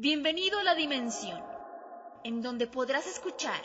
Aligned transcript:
Bienvenido 0.00 0.60
a 0.60 0.62
la 0.62 0.76
dimensión, 0.76 1.42
en 2.22 2.40
donde 2.40 2.68
podrás 2.68 3.04
escuchar 3.08 3.60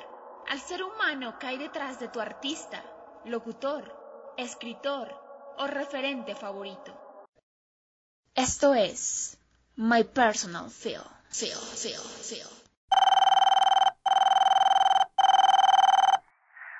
al 0.49 0.59
ser 0.59 0.81
humano 0.81 1.37
que 1.37 1.45
hay 1.45 1.59
detrás 1.59 1.99
de 1.99 2.07
tu 2.07 2.19
artista, 2.19 2.81
locutor, 3.25 4.33
escritor 4.35 5.13
o 5.59 5.67
referente 5.67 6.33
favorito. 6.33 6.97
Esto 8.33 8.73
es 8.73 9.37
My 9.75 10.03
Personal 10.05 10.71
Feel, 10.71 11.05
Feel, 11.29 11.53
Feel, 11.53 12.01
Feel. 12.01 12.49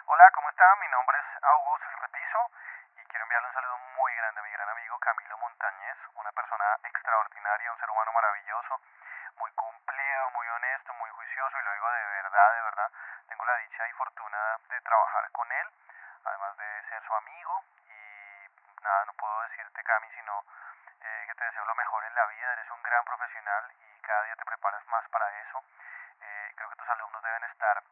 Hola, 0.09 0.25
¿cómo 0.33 0.49
están? 0.49 0.73
Mi 0.81 0.89
nombre 0.89 1.13
es 1.21 1.29
Augusto 1.45 1.93
Repiso 2.01 2.41
y 2.97 3.05
quiero 3.05 3.21
enviarle 3.29 3.47
un 3.49 3.53
saludo 3.53 3.77
muy 4.01 4.17
grande 4.17 4.41
a 4.41 4.43
mi 4.49 4.49
gran 4.49 4.69
amigo 4.73 4.97
Camilo 4.97 5.37
Montañez, 5.37 5.97
una 6.17 6.31
persona 6.33 6.65
extraordinaria, 6.89 7.69
un 7.69 7.77
ser 7.77 7.89
humano 7.93 8.09
maravilloso, 8.17 8.81
muy 9.37 9.51
cumplido, 9.51 10.29
muy 10.31 10.47
honesto, 10.47 10.93
muy 10.93 11.09
juicioso 11.09 11.57
y 11.57 11.63
lo 11.63 11.73
digo 11.73 11.89
de 11.91 12.05
verdad, 12.21 12.53
de 12.53 12.61
verdad. 12.61 12.89
Tengo 13.27 13.45
la 13.45 13.57
dicha 13.57 13.87
y 13.87 13.93
fortuna 13.93 14.37
de 14.69 14.81
trabajar 14.81 15.31
con 15.31 15.51
él, 15.51 15.67
además 16.25 16.57
de 16.57 16.83
ser 16.89 17.03
su 17.03 17.15
amigo 17.15 17.63
y 17.87 18.47
nada, 18.83 19.05
no 19.05 19.13
puedo 19.13 19.41
decirte 19.43 19.83
Cami, 19.83 20.07
sino 20.13 20.43
eh, 21.01 21.23
que 21.27 21.35
te 21.35 21.45
deseo 21.45 21.65
lo 21.65 21.75
mejor 21.75 22.03
en 22.05 22.15
la 22.15 22.25
vida, 22.27 22.53
eres 22.53 22.69
un 22.69 22.83
gran 22.83 23.03
profesional 23.05 23.71
y 23.79 23.99
cada 24.01 24.23
día 24.23 24.35
te 24.35 24.45
preparas 24.45 24.85
más 24.87 25.07
para 25.09 25.25
eso. 25.41 25.63
Eh, 26.21 26.53
creo 26.55 26.69
que 26.69 26.75
tus 26.75 26.89
alumnos 26.89 27.23
deben 27.23 27.43
estar 27.45 27.83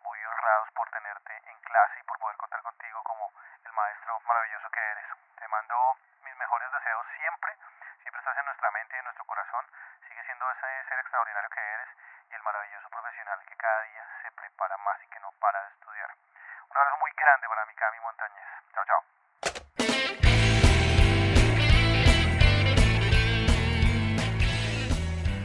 muy 0.00 0.24
honrados 0.24 0.70
por 0.72 0.88
tenerte 0.90 1.40
en 1.46 1.60
clase 1.60 2.00
y 2.00 2.02
por 2.02 2.18
poder 2.18 2.36
contar 2.36 2.62
contigo 2.62 3.02
como 3.04 3.32
el 3.64 3.72
maestro 3.72 4.20
maravilloso 4.20 4.70
que 4.70 4.80
eres. 4.80 5.06
Te 5.38 5.48
mando 5.48 5.96
mis 6.22 6.36
mejores 6.36 6.70
deseos 6.72 7.06
siempre, 7.16 7.56
siempre 8.02 8.18
estás 8.18 8.36
en 8.36 8.44
nuestra 8.46 8.70
mente 8.70 8.96
y 8.96 8.98
en 8.98 9.04
nuestro 9.04 9.24
corazón, 9.24 9.66
sigue 10.08 10.24
siendo 10.24 10.50
ese 10.50 10.84
ser 10.88 10.98
extraordinario 10.98 11.50
que 11.50 11.60
eres 11.60 11.88
y 12.30 12.34
el 12.34 12.42
maravilloso 12.42 12.88
profesional 12.90 13.44
que 13.46 13.56
cada 13.56 13.82
día 13.82 14.01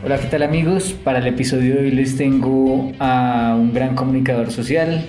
Hola, 0.08 0.22
¿qué 0.22 0.28
tal 0.28 0.44
amigos? 0.44 0.96
Para 1.04 1.20
el 1.20 1.28
episodio 1.28 1.76
de 1.76 1.80
hoy 1.82 1.92
les 1.92 2.16
tengo 2.16 2.94
a 2.98 3.58
un 3.60 3.74
gran 3.74 3.94
comunicador 3.94 4.52
social, 4.52 5.06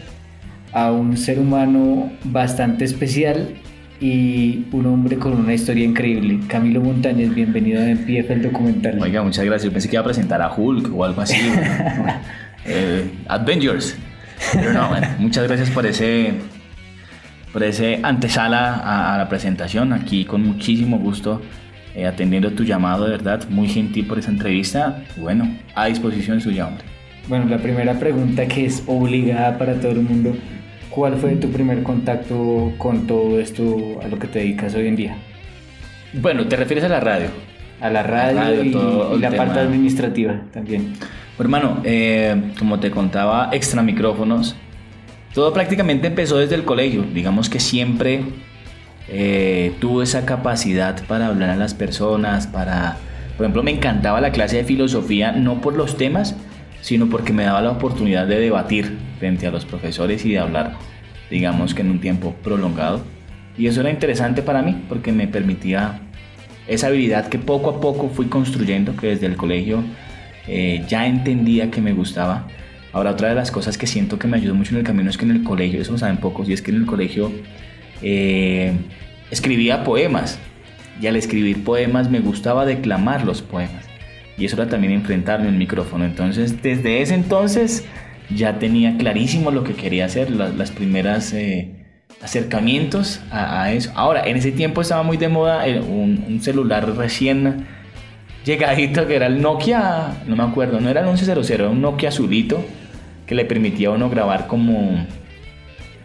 a 0.73 0.91
un 0.91 1.17
ser 1.17 1.39
humano 1.39 2.11
bastante 2.25 2.85
especial 2.85 3.55
y 4.01 4.65
un 4.73 4.87
hombre 4.87 5.17
con 5.17 5.35
una 5.35 5.55
historia 5.55 5.85
increíble. 5.85 6.41
Camilo 6.49 6.81
Montañez, 6.81 7.33
bienvenido 7.33 7.81
a 7.81 7.85
MPF 7.85 8.29
el 8.29 8.43
documental. 8.43 9.01
Oiga, 9.01 9.23
muchas 9.23 9.45
gracias. 9.45 9.67
Yo 9.67 9.73
pensé 9.73 9.89
que 9.89 9.95
iba 9.95 10.01
a 10.01 10.05
presentar 10.05 10.43
a 10.43 10.53
Hulk 10.53 10.93
o 10.93 11.05
algo 11.05 11.21
así. 11.21 11.37
eh, 12.67 13.09
Avengers. 13.29 13.97
Pero 14.53 14.73
no, 14.73 14.89
bueno, 14.89 15.07
muchas 15.21 15.47
gracias 15.47 15.71
por 15.71 15.87
ese, 15.87 16.33
por 17.53 17.63
ese 17.63 18.01
antesala 18.03 18.75
a, 18.75 19.15
a 19.15 19.19
la 19.19 19.29
presentación. 19.29 19.93
Aquí 19.93 20.25
con 20.25 20.45
muchísimo 20.45 20.99
gusto 20.99 21.41
eh, 21.99 22.07
atendiendo 22.07 22.53
tu 22.53 22.63
llamado, 22.63 23.07
de 23.07 23.11
verdad. 23.11 23.49
Muy 23.49 23.67
gentil 23.69 24.07
por 24.07 24.21
esa 24.21 24.31
entrevista. 24.31 25.03
Bueno, 25.17 25.53
a 25.75 25.87
disposición 25.87 26.41
suya, 26.41 26.69
hombre. 26.69 26.85
Bueno, 27.27 27.47
la 27.47 27.59
primera 27.59 27.99
pregunta 27.99 28.47
que 28.47 28.67
es 28.67 28.85
obligada 28.87 29.59
para 29.59 29.75
todo 29.75 29.91
el 29.91 30.03
mundo. 30.03 30.37
¿Cuál 30.91 31.17
fue 31.17 31.35
tu 31.37 31.51
primer 31.51 31.83
contacto 31.83 32.73
con 32.79 33.09
todo 33.09 33.41
esto 33.41 34.01
a 34.01 34.07
lo 34.07 34.17
que 34.19 34.29
te 34.29 34.39
dedicas 34.39 34.75
hoy 34.77 34.87
en 34.87 34.95
día? 34.95 35.17
Bueno, 36.13 36.47
¿te 36.47 36.55
refieres 36.55 36.85
a 36.85 36.89
la 36.89 37.01
radio? 37.01 37.27
A 37.81 37.91
la 37.91 38.05
radio, 38.05 38.39
radio, 38.39 38.65
y, 38.65 38.71
todo 38.71 39.17
y 39.17 39.21
la 39.21 39.31
tema. 39.31 39.45
parte 39.45 39.61
administrativa 39.61 40.41
también. 40.53 40.95
Hermano, 41.39 41.81
eh, 41.85 42.53
como 42.59 42.79
te 42.79 42.93
contaba, 42.93 43.51
extra 43.53 43.83
micrófonos, 43.83 44.57
todo 45.35 45.53
prácticamente 45.53 46.07
empezó 46.07 46.39
desde 46.39 46.55
el 46.55 46.65
colegio. 46.65 47.05
Digamos 47.13 47.51
que 47.51 47.61
siempre 47.61 48.23
eh, 49.11 49.73
tuve 49.81 50.05
esa 50.05 50.27
capacidad 50.27 51.03
para 51.07 51.29
hablar 51.29 51.51
a 51.51 51.57
las 51.57 51.75
personas, 51.75 52.47
para, 52.47 52.97
por 53.37 53.45
ejemplo, 53.45 53.63
me 53.63 53.71
encantaba 53.71 54.21
la 54.21 54.33
clase 54.33 54.59
de 54.59 54.65
filosofía, 54.65 55.33
no 55.33 55.61
por 55.61 55.75
los 55.75 55.97
temas, 55.97 56.37
sino 56.83 57.09
porque 57.09 57.33
me 57.33 57.45
daba 57.45 57.63
la 57.63 57.71
oportunidad 57.71 58.27
de 58.27 58.39
debatir 58.39 58.99
frente 59.19 59.47
a 59.47 59.51
los 59.51 59.65
profesores 59.65 60.25
y 60.25 60.33
de 60.33 60.39
hablar, 60.39 60.77
digamos 61.31 61.75
que 61.75 61.83
en 61.83 61.91
un 61.91 62.01
tiempo 62.01 62.35
prolongado. 62.43 63.03
Y 63.57 63.67
eso 63.67 63.81
era 63.81 63.91
interesante 63.91 64.43
para 64.43 64.63
mí 64.63 64.85
porque 64.89 65.11
me 65.11 65.27
permitía 65.27 66.01
esa 66.69 66.89
habilidad 66.89 67.29
que 67.29 67.39
poco 67.39 67.71
a 67.71 67.81
poco 67.81 68.11
fui 68.11 68.27
construyendo, 68.27 68.95
que 68.95 69.09
desde 69.09 69.27
el 69.27 69.37
colegio 69.37 69.83
eh, 70.47 70.85
ya 70.87 71.07
entendía 71.07 71.71
que 71.71 71.81
me 71.81 71.93
gustaba. 71.93 72.47
Ahora 72.93 73.11
otra 73.11 73.31
de 73.31 73.35
las 73.35 73.51
cosas 73.51 73.77
que 73.77 73.87
siento 73.87 74.19
que 74.19 74.29
me 74.29 74.37
ayudó 74.37 74.55
mucho 74.55 74.73
en 74.73 74.79
el 74.79 74.85
camino 74.85 75.11
es 75.11 75.17
que 75.17 75.25
en 75.25 75.31
el 75.33 75.43
colegio, 75.43 75.81
eso 75.81 75.93
lo 75.93 75.99
saben 75.99 76.19
pocos, 76.19 76.49
y 76.49 76.53
es 76.53 76.63
que 76.63 76.71
en 76.71 76.79
el 76.79 76.87
colegio 76.87 77.33
eh, 78.03 78.73
escribía 79.31 79.85
poemas. 79.85 80.39
Y 81.01 81.07
al 81.07 81.17
escribir 81.17 81.63
poemas 81.65 82.11
me 82.11 82.21
gustaba 82.21 82.65
declamar 82.67 83.25
los 83.25 83.43
poemas. 83.43 83.85
Y 84.37 84.45
eso 84.45 84.57
era 84.57 84.69
también 84.69 84.93
enfrentarme 84.93 85.49
al 85.49 85.55
micrófono. 85.55 86.05
Entonces 86.05 86.61
desde 86.63 87.03
ese 87.03 87.15
entonces 87.15 87.85
ya 88.31 88.59
tenía 88.59 88.97
clarísimo 88.97 89.51
lo 89.51 89.65
que 89.65 89.75
quería 89.75 90.05
hacer, 90.07 90.31
la- 90.31 90.49
las, 90.49 90.71
primeras... 90.71 91.33
eh, 91.33 91.75
acercamientos 92.23 93.21
a, 93.31 93.73
eso. 93.73 93.93
Ahora, 93.95 94.27
en 94.27 94.37
ese 94.37 94.51
tiempo 94.53 94.81
estaba 94.81 95.03
muy 95.03 95.17
de 95.17 95.29
moda 95.29 95.67
eh, 95.69 95.81
un, 95.81 96.25
un 96.27 96.41
celular 96.43 96.97
recién 96.97 97.67
llegadito 98.45 99.07
que 99.07 99.17
era 99.17 99.27
el 99.27 99.41
Nokia, 99.41 100.15
no 100.27 100.37
me 100.37 100.43
acuerdo, 100.43 100.81
no 100.81 100.89
era 100.89 101.01
el 101.03 101.07
1100, 101.07 101.61
era 101.61 101.69
un 101.69 101.81
Nokia 101.81 102.09
azulito 102.09 102.65
que 103.27 103.35
le 103.35 103.45
permitía 103.45 103.89
a 103.89 103.91
uno 103.93 104.09
grabar 104.11 104.47
como, 104.47 105.07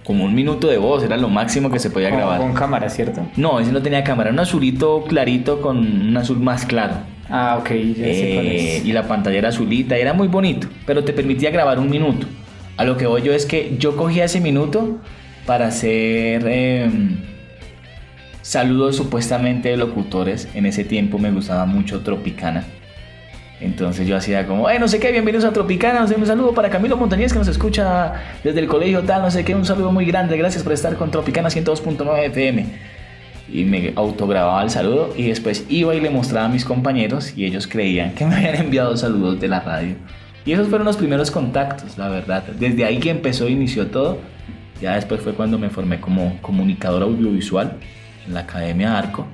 como 0.03 0.25
un 0.25 0.35
minuto 0.35 0.67
de 0.67 0.77
voz, 0.77 1.03
era 1.03 1.15
lo 1.17 1.29
máximo 1.29 1.69
que 1.71 1.79
se 1.79 1.89
podía 1.89 2.09
Con, 2.09 2.17
grabar. 2.19 2.39
con 2.39 2.53
cámara, 2.53 2.89
¿cierto? 2.89 3.25
No, 3.37 3.59
ese 3.59 3.71
no 3.71 3.81
tenía 3.81 4.03
cámara, 4.03 4.31
un 4.31 4.39
azulito 4.39 5.03
clarito 5.07 5.61
con 5.61 5.77
un 5.77 6.17
azul 6.17 6.39
más 6.39 6.65
claro. 6.65 6.95
Ah, 7.29 7.57
ok, 7.59 7.69
ya 7.69 8.05
sé 8.13 8.31
cuál 8.35 8.47
Eh, 8.47 8.77
es. 8.77 8.85
y 8.85 8.91
la 8.91 9.07
pantalla 9.07 9.37
era 9.37 9.49
azulita, 9.49 9.95
era 9.97 10.13
muy 10.13 10.27
bonito, 10.27 10.67
pero 10.85 11.03
te 11.03 11.13
permitía 11.13 11.51
grabar 11.51 11.79
un 11.79 11.89
minuto. 11.89 12.27
A 12.75 12.83
lo 12.83 12.97
que 12.97 13.05
voy 13.07 13.21
yo 13.21 13.33
es 13.33 13.45
que 13.45 13.75
yo 13.79 13.95
cogía 13.95 14.25
ese 14.25 14.41
minuto 14.41 14.97
para 15.45 15.67
hacer 15.67 16.43
eh, 16.47 16.89
saludos 18.41 18.95
supuestamente 18.97 19.69
de 19.69 19.77
locutores. 19.77 20.47
En 20.53 20.65
ese 20.65 20.83
tiempo 20.83 21.17
me 21.17 21.31
gustaba 21.31 21.65
mucho 21.65 22.01
Tropicana. 22.01 22.65
Entonces 23.63 24.07
yo 24.07 24.17
hacía 24.17 24.45
como, 24.45 24.67
"Ay, 24.67 24.77
no 24.79 24.87
sé 24.87 24.99
qué, 24.99 25.11
bienvenidos 25.11 25.45
a 25.45 25.53
Tropicana, 25.53 26.01
no 26.01 26.07
sé, 26.07 26.15
un 26.15 26.25
saludo 26.25 26.53
para 26.53 26.69
Camilo 26.69 26.97
Montañez 26.97 27.31
que 27.31 27.39
nos 27.39 27.47
escucha 27.47 28.13
desde 28.43 28.59
el 28.59 28.67
colegio 28.67 29.01
tal, 29.03 29.21
no 29.21 29.31
sé 29.31 29.45
qué, 29.45 29.55
un 29.55 29.65
saludo 29.65 29.91
muy 29.91 30.05
grande, 30.05 30.37
gracias 30.37 30.63
por 30.63 30.73
estar 30.73 30.95
con 30.95 31.11
Tropicana 31.11 31.49
102.9 31.49 32.25
FM 32.25 32.65
y 33.51 33.65
me 33.65 33.93
autogrababa 33.95 34.63
el 34.63 34.69
saludo 34.69 35.13
y 35.15 35.27
después 35.27 35.65
iba 35.69 35.93
y 35.95 36.01
le 36.01 36.09
mostraba 36.09 36.47
a 36.47 36.49
mis 36.49 36.65
compañeros 36.65 37.37
y 37.37 37.45
ellos 37.45 37.67
creían 37.67 38.13
que 38.15 38.25
me 38.25 38.35
habían 38.35 38.55
enviado 38.55 38.97
saludos 38.97 39.39
de 39.39 39.47
la 39.47 39.59
radio. 39.59 39.95
Y 40.45 40.51
esos 40.51 40.67
fueron 40.67 40.85
los 40.85 40.97
primeros 40.97 41.31
contactos, 41.31 41.97
la 41.97 42.09
verdad. 42.09 42.43
Desde 42.59 42.83
ahí 42.83 42.97
que 42.99 43.09
empezó, 43.09 43.47
inició 43.47 43.87
todo. 43.87 44.17
Ya 44.81 44.95
después 44.95 45.21
fue 45.21 45.33
cuando 45.33 45.57
me 45.57 45.69
formé 45.69 46.01
como 46.01 46.37
comunicador 46.41 47.03
audiovisual 47.03 47.77
en 48.27 48.33
la 48.33 48.41
Academia 48.41 48.97
Arco 48.97 49.25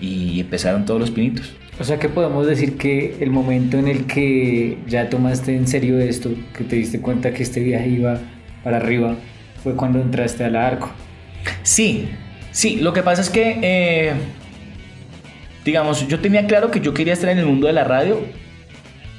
y 0.00 0.40
empezaron 0.40 0.86
todos 0.86 0.98
los 0.98 1.10
pinitos. 1.10 1.52
O 1.78 1.82
sea 1.84 1.98
que 1.98 2.08
podemos 2.08 2.46
decir 2.46 2.76
que 2.76 3.16
el 3.20 3.30
momento 3.30 3.78
en 3.78 3.88
el 3.88 4.06
que 4.06 4.78
ya 4.86 5.10
tomaste 5.10 5.56
en 5.56 5.66
serio 5.66 5.98
esto, 5.98 6.30
que 6.56 6.62
te 6.62 6.76
diste 6.76 7.00
cuenta 7.00 7.32
que 7.32 7.42
este 7.42 7.60
viaje 7.60 7.88
iba 7.88 8.18
para 8.62 8.76
arriba, 8.76 9.16
fue 9.62 9.74
cuando 9.74 10.00
entraste 10.00 10.44
a 10.44 10.50
la 10.50 10.66
arco. 10.66 10.90
Sí, 11.62 12.08
sí, 12.52 12.76
lo 12.76 12.92
que 12.92 13.02
pasa 13.02 13.22
es 13.22 13.30
que, 13.30 13.58
eh, 13.60 14.12
digamos, 15.64 16.06
yo 16.06 16.20
tenía 16.20 16.46
claro 16.46 16.70
que 16.70 16.80
yo 16.80 16.94
quería 16.94 17.12
estar 17.12 17.30
en 17.30 17.38
el 17.38 17.46
mundo 17.46 17.66
de 17.66 17.72
la 17.72 17.82
radio, 17.82 18.20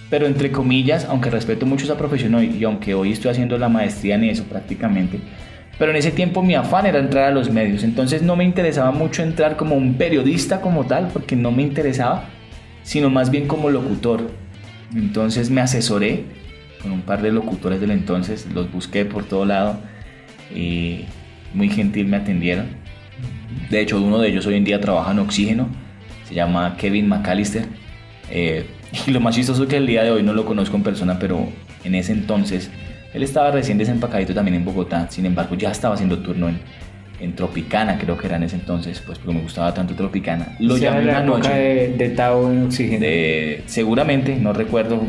pero 0.10 0.26
entre 0.26 0.52
comillas, 0.52 1.06
aunque 1.06 1.30
respeto 1.30 1.66
mucho 1.66 1.84
esa 1.86 1.98
profesión 1.98 2.36
hoy, 2.36 2.56
y 2.58 2.64
aunque 2.64 2.94
hoy 2.94 3.12
estoy 3.12 3.32
haciendo 3.32 3.58
la 3.58 3.68
maestría 3.68 4.16
en 4.16 4.24
eso 4.24 4.44
prácticamente, 4.46 5.20
pero 5.78 5.92
en 5.92 5.98
ese 5.98 6.12
tiempo 6.12 6.42
mi 6.42 6.56
afán 6.56 6.86
era 6.86 7.00
entrar 7.00 7.26
a 7.26 7.32
los 7.32 7.50
medios, 7.50 7.84
entonces 7.84 8.22
no 8.22 8.38
me 8.38 8.46
interesaba 8.46 8.92
mucho 8.92 9.24
entrar 9.24 9.58
como 9.58 9.76
un 9.76 9.96
periodista 9.96 10.62
como 10.62 10.86
tal, 10.86 11.10
porque 11.12 11.36
no 11.36 11.52
me 11.52 11.64
interesaba, 11.64 12.30
sino 12.86 13.10
más 13.10 13.32
bien 13.32 13.48
como 13.48 13.70
locutor. 13.70 14.30
Entonces 14.96 15.50
me 15.50 15.60
asesoré 15.60 16.24
con 16.82 16.94
un 16.94 17.02
par 17.02 17.22
de 17.22 17.32
locutores 17.32 17.82
del 17.82 17.92
entonces, 17.92 18.48
los 18.54 18.72
busqué 18.72 19.04
por 19.04 19.26
todo 19.26 19.44
lado 19.44 19.80
y 20.56 21.02
muy 21.54 21.68
gentil 21.68 22.08
me 22.08 22.18
atendieron. 22.18 22.68
De 23.70 23.82
hecho, 23.82 24.00
uno 24.00 24.20
de 24.20 24.30
ellos 24.30 24.46
hoy 24.46 24.56
en 24.56 24.64
día 24.64 24.80
trabaja 24.80 25.12
en 25.12 25.20
Oxígeno, 25.20 25.68
se 26.28 26.36
llama 26.36 26.78
Kevin 26.78 27.10
McAllister. 27.10 27.66
Eh, 28.30 28.66
y 29.08 29.12
lo 29.12 29.20
más 29.20 29.36
chistoso 29.36 29.64
es 29.64 29.70
que 29.70 29.78
el 29.78 29.88
día 29.88 30.04
de 30.04 30.12
hoy 30.12 30.24
no 30.24 30.34
lo 30.34 30.46
conozco 30.46 30.78
en 30.78 30.84
persona, 30.84 31.18
pero 31.20 31.50
en 31.84 31.96
ese 31.96 32.14
entonces 32.14 32.70
él 33.14 33.24
estaba 33.24 33.50
recién 33.50 33.78
desempacadito 33.78 34.34
también 34.34 34.56
en 34.56 34.66
Bogotá, 34.66 35.08
sin 35.10 35.26
embargo 35.26 35.56
ya 35.56 35.72
estaba 35.72 35.96
haciendo 35.96 36.20
turno 36.20 36.50
en, 36.50 36.60
en 37.20 37.36
Tropicana, 37.36 37.98
creo 37.98 38.18
que 38.18 38.28
era 38.28 38.36
en 38.38 38.44
ese 38.44 38.56
entonces, 38.58 39.02
pues 39.06 39.18
porque 39.20 39.34
me 39.36 39.42
gustaba 39.42 39.74
tanto 39.74 39.94
Tropicana. 39.96 40.56
Lo 40.60 40.78
llamé 40.78 41.04
la 41.04 41.20
una 41.22 41.24
noche. 41.24 41.50
de, 41.50 41.88
de 41.98 42.10
Tao 42.10 42.52
en 42.52 42.64
Oxígeno. 42.66 43.00
de- 43.00 43.64
seguramente, 43.68 44.36
no 44.36 44.52
recuerdo 44.54 45.02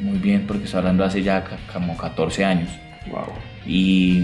muy 0.00 0.18
bien 0.18 0.44
porque 0.46 0.64
estoy 0.64 0.78
hablando 0.78 1.04
hace 1.04 1.22
ya 1.22 1.44
como 1.72 1.96
14 1.96 2.44
años. 2.44 2.68
Wow. 3.10 3.24
Y 3.66 4.22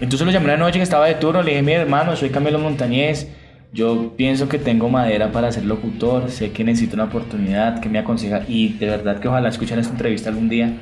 entonces 0.00 0.24
lo 0.26 0.32
llamé 0.32 0.46
una 0.46 0.56
noche 0.56 0.78
que 0.78 0.84
estaba 0.84 1.06
de 1.06 1.14
turno, 1.16 1.42
le 1.42 1.50
dije, 1.50 1.62
mi 1.62 1.72
hermano, 1.72 2.14
soy 2.14 2.30
Camilo 2.30 2.58
Montañez, 2.60 3.28
yo 3.72 4.14
pienso 4.16 4.48
que 4.48 4.58
tengo 4.58 4.88
madera 4.88 5.32
para 5.32 5.50
ser 5.52 5.64
locutor, 5.64 6.30
sé 6.30 6.52
que 6.52 6.62
necesito 6.64 6.94
una 6.94 7.04
oportunidad, 7.04 7.80
que 7.80 7.88
me 7.88 7.98
aconseja 7.98 8.42
y 8.48 8.74
de 8.74 8.86
verdad 8.86 9.18
que 9.18 9.28
ojalá 9.28 9.48
escuchen 9.48 9.78
esta 9.78 9.92
entrevista 9.92 10.30
algún 10.30 10.48
día 10.48 10.72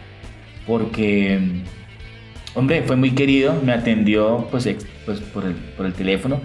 porque, 0.67 1.41
hombre, 2.56 2.82
fue 2.82 2.97
muy 2.97 3.12
querido, 3.12 3.55
me 3.64 3.73
atendió 3.73 4.49
pues, 4.50 4.67
ex- 4.67 4.87
pues 5.05 5.20
por, 5.20 5.44
el, 5.44 5.53
por 5.55 5.87
el 5.87 5.93
teléfono 5.93 6.41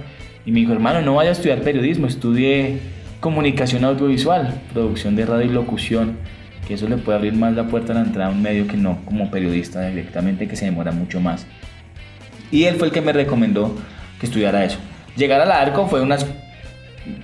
y 0.46 0.52
me 0.52 0.60
dijo, 0.60 0.74
hermano, 0.74 1.02
no 1.02 1.16
vaya 1.16 1.30
a 1.30 1.34
estudiar 1.34 1.62
periodismo, 1.62 2.08
estudie 2.08 2.80
comunicación 3.20 3.84
audiovisual, 3.86 4.62
producción 4.74 5.16
de 5.16 5.26
radio 5.26 5.46
y 5.46 5.54
locución, 5.54 6.18
que 6.68 6.74
eso 6.76 6.88
le 6.90 6.98
puede 6.98 7.18
abrir 7.18 7.34
más 7.34 7.54
la 7.56 7.68
puerta 7.68 7.94
a 7.94 7.96
la 7.96 8.02
entrada 8.02 8.30
a 8.30 8.34
un 8.34 8.42
medio 8.42 8.68
que 8.68 8.78
no 8.78 9.00
como 9.06 9.30
periodista 9.32 9.88
directamente, 9.88 10.48
que 10.48 10.56
se 10.56 10.66
demora 10.66 10.92
mucho 10.92 11.20
más. 11.20 11.46
Y 12.52 12.64
él 12.66 12.76
fue 12.76 12.88
el 12.88 12.94
que 12.94 13.02
me 13.02 13.14
recomendó 13.14 13.76
que 14.20 14.26
estudiara 14.26 14.66
eso. 14.66 14.80
Llegar 15.16 15.42
al 15.42 15.52
arco 15.52 15.88
fue 15.88 16.02
unas 16.02 16.26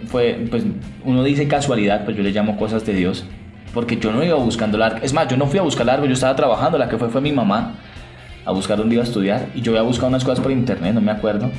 fue 0.08 0.48
pues 0.50 0.64
uno 1.04 1.24
dice 1.24 1.48
casualidad, 1.48 2.06
pues 2.06 2.16
yo 2.18 2.24
le 2.24 2.32
llamo 2.32 2.58
cosas 2.58 2.86
de 2.86 2.94
Dios, 2.94 3.26
porque 3.74 3.98
yo 3.98 4.12
no 4.12 4.24
iba 4.24 4.36
buscando 4.36 4.78
el 4.78 4.84
arco. 4.84 5.00
Es 5.04 5.14
más, 5.14 5.28
yo 5.28 5.38
no 5.38 5.48
fui 5.48 5.60
a 5.60 5.64
buscar 5.64 5.84
el 5.84 5.90
arco, 5.90 6.06
yo 6.06 6.14
estaba 6.14 6.36
trabajando, 6.36 6.78
la 6.78 6.90
que 6.90 6.98
fue 6.98 7.10
fue 7.10 7.22
mi 7.22 7.32
mamá 7.32 7.76
a 8.48 8.52
buscar 8.52 8.78
dónde 8.78 8.96
iba 8.96 9.04
a 9.04 9.08
estudiar 9.08 9.50
y 9.54 9.62
yo 9.62 9.74
había 9.74 9.82
buscado 9.82 10.08
unas 10.08 10.24
cosas 10.24 10.40
por 10.40 10.54
internet, 10.54 10.94
no 10.94 11.02
me 11.02 11.12
acuerdo. 11.12 11.52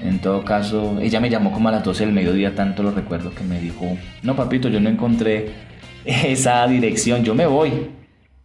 En 0.00 0.18
todo 0.18 0.44
caso, 0.44 0.98
ella 1.00 1.20
me 1.20 1.30
llamó 1.30 1.52
como 1.52 1.68
a 1.68 1.72
las 1.72 1.84
12 1.84 2.06
del 2.06 2.12
mediodía, 2.12 2.56
tanto 2.56 2.82
lo 2.82 2.90
recuerdo 2.90 3.30
que 3.32 3.44
me 3.44 3.60
dijo, 3.60 3.96
no 4.22 4.34
papito, 4.34 4.68
yo 4.68 4.80
no 4.80 4.90
encontré 4.90 5.52
esa 6.04 6.66
dirección, 6.66 7.22
yo 7.22 7.36
me 7.36 7.46
voy. 7.46 7.90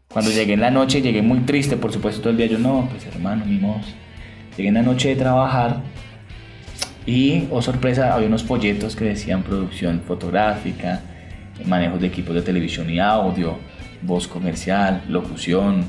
Cuando 0.07 0.29
llegué 0.29 0.53
en 0.53 0.61
la 0.61 0.69
noche, 0.69 1.01
llegué 1.01 1.23
muy 1.23 1.39
triste, 1.39 1.77
por 1.77 1.91
supuesto, 1.91 2.21
todo 2.21 2.29
el 2.29 2.37
día 2.37 2.45
yo, 2.45 2.59
no, 2.59 2.87
pues 2.91 3.07
hermano, 3.07 3.43
ni 3.45 3.57
modo. 3.57 3.81
Llegué 4.55 4.69
en 4.69 4.75
la 4.75 4.83
noche 4.83 5.09
de 5.09 5.15
trabajar 5.15 5.81
y, 7.07 7.47
oh 7.49 7.61
sorpresa, 7.63 8.13
había 8.13 8.27
unos 8.27 8.43
folletos 8.43 8.95
que 8.95 9.05
decían 9.05 9.41
producción 9.41 10.01
fotográfica, 10.05 11.01
manejos 11.65 11.99
de 11.99 12.07
equipos 12.07 12.35
de 12.35 12.43
televisión 12.43 12.87
y 12.87 12.99
audio, 12.99 13.57
voz 14.03 14.27
comercial, 14.27 15.01
locución. 15.09 15.85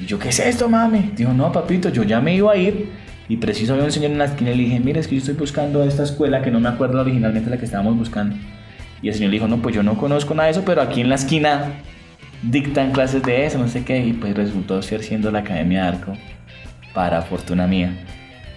Y 0.00 0.06
yo, 0.06 0.18
¿qué 0.18 0.28
es 0.28 0.40
esto, 0.40 0.68
mami? 0.68 1.12
Dijo, 1.16 1.32
no, 1.32 1.52
papito, 1.52 1.88
yo 1.88 2.02
ya 2.02 2.20
me 2.20 2.34
iba 2.34 2.52
a 2.52 2.56
ir. 2.56 2.88
Y 3.28 3.38
preciso 3.38 3.72
había 3.72 3.84
un 3.84 3.92
señor 3.92 4.10
en 4.10 4.18
la 4.18 4.26
esquina 4.26 4.50
y 4.50 4.56
le 4.56 4.62
dije, 4.64 4.80
mire, 4.80 5.00
es 5.00 5.08
que 5.08 5.14
yo 5.14 5.20
estoy 5.20 5.34
buscando 5.34 5.82
esta 5.82 6.02
escuela 6.02 6.42
que 6.42 6.50
no 6.50 6.60
me 6.60 6.68
acuerdo 6.68 7.00
originalmente 7.00 7.48
la 7.48 7.56
que 7.56 7.64
estábamos 7.64 7.96
buscando. 7.96 8.36
Y 9.00 9.08
el 9.08 9.14
señor 9.14 9.30
le 9.30 9.36
dijo, 9.36 9.48
no, 9.48 9.62
pues 9.62 9.74
yo 9.74 9.82
no 9.82 9.96
conozco 9.96 10.34
nada 10.34 10.46
de 10.46 10.52
eso, 10.52 10.64
pero 10.64 10.82
aquí 10.82 11.00
en 11.00 11.08
la 11.08 11.14
esquina 11.14 11.72
dictan 12.42 12.92
clases 12.92 13.22
de 13.22 13.46
eso, 13.46 13.58
no 13.58 13.68
sé 13.68 13.84
qué. 13.84 13.98
Y 14.04 14.12
pues 14.12 14.34
resultó 14.34 14.82
ser 14.82 15.02
siendo 15.02 15.30
la 15.30 15.40
Academia 15.40 15.82
de 15.82 15.88
Arco, 15.88 16.12
para 16.92 17.22
fortuna 17.22 17.66
mía. 17.66 17.94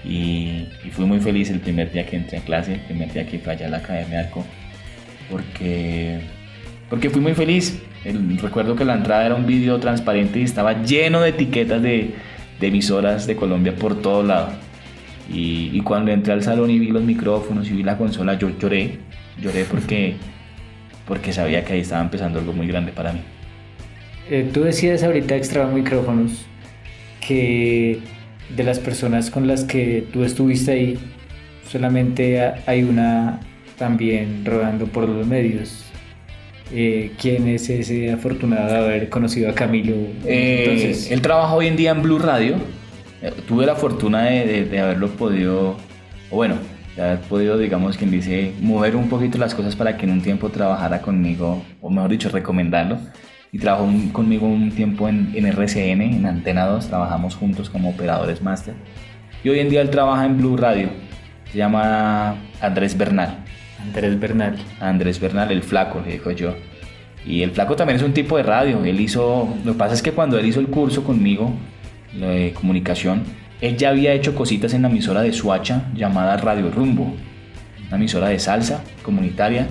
Y, 0.03 0.67
fui 0.91 1.05
muy 1.05 1.19
feliz 1.19 1.49
el 1.49 1.59
primer 1.59 1.91
día 1.91 2.05
que 2.05 2.15
entré 2.15 2.37
a 2.37 2.41
clase, 2.41 2.75
el 2.75 2.79
primer 2.81 3.11
día 3.11 3.25
que 3.27 3.39
fui 3.39 3.51
allá 3.51 3.67
a 3.67 3.69
la 3.69 3.77
Academia 3.77 4.19
de 4.19 4.25
Arco, 4.25 4.45
porque, 5.29 6.19
porque 6.89 7.09
fui 7.09 7.21
muy 7.21 7.33
feliz. 7.33 7.81
El- 8.09 8.37
recuerdo 8.39 8.75
que 8.75 8.85
la 8.85 8.95
entrada 8.95 9.25
era 9.25 9.35
un 9.35 9.45
vídeo 9.45 9.79
transparente 9.79 10.39
y 10.39 10.43
estaba 10.43 10.83
lleno 10.83 11.21
de 11.21 11.29
etiquetas 11.29 11.81
de, 11.81 12.11
de 12.59 12.67
emisoras 12.67 13.27
de 13.27 13.35
Colombia 13.35 13.75
por 13.75 14.01
todo 14.01 14.23
lado. 14.23 14.49
Y, 15.31 15.71
y 15.73 15.81
cuando 15.81 16.11
entré 16.11 16.31
al 16.33 16.41
salón 16.43 16.69
y 16.69 16.79
vi 16.79 16.87
los 16.91 17.03
micrófonos 17.03 17.67
y 17.69 17.73
vi 17.73 17.83
la 17.83 17.97
consola, 17.97 18.35
yo 18.39 18.49
lloré, 18.57 18.97
lloré 19.41 19.65
porque, 19.65 20.15
porque 21.05 21.33
sabía 21.33 21.65
que 21.65 21.73
ahí 21.73 21.81
estaba 21.81 22.01
empezando 22.01 22.39
algo 22.39 22.53
muy 22.53 22.67
grande 22.67 22.91
para 22.93 23.11
mí. 23.13 23.19
Eh, 24.29 24.49
tú 24.53 24.63
decías 24.63 25.03
ahorita 25.03 25.35
extra 25.35 25.67
micrófonos 25.67 26.45
que 27.25 27.99
de 28.55 28.63
las 28.63 28.79
personas 28.79 29.29
con 29.29 29.47
las 29.47 29.63
que 29.65 30.05
tú 30.13 30.23
estuviste 30.23 30.71
ahí, 30.71 30.99
solamente 31.69 32.41
ha- 32.41 32.55
hay 32.65 32.83
una 32.83 33.39
también 33.77 34.43
rodando 34.45 34.85
por 34.87 35.07
los 35.09 35.27
medios. 35.27 35.86
Eh, 36.71 37.11
¿Quién 37.19 37.47
es 37.47 37.69
ese 37.69 38.11
afortunado 38.11 38.67
de 38.73 38.77
haber 38.77 39.09
conocido 39.09 39.49
a 39.49 39.53
Camilo? 39.55 39.95
Eh, 40.25 40.63
Entonces, 40.65 41.11
él 41.11 41.21
trabaja 41.21 41.53
hoy 41.53 41.67
en 41.67 41.75
día 41.77 41.91
en 41.91 42.01
Blue 42.01 42.19
Radio. 42.19 42.55
Eh, 43.21 43.31
tuve 43.47 43.65
la 43.65 43.75
fortuna 43.75 44.23
de, 44.25 44.45
de- 44.45 44.65
de 44.65 44.79
haberlo 44.79 45.09
podido, 45.11 45.77
o 46.29 46.35
bueno, 46.35 46.55
de 46.95 47.01
haber 47.03 47.19
podido, 47.21 47.57
digamos, 47.57 47.97
quien 47.97 48.11
dice, 48.11 48.51
mover 48.61 48.95
un 48.95 49.07
poquito 49.07 49.37
las 49.37 49.55
cosas 49.55 49.75
para 49.75 49.97
que 49.97 50.05
en 50.05 50.11
un 50.11 50.21
tiempo 50.21 50.49
trabajara 50.49 51.01
conmigo, 51.01 51.63
o 51.81 51.89
mejor 51.89 52.09
dicho, 52.11 52.29
recomendarlo. 52.29 52.97
Y 53.51 53.59
trabajó 53.59 53.85
un- 53.85 54.09
conmigo 54.09 54.45
un 54.45 54.71
tiempo 54.71 55.07
en, 55.07 55.31
en 55.35 55.45
RCN, 55.45 56.01
en 56.01 56.25
Antena 56.25 56.65
2, 56.65 56.87
trabajamos 56.87 57.35
juntos 57.35 57.69
como 57.69 57.89
operadores 57.91 58.41
máster. 58.41 58.73
Y 59.43 59.49
hoy 59.49 59.59
en 59.59 59.69
día 59.69 59.81
él 59.81 59.89
trabaja 59.89 60.25
en 60.25 60.37
Blue 60.37 60.57
Radio, 60.57 60.89
se 61.51 61.57
llama 61.57 62.35
Andrés 62.59 62.97
Bernal. 62.97 63.45
Andrés 63.81 64.19
Bernal. 64.19 64.57
Andrés 64.79 65.19
Bernal, 65.19 65.51
el 65.51 65.63
flaco, 65.63 66.01
le 66.05 66.13
dijo 66.13 66.31
yo. 66.31 66.55
Y 67.25 67.41
el 67.41 67.51
flaco 67.51 67.75
también 67.75 67.97
es 67.97 68.03
un 68.03 68.13
tipo 68.13 68.37
de 68.37 68.43
radio. 68.43 68.83
Él 68.85 68.99
hizo, 68.99 69.53
lo 69.65 69.73
que 69.73 69.77
pasa 69.77 69.93
es 69.93 70.01
que 70.01 70.11
cuando 70.11 70.37
él 70.39 70.45
hizo 70.45 70.59
el 70.59 70.67
curso 70.67 71.03
conmigo, 71.03 71.53
lo 72.17 72.29
de 72.29 72.53
comunicación, 72.53 73.23
él 73.59 73.75
ya 73.75 73.89
había 73.89 74.13
hecho 74.13 74.35
cositas 74.35 74.73
en 74.73 74.83
la 74.83 74.89
emisora 74.89 75.21
de 75.21 75.33
Suacha 75.33 75.83
llamada 75.93 76.37
Radio 76.37 76.69
Rumbo, 76.71 77.15
una 77.87 77.97
emisora 77.97 78.29
de 78.29 78.39
salsa 78.39 78.83
comunitaria, 79.03 79.67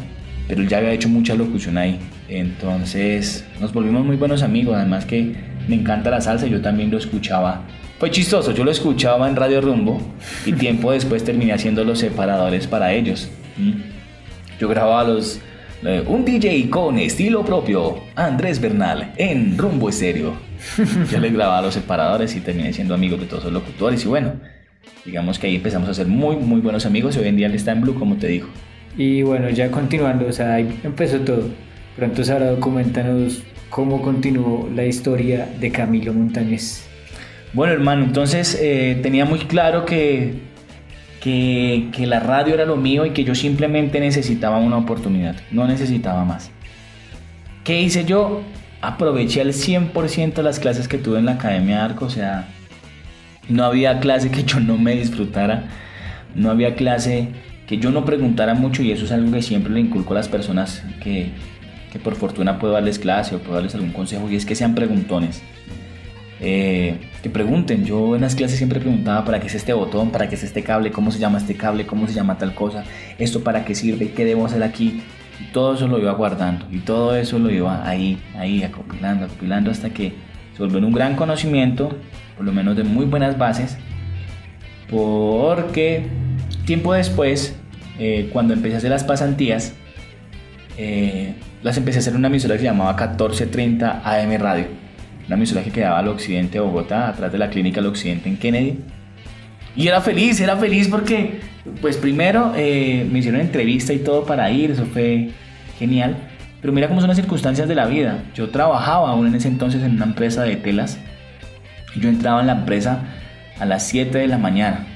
pero 0.49 0.61
él 0.61 0.69
ya 0.69 0.79
había 0.79 0.93
hecho 0.93 1.09
mucha 1.09 1.35
locución 1.35 1.79
ahí. 1.79 1.99
Entonces 2.29 3.47
nos 3.61 3.73
volvimos 3.73 4.05
muy 4.05 4.17
buenos 4.17 4.43
amigos, 4.43 4.77
además 4.77 5.05
que 5.05 5.35
me 5.69 5.77
encanta 5.77 6.11
la 6.11 6.21
salsa, 6.21 6.47
yo 6.47 6.61
también 6.61 6.91
lo 6.91 6.99
escuchaba. 6.99 7.63
Fue 7.99 8.11
chistoso, 8.11 8.53
yo 8.53 8.65
lo 8.65 8.71
escuchaba 8.71 9.29
en 9.29 9.37
Radio 9.37 9.61
Rumbo 9.61 10.03
y 10.45 10.53
tiempo 10.53 10.93
después 10.93 11.25
terminé 11.25 11.53
haciendo 11.53 11.83
los 11.85 12.01
separadores 12.01 12.67
para 12.67 12.93
ellos. 12.93 13.31
¿Mm? 13.57 13.96
Yo 14.59 14.69
grababa 14.69 15.05
los. 15.05 15.41
eh, 15.85 16.03
un 16.07 16.25
DJ 16.25 16.71
con 16.71 16.99
estilo 16.99 17.45
propio, 17.45 18.03
Andrés 18.15 18.61
Bernal, 18.61 19.13
en 19.17 19.57
Rumbo 19.59 19.89
Estéreo. 19.89 20.35
Yo 21.11 21.21
les 21.21 21.33
grababa 21.33 21.63
los 21.63 21.75
separadores 21.75 22.35
y 22.35 22.41
terminé 22.41 22.73
siendo 22.73 22.95
amigos 22.95 23.21
de 23.21 23.27
todos 23.27 23.45
los 23.45 23.53
locutores. 23.53 24.05
Y 24.05 24.09
bueno, 24.09 24.33
digamos 25.05 25.39
que 25.39 25.47
ahí 25.47 25.57
empezamos 25.57 25.89
a 25.89 25.95
ser 25.95 26.07
muy, 26.07 26.37
muy 26.37 26.61
buenos 26.61 26.87
amigos. 26.87 27.17
Y 27.17 27.21
hoy 27.21 27.29
en 27.29 27.37
día 27.37 27.47
él 27.47 27.55
está 27.55 27.73
en 27.73 27.83
Blue, 27.83 27.95
como 27.95 28.17
te 28.17 28.29
digo. 28.29 28.49
Y 28.97 29.23
bueno, 29.23 29.51
ya 29.51 29.71
continuando, 29.71 30.27
o 30.27 30.33
sea, 30.33 30.55
ahí 30.55 30.81
empezó 30.83 31.21
todo. 31.21 31.51
Pero 31.95 32.07
entonces 32.09 32.33
ahora 32.33 32.55
coméntanos 32.59 33.43
cómo 33.71 34.01
continuó 34.01 34.69
la 34.75 34.85
historia 34.85 35.49
de 35.61 35.71
Camilo 35.71 36.13
Montañez. 36.13 36.87
Bueno, 37.53 37.73
hermano, 37.73 38.05
entonces 38.05 38.59
eh, 38.61 38.99
tenía 39.03 39.25
muy 39.25 39.41
claro 39.41 39.85
que, 39.85 40.35
que, 41.27 42.07
la 42.07 42.21
radio 42.21 42.55
era 42.55 42.65
lo 42.65 42.77
mío 42.77 43.05
y 43.05 43.11
que 43.11 43.25
yo 43.25 43.35
simplemente 43.35 43.99
necesitaba 43.99 44.59
una 44.59 44.77
oportunidad, 44.77 45.35
no 45.51 45.67
necesitaba 45.67 46.25
más. 46.25 46.51
¿Qué 47.65 47.81
hice 47.83 48.05
yo? 48.05 48.43
Aproveché 48.81 49.41
al 49.41 49.53
100% 49.53 50.43
las 50.43 50.61
clases 50.61 50.87
que 50.87 50.99
tuve 50.99 51.19
en 51.19 51.27
la 51.27 51.33
Academia 51.33 51.85
Arco, 51.85 52.05
o 52.05 52.11
sea, 52.11 52.47
no 53.49 53.65
había 53.65 53.99
clase 53.99 54.31
que 54.31 54.45
yo 54.45 54.61
no 54.61 54.79
me 54.79 54.95
disfrutara, 54.95 55.65
no 56.37 56.51
había 56.51 56.77
clase 56.77 57.29
que 57.67 57.79
yo 57.79 57.91
no 57.91 58.05
preguntara 58.05 58.55
mucho 58.55 58.83
y 58.83 58.93
eso 58.93 59.05
es 59.05 59.11
algo 59.11 59.33
que 59.33 59.43
siempre 59.43 59.73
le 59.73 59.81
inculco 59.81 60.15
a 60.15 60.19
las 60.19 60.29
personas 60.29 60.85
que, 61.03 61.31
que 61.93 61.99
por 61.99 62.15
fortuna 62.15 62.61
puedo 62.61 62.75
darles 62.75 63.01
clase 63.01 63.35
o 63.35 63.41
puedo 63.41 63.55
darles 63.55 63.75
algún 63.75 63.91
consejo 63.91 64.31
y 64.31 64.37
es 64.37 64.47
que 64.47 64.55
sean 64.55 64.77
preguntones. 64.77 65.43
Eh, 66.41 66.99
que 67.27 67.31
pregunten, 67.31 67.85
yo 67.85 68.15
en 68.15 68.23
las 68.23 68.37
clases 68.37 68.57
siempre 68.57 68.79
preguntaba 68.79 69.25
para 69.25 69.41
qué 69.41 69.49
es 69.49 69.55
este 69.57 69.73
botón, 69.73 70.13
para 70.13 70.29
qué 70.29 70.37
es 70.37 70.45
este 70.45 70.63
cable, 70.63 70.93
cómo 70.93 71.11
se 71.11 71.19
llama 71.19 71.39
este 71.39 71.57
cable, 71.57 71.85
cómo 71.85 72.07
se 72.07 72.15
llama 72.15 72.39
tal 72.39 72.55
cosa, 72.55 72.85
esto 73.19 73.43
para 73.43 73.65
qué 73.65 73.75
sirve, 73.75 74.13
qué 74.13 74.25
debo 74.25 74.47
hacer 74.47 74.63
aquí. 74.63 75.03
Y 75.41 75.53
todo 75.53 75.75
eso 75.75 75.89
lo 75.89 75.99
iba 75.99 76.13
guardando 76.13 76.67
y 76.71 76.79
todo 76.79 77.17
eso 77.17 77.41
lo 77.41 77.51
iba 77.51 77.85
ahí, 77.87 78.17
ahí, 78.39 78.63
acopilando, 78.63 79.25
acopilando 79.25 79.73
hasta 79.73 79.91
que 79.91 80.13
se 80.57 80.63
volvió 80.63 80.79
un 80.79 80.93
gran 80.93 81.17
conocimiento, 81.17 81.99
por 82.37 82.47
lo 82.47 82.53
menos 82.53 82.77
de 82.77 82.85
muy 82.85 83.07
buenas 83.07 83.37
bases, 83.37 83.77
porque 84.89 86.07
tiempo 86.65 86.95
después, 86.95 87.57
eh, 87.99 88.31
cuando 88.33 88.55
empecé 88.55 88.77
a 88.77 88.79
hacer 88.79 88.91
las 88.91 89.03
pasantías, 89.03 89.75
eh, 90.79 91.35
las 91.65 91.77
empecé 91.77 91.99
a 91.99 92.01
hacer 92.03 92.13
en 92.13 92.21
una 92.21 92.29
emisora 92.29 92.55
que 92.55 92.61
se 92.61 92.67
llamaba 92.67 92.93
1430 92.93 94.03
AM 94.05 94.39
Radio, 94.39 94.67
una 95.27 95.37
emisora 95.37 95.63
que 95.63 95.71
quedaba 95.71 95.99
al 95.99 96.09
occidente 96.09 96.55
de 96.55 96.61
Bogotá, 96.61 97.09
atrás 97.09 97.33
de 97.33 97.39
la 97.39 97.51
clínica 97.51 97.81
al 97.81 97.87
occidente 97.87 98.29
en 98.29 98.37
Kennedy. 98.37 98.79
Y 99.75 99.89
era 99.89 100.01
feliz, 100.01 100.41
era 100.41 100.57
feliz 100.57 100.89
porque, 100.89 101.41
pues 101.81 101.97
primero 101.97 102.53
eh, 102.57 103.07
me 103.11 103.19
hicieron 103.19 103.41
entrevista 103.41 103.93
y 103.93 103.99
todo 103.99 104.25
para 104.25 104.51
ir, 104.51 104.71
eso 104.71 104.87
fue 104.87 105.31
genial. 105.79 106.17
Pero 106.61 106.73
mira 106.73 106.89
cómo 106.89 107.01
son 107.01 107.09
las 107.09 107.19
circunstancias 107.19 107.69
de 107.69 107.75
la 107.75 107.87
vida. 107.87 108.25
Yo 108.35 108.49
trabajaba 108.49 109.11
aún 109.11 109.27
en 109.27 109.35
ese 109.35 109.49
entonces 109.49 109.83
en 109.83 109.93
una 109.93 110.07
empresa 110.07 110.43
de 110.43 110.57
telas. 110.57 110.99
Yo 112.01 112.09
entraba 112.09 112.41
en 112.41 112.47
la 112.47 112.55
empresa 112.55 113.05
a 113.59 113.67
las 113.67 113.87
7 113.87 114.19
de 114.19 114.27
la 114.29 114.39
mañana. 114.39 114.87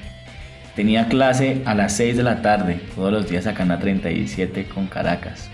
tenía 0.75 1.07
clase 1.07 1.61
a 1.65 1.75
las 1.75 1.93
6 1.97 2.17
de 2.17 2.23
la 2.23 2.41
tarde, 2.41 2.79
todos 2.95 3.11
los 3.11 3.29
días 3.29 3.45
acá 3.45 3.63
en 3.63 3.69
la 3.69 3.79
37 3.79 4.65
con 4.73 4.87
Caracas. 4.87 5.49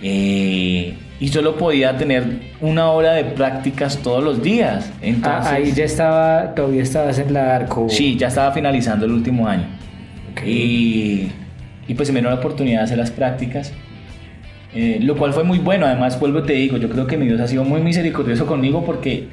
Eh, 0.00 0.94
y 1.18 1.28
solo 1.28 1.56
podía 1.56 1.96
tener 1.96 2.24
una 2.60 2.90
hora 2.90 3.12
de 3.12 3.24
prácticas 3.24 3.98
todos 3.98 4.22
los 4.22 4.42
días. 4.42 4.90
Ah, 4.90 4.98
Entonces, 5.02 5.52
ahí 5.52 5.72
ya 5.72 5.84
estaba, 5.84 6.54
todavía 6.54 6.82
estabas 6.82 7.18
en 7.18 7.32
la 7.32 7.56
arco. 7.56 7.86
Sí, 7.88 8.16
ya 8.16 8.28
estaba 8.28 8.52
finalizando 8.52 9.06
el 9.06 9.12
último 9.12 9.48
año. 9.48 9.66
Ok. 10.32 10.42
Y, 10.46 11.32
y 11.88 11.94
pues 11.94 12.08
se 12.08 12.12
me 12.12 12.20
dio 12.20 12.28
la 12.28 12.36
oportunidad 12.36 12.80
de 12.80 12.84
hacer 12.84 12.98
las 12.98 13.10
prácticas, 13.10 13.72
eh, 14.74 14.98
lo 15.00 15.16
cual 15.16 15.32
fue 15.32 15.44
muy 15.44 15.58
bueno. 15.58 15.86
Además, 15.86 16.20
vuelvo 16.20 16.40
y 16.40 16.42
te 16.42 16.52
digo, 16.52 16.76
yo 16.76 16.90
creo 16.90 17.06
que 17.06 17.16
mi 17.16 17.26
Dios 17.26 17.40
ha 17.40 17.48
sido 17.48 17.64
muy 17.64 17.80
misericordioso 17.80 18.44
conmigo 18.46 18.84
porque 18.84 19.28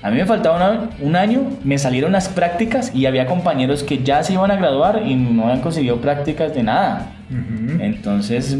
a 0.00 0.10
mí 0.10 0.16
me 0.16 0.26
faltaba 0.26 0.88
un 1.00 1.16
año, 1.16 1.50
me 1.64 1.76
salieron 1.76 2.12
las 2.12 2.28
prácticas 2.28 2.94
y 2.94 3.06
había 3.06 3.26
compañeros 3.26 3.82
que 3.82 4.04
ya 4.04 4.22
se 4.22 4.34
iban 4.34 4.50
a 4.50 4.56
graduar 4.56 5.02
y 5.04 5.16
no 5.16 5.44
habían 5.44 5.60
conseguido 5.60 6.00
prácticas 6.00 6.54
de 6.54 6.62
nada. 6.62 7.14
Entonces, 7.80 8.56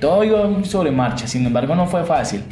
todo 0.00 0.24
iba 0.24 0.64
sobre 0.64 0.90
marcha, 0.90 1.26
sin 1.26 1.44
embargo 1.44 1.74
no 1.74 1.86
fue 1.86 2.04
fácil. 2.04 2.42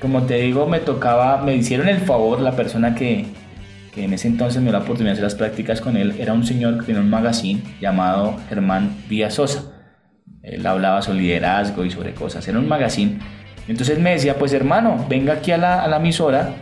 Como 0.00 0.22
te 0.22 0.34
digo, 0.34 0.66
me 0.66 0.78
tocaba, 0.78 1.42
me 1.42 1.56
hicieron 1.56 1.88
el 1.88 1.98
favor, 1.98 2.40
la 2.40 2.52
persona 2.52 2.94
que, 2.94 3.26
que 3.92 4.04
en 4.04 4.12
ese 4.12 4.28
entonces 4.28 4.58
me 4.62 4.70
dio 4.70 4.78
la 4.78 4.84
oportunidad 4.84 5.14
de 5.14 5.18
hacer 5.18 5.24
las 5.24 5.34
prácticas 5.34 5.80
con 5.80 5.96
él, 5.96 6.14
era 6.18 6.32
un 6.32 6.46
señor 6.46 6.78
que 6.78 6.86
tenía 6.86 7.00
un 7.00 7.10
magazine 7.10 7.62
llamado 7.80 8.36
Germán 8.48 8.96
Díaz 9.08 9.34
Sosa. 9.34 9.64
Él 10.42 10.64
hablaba 10.66 11.02
sobre 11.02 11.18
liderazgo 11.18 11.84
y 11.84 11.90
sobre 11.90 12.14
cosas, 12.14 12.46
era 12.46 12.58
un 12.60 12.68
magazine. 12.68 13.18
Entonces 13.66 13.98
me 13.98 14.10
decía, 14.10 14.36
pues 14.36 14.52
hermano, 14.52 15.04
venga 15.08 15.34
aquí 15.34 15.52
a 15.52 15.56
la, 15.56 15.82
a 15.82 15.88
la 15.88 15.96
emisora 15.96 16.52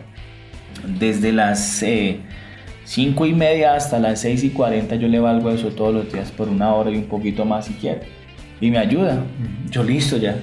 desde 0.85 1.31
las 1.31 1.83
5 2.85 3.25
y 3.25 3.33
media 3.33 3.75
hasta 3.75 3.99
las 3.99 4.21
6 4.21 4.43
y 4.43 4.49
40 4.49 4.95
yo 4.95 5.07
le 5.07 5.19
valgo 5.19 5.49
eso 5.51 5.69
todos 5.69 5.93
los 5.93 6.11
días 6.11 6.31
por 6.31 6.49
una 6.49 6.73
hora 6.73 6.91
y 6.91 6.95
un 6.95 7.05
poquito 7.05 7.45
más 7.45 7.65
si 7.65 7.73
quiere. 7.73 8.01
Y 8.59 8.69
me 8.69 8.77
ayuda. 8.77 9.23
Yo 9.69 9.83
listo 9.83 10.17
ya. 10.17 10.35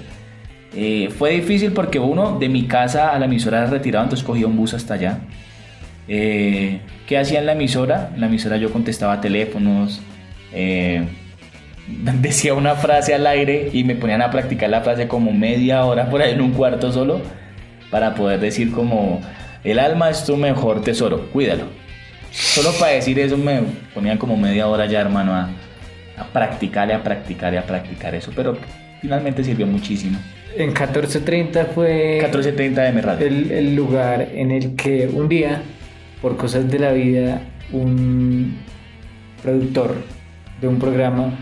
Eh, 0.74 1.08
fue 1.16 1.30
difícil 1.32 1.72
porque 1.72 1.98
uno 1.98 2.38
de 2.38 2.48
mi 2.48 2.66
casa 2.66 3.10
a 3.10 3.18
la 3.18 3.24
emisora 3.24 3.58
era 3.58 3.66
retirado, 3.70 4.04
entonces 4.04 4.26
cogía 4.26 4.46
un 4.46 4.56
bus 4.56 4.74
hasta 4.74 4.94
allá. 4.94 5.20
Eh, 6.08 6.80
¿Qué 7.06 7.18
hacía 7.18 7.40
en 7.40 7.46
la 7.46 7.52
emisora? 7.52 8.10
En 8.14 8.20
la 8.20 8.26
emisora 8.26 8.56
yo 8.56 8.72
contestaba 8.72 9.20
teléfonos, 9.20 10.00
eh, 10.52 11.06
decía 12.20 12.54
una 12.54 12.74
frase 12.74 13.14
al 13.14 13.26
aire 13.26 13.70
y 13.72 13.84
me 13.84 13.94
ponían 13.94 14.22
a 14.22 14.30
practicar 14.30 14.70
la 14.70 14.82
frase 14.82 15.08
como 15.08 15.32
media 15.32 15.84
hora 15.84 16.10
por 16.10 16.20
ahí 16.20 16.32
en 16.32 16.40
un 16.40 16.52
cuarto 16.52 16.92
solo 16.92 17.20
para 17.90 18.14
poder 18.14 18.40
decir 18.40 18.70
como 18.72 19.20
el 19.70 19.78
alma 19.78 20.10
es 20.10 20.24
tu 20.24 20.36
mejor 20.36 20.82
tesoro, 20.82 21.30
cuídalo. 21.30 21.64
Solo 22.30 22.70
para 22.78 22.92
decir 22.92 23.18
eso 23.18 23.36
me 23.36 23.62
ponían 23.94 24.18
como 24.18 24.36
media 24.36 24.68
hora 24.68 24.86
ya 24.86 25.00
hermano 25.00 25.34
a, 25.34 25.50
a 26.16 26.24
practicar 26.32 26.88
y 26.88 26.92
a 26.92 27.02
practicar 27.02 27.54
y 27.54 27.56
a 27.56 27.64
practicar 27.64 28.14
eso, 28.14 28.32
pero 28.34 28.56
finalmente 29.00 29.42
sirvió 29.42 29.66
muchísimo. 29.66 30.18
En 30.56 30.68
1430 30.68 31.66
fue 31.66 32.18
1470 32.22 32.82
de 32.82 33.02
Radio. 33.02 33.26
el, 33.26 33.50
el 33.50 33.74
lugar 33.74 34.28
en 34.32 34.50
el 34.50 34.76
que 34.76 35.08
un 35.12 35.28
día, 35.28 35.62
por 36.20 36.36
cosas 36.36 36.70
de 36.70 36.78
la 36.78 36.92
vida, 36.92 37.42
un 37.72 38.58
productor 39.42 39.94
de 40.60 40.68
un 40.68 40.78
programa 40.78 41.32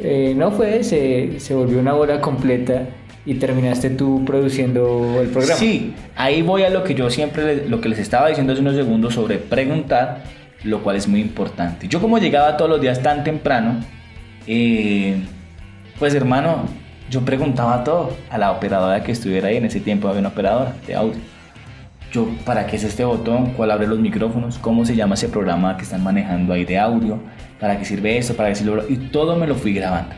eh, 0.00 0.34
no 0.36 0.50
fue, 0.50 0.84
se, 0.84 1.40
se 1.40 1.54
volvió 1.54 1.78
una 1.78 1.94
hora 1.94 2.20
completa 2.20 2.88
y 3.28 3.34
terminaste 3.34 3.90
tú 3.90 4.24
produciendo 4.24 5.20
el 5.20 5.28
programa. 5.28 5.60
Sí, 5.60 5.92
ahí 6.16 6.40
voy 6.40 6.62
a 6.62 6.70
lo 6.70 6.82
que 6.82 6.94
yo 6.94 7.10
siempre, 7.10 7.68
lo 7.68 7.78
que 7.78 7.90
les 7.90 7.98
estaba 7.98 8.28
diciendo 8.28 8.54
hace 8.54 8.62
unos 8.62 8.74
segundos 8.74 9.12
sobre 9.12 9.36
preguntar, 9.36 10.22
lo 10.64 10.82
cual 10.82 10.96
es 10.96 11.06
muy 11.06 11.20
importante. 11.20 11.88
Yo 11.88 12.00
como 12.00 12.16
llegaba 12.16 12.56
todos 12.56 12.70
los 12.70 12.80
días 12.80 13.02
tan 13.02 13.24
temprano, 13.24 13.80
eh, 14.46 15.20
pues 15.98 16.14
hermano, 16.14 16.64
yo 17.10 17.20
preguntaba 17.20 17.84
todo 17.84 18.16
a 18.30 18.38
la 18.38 18.50
operadora 18.50 19.02
que 19.02 19.12
estuviera 19.12 19.48
ahí. 19.48 19.58
En 19.58 19.66
ese 19.66 19.80
tiempo 19.80 20.08
había 20.08 20.20
una 20.20 20.30
operadora 20.30 20.72
de 20.86 20.94
audio. 20.94 21.20
Yo, 22.10 22.30
¿para 22.46 22.66
qué 22.66 22.76
es 22.76 22.84
este 22.84 23.04
botón? 23.04 23.52
¿Cuál 23.52 23.72
abre 23.72 23.86
los 23.86 23.98
micrófonos? 23.98 24.56
¿Cómo 24.56 24.86
se 24.86 24.96
llama 24.96 25.16
ese 25.16 25.28
programa 25.28 25.76
que 25.76 25.82
están 25.82 26.02
manejando 26.02 26.54
ahí 26.54 26.64
de 26.64 26.78
audio? 26.78 27.18
¿Para 27.60 27.78
qué 27.78 27.84
sirve 27.84 28.16
esto? 28.16 28.32
¿Para 28.32 28.48
qué 28.48 28.54
sirve 28.54 28.76
lo-?" 28.76 28.88
Y 28.88 28.96
todo 28.96 29.36
me 29.36 29.46
lo 29.46 29.54
fui 29.54 29.74
grabando. 29.74 30.14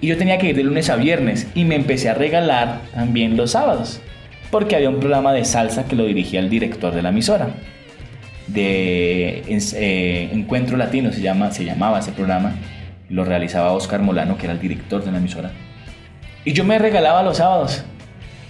Y 0.00 0.08
yo 0.08 0.16
tenía 0.16 0.38
que 0.38 0.48
ir 0.48 0.56
de 0.56 0.62
lunes 0.62 0.90
a 0.90 0.96
viernes 0.96 1.48
y 1.54 1.64
me 1.64 1.74
empecé 1.74 2.08
a 2.08 2.14
regalar 2.14 2.80
también 2.94 3.36
los 3.36 3.52
sábados. 3.52 4.00
Porque 4.50 4.76
había 4.76 4.90
un 4.90 5.00
programa 5.00 5.32
de 5.32 5.44
salsa 5.44 5.86
que 5.86 5.96
lo 5.96 6.04
dirigía 6.04 6.40
el 6.40 6.50
director 6.50 6.94
de 6.94 7.02
la 7.02 7.08
emisora. 7.08 7.48
De 8.46 9.42
eh, 9.48 10.30
Encuentro 10.32 10.76
Latino 10.76 11.12
se, 11.12 11.20
llama, 11.20 11.50
se 11.50 11.64
llamaba 11.64 11.98
ese 11.98 12.12
programa. 12.12 12.54
Lo 13.08 13.24
realizaba 13.24 13.72
Oscar 13.72 14.00
Molano, 14.00 14.36
que 14.36 14.46
era 14.46 14.52
el 14.52 14.60
director 14.60 15.04
de 15.04 15.12
la 15.12 15.18
emisora. 15.18 15.50
Y 16.44 16.52
yo 16.52 16.64
me 16.64 16.78
regalaba 16.78 17.22
los 17.22 17.38
sábados. 17.38 17.84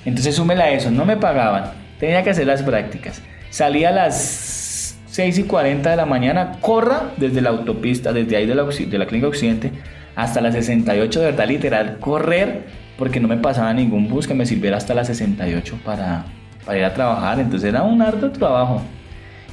Entonces 0.04 0.34
súmela 0.34 0.64
a 0.64 0.70
eso, 0.70 0.90
no 0.90 1.04
me 1.04 1.16
pagaban. 1.16 1.72
Tenía 1.98 2.22
que 2.22 2.30
hacer 2.30 2.46
las 2.46 2.62
prácticas. 2.62 3.22
Salía 3.50 3.88
a 3.88 3.92
las 3.92 4.98
6 5.16 5.38
y 5.38 5.42
40 5.44 5.90
de 5.90 5.96
la 5.96 6.04
mañana, 6.04 6.58
corra 6.60 7.10
desde 7.16 7.40
la 7.40 7.48
autopista, 7.50 8.12
desde 8.12 8.36
ahí 8.36 8.46
de 8.46 8.54
la, 8.54 8.64
de 8.64 8.98
la 8.98 9.06
Clínica 9.06 9.28
Occidente, 9.28 9.72
hasta 10.16 10.40
la 10.40 10.50
68, 10.50 11.20
de 11.20 11.26
verdad 11.26 11.46
literal, 11.46 11.98
correr, 12.00 12.64
porque 12.98 13.20
no 13.20 13.28
me 13.28 13.36
pasaba 13.36 13.72
ningún 13.74 14.08
bus 14.08 14.26
que 14.26 14.34
me 14.34 14.46
sirviera 14.46 14.76
hasta 14.78 14.94
la 14.94 15.04
68 15.04 15.78
para, 15.84 16.24
para 16.64 16.78
ir 16.78 16.84
a 16.84 16.94
trabajar. 16.94 17.38
Entonces 17.38 17.68
era 17.68 17.82
un 17.84 18.02
harto 18.02 18.32
trabajo. 18.32 18.82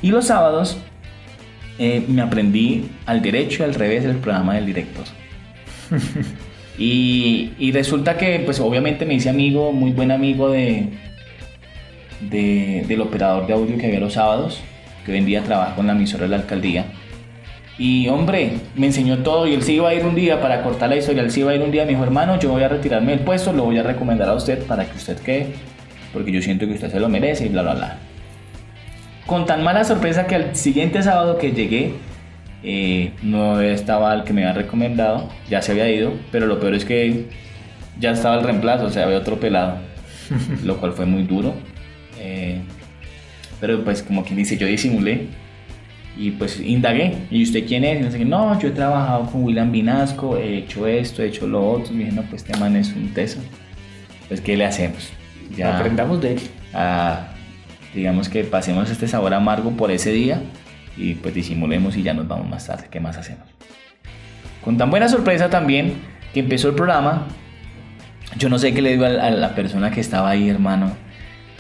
Y 0.02 0.10
los 0.10 0.26
sábados 0.28 0.78
eh, 1.78 2.04
me 2.08 2.22
aprendí 2.22 2.90
al 3.06 3.22
derecho 3.22 3.62
y 3.64 3.66
al 3.66 3.76
revés 3.76 4.04
el 4.06 4.16
programa 4.18 4.56
del 4.56 4.66
director. 4.66 5.06
Y, 6.76 7.52
y 7.60 7.72
resulta 7.72 8.18
que, 8.18 8.40
pues 8.40 8.60
obviamente 8.60 9.06
me 9.06 9.14
hice 9.14 9.30
amigo, 9.30 9.72
muy 9.72 9.92
buen 9.92 10.10
amigo 10.10 10.50
de, 10.50 10.90
de- 12.32 12.84
del 12.88 13.02
operador 13.02 13.46
de 13.48 13.54
audio 13.54 13.78
que 13.78 13.86
había 13.86 14.00
los 14.00 14.14
sábados, 14.14 14.60
que 15.06 15.12
hoy 15.12 15.20
en 15.20 15.26
día 15.26 15.44
trabaja 15.44 15.76
con 15.76 15.86
la 15.86 15.94
emisora 15.94 16.24
de 16.24 16.30
la 16.30 16.38
alcaldía. 16.38 16.86
Y 17.78 18.08
hombre, 18.08 18.58
me 18.76 18.88
enseñó 18.88 19.20
todo 19.20 19.48
y 19.48 19.54
él 19.54 19.64
se 19.64 19.74
iba 19.74 19.90
a 19.90 19.94
ir 19.96 20.06
un 20.06 20.14
día 20.14 20.40
para 20.40 20.62
cortar 20.62 20.90
la 20.90 20.98
historia, 20.98 21.24
él 21.24 21.32
se 21.32 21.40
iba 21.40 21.52
a 21.52 21.56
ir 21.56 21.62
un 21.62 21.72
día, 21.72 21.86
me 21.86 21.90
dijo, 21.90 22.04
hermano, 22.04 22.40
yo 22.40 22.52
voy 22.52 22.62
a 22.62 22.70
retirarme 22.70 23.14
del 23.14 23.22
puesto, 23.22 23.52
lo 23.52 23.64
voy 23.64 23.78
a 23.80 23.84
recomendar 23.84 24.30
a 24.30 24.36
usted 24.36 24.64
para 24.66 24.86
que 24.86 24.96
usted 24.96 25.18
quede, 25.18 25.48
porque 26.14 26.32
yo 26.32 26.42
siento 26.42 26.68
que 26.68 26.74
usted 26.74 26.92
se 26.92 27.00
lo 27.00 27.10
merece 27.10 27.48
y 27.48 27.50
bla, 27.50 27.64
bla, 27.64 27.74
bla. 27.74 27.98
Con 29.26 29.46
tan 29.48 29.64
mala 29.64 29.84
sorpresa 29.84 30.28
que 30.28 30.36
al 30.36 30.56
siguiente 30.56 31.02
sábado 31.02 31.40
que 31.40 31.52
llegué, 31.52 31.94
eh, 32.62 33.12
no 33.24 33.60
estaba 33.60 34.14
el 34.14 34.24
que 34.24 34.34
me 34.34 34.46
había 34.46 34.62
recomendado, 34.62 35.30
ya 35.50 35.62
se 35.64 35.72
había 35.72 35.90
ido, 35.90 36.14
pero 36.32 36.46
lo 36.46 36.60
peor 36.60 36.76
es 36.76 36.86
que 36.86 37.26
ya 38.00 38.12
estaba 38.12 38.36
el 38.36 38.44
reemplazo, 38.44 38.86
o 38.86 38.90
sea, 38.92 39.06
había 39.06 39.18
otro 39.18 39.40
pelado, 39.40 39.78
lo 40.64 40.78
cual 40.78 40.94
fue 40.94 41.08
muy 41.08 41.24
duro. 41.24 41.56
eh, 42.20 42.62
pero 43.60 43.82
pues 43.86 44.04
como 44.04 44.26
quien 44.26 44.36
dice, 44.36 44.58
yo 44.58 44.68
disimulé 44.68 45.28
y 46.18 46.32
pues 46.32 46.60
indagué. 46.60 47.16
¿Y 47.32 47.44
usted 47.44 47.66
quién 47.68 47.84
es? 47.84 48.00
Y 48.00 48.04
no 48.04 48.12
sé 48.12 48.18
qué. 48.20 48.26
No, 48.26 48.60
yo 48.60 48.68
he 48.68 48.72
trabajado 48.72 49.26
con 49.32 49.44
William 49.44 49.72
Vinasco, 49.72 50.38
he 50.38 50.58
hecho 50.60 50.88
esto, 50.88 51.24
he 51.24 51.28
hecho 51.28 51.48
lo 51.48 51.72
otro. 51.72 51.94
Y 51.94 52.00
dije, 52.00 52.12
no, 52.12 52.22
pues 52.24 52.44
este 52.44 52.58
man 52.58 52.76
es 52.76 52.94
un 52.94 53.10
teso. 53.14 53.40
Pues, 54.28 54.42
¿qué 54.42 54.56
le 54.58 54.66
hacemos? 54.66 55.12
Ya, 55.58 55.78
Aprendamos 55.78 56.22
de 56.22 56.34
él. 56.34 56.40
ah, 56.74 57.28
digamos 57.94 58.28
que 58.30 58.44
pasemos 58.44 58.90
este 58.90 59.08
sabor 59.08 59.34
amargo 59.34 59.72
por 59.72 59.92
ese 59.92 60.12
día 60.12 60.42
y 60.98 61.14
pues 61.16 61.36
disimulemos 61.36 61.96
y 61.96 62.02
ya 62.02 62.14
nos 62.14 62.28
vamos 62.28 62.50
más 62.50 62.66
tarde. 62.66 62.88
¿Qué 62.90 63.00
más 63.00 63.18
hacemos? 63.18 63.48
Con 64.64 64.78
tan 64.78 64.90
buena 64.90 65.08
sorpresa 65.10 65.50
también 65.50 65.94
que 66.34 66.40
empezó 66.40 66.70
el 66.70 66.76
programa, 66.76 67.28
yo 68.38 68.50
no 68.50 68.58
sé 68.58 68.74
qué 68.74 68.82
le 68.82 68.98
dio 68.98 69.06
a, 69.06 69.10
a 69.28 69.30
la 69.30 69.54
persona 69.54 69.92
que 69.92 70.00
estaba 70.00 70.30
ahí, 70.30 70.50
hermano. 70.50 70.92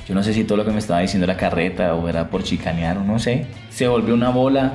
Yo 0.07 0.13
no 0.15 0.23
sé 0.23 0.33
si 0.33 0.43
todo 0.43 0.57
lo 0.57 0.65
que 0.65 0.71
me 0.71 0.79
estaba 0.79 0.99
diciendo 0.99 1.23
era 1.25 1.37
carreta 1.37 1.95
o 1.95 2.09
era 2.09 2.29
por 2.29 2.43
chicanear 2.43 2.97
o 2.97 3.03
no 3.03 3.19
sé. 3.19 3.45
Se 3.69 3.87
volvió 3.87 4.13
una 4.13 4.29
bola, 4.29 4.73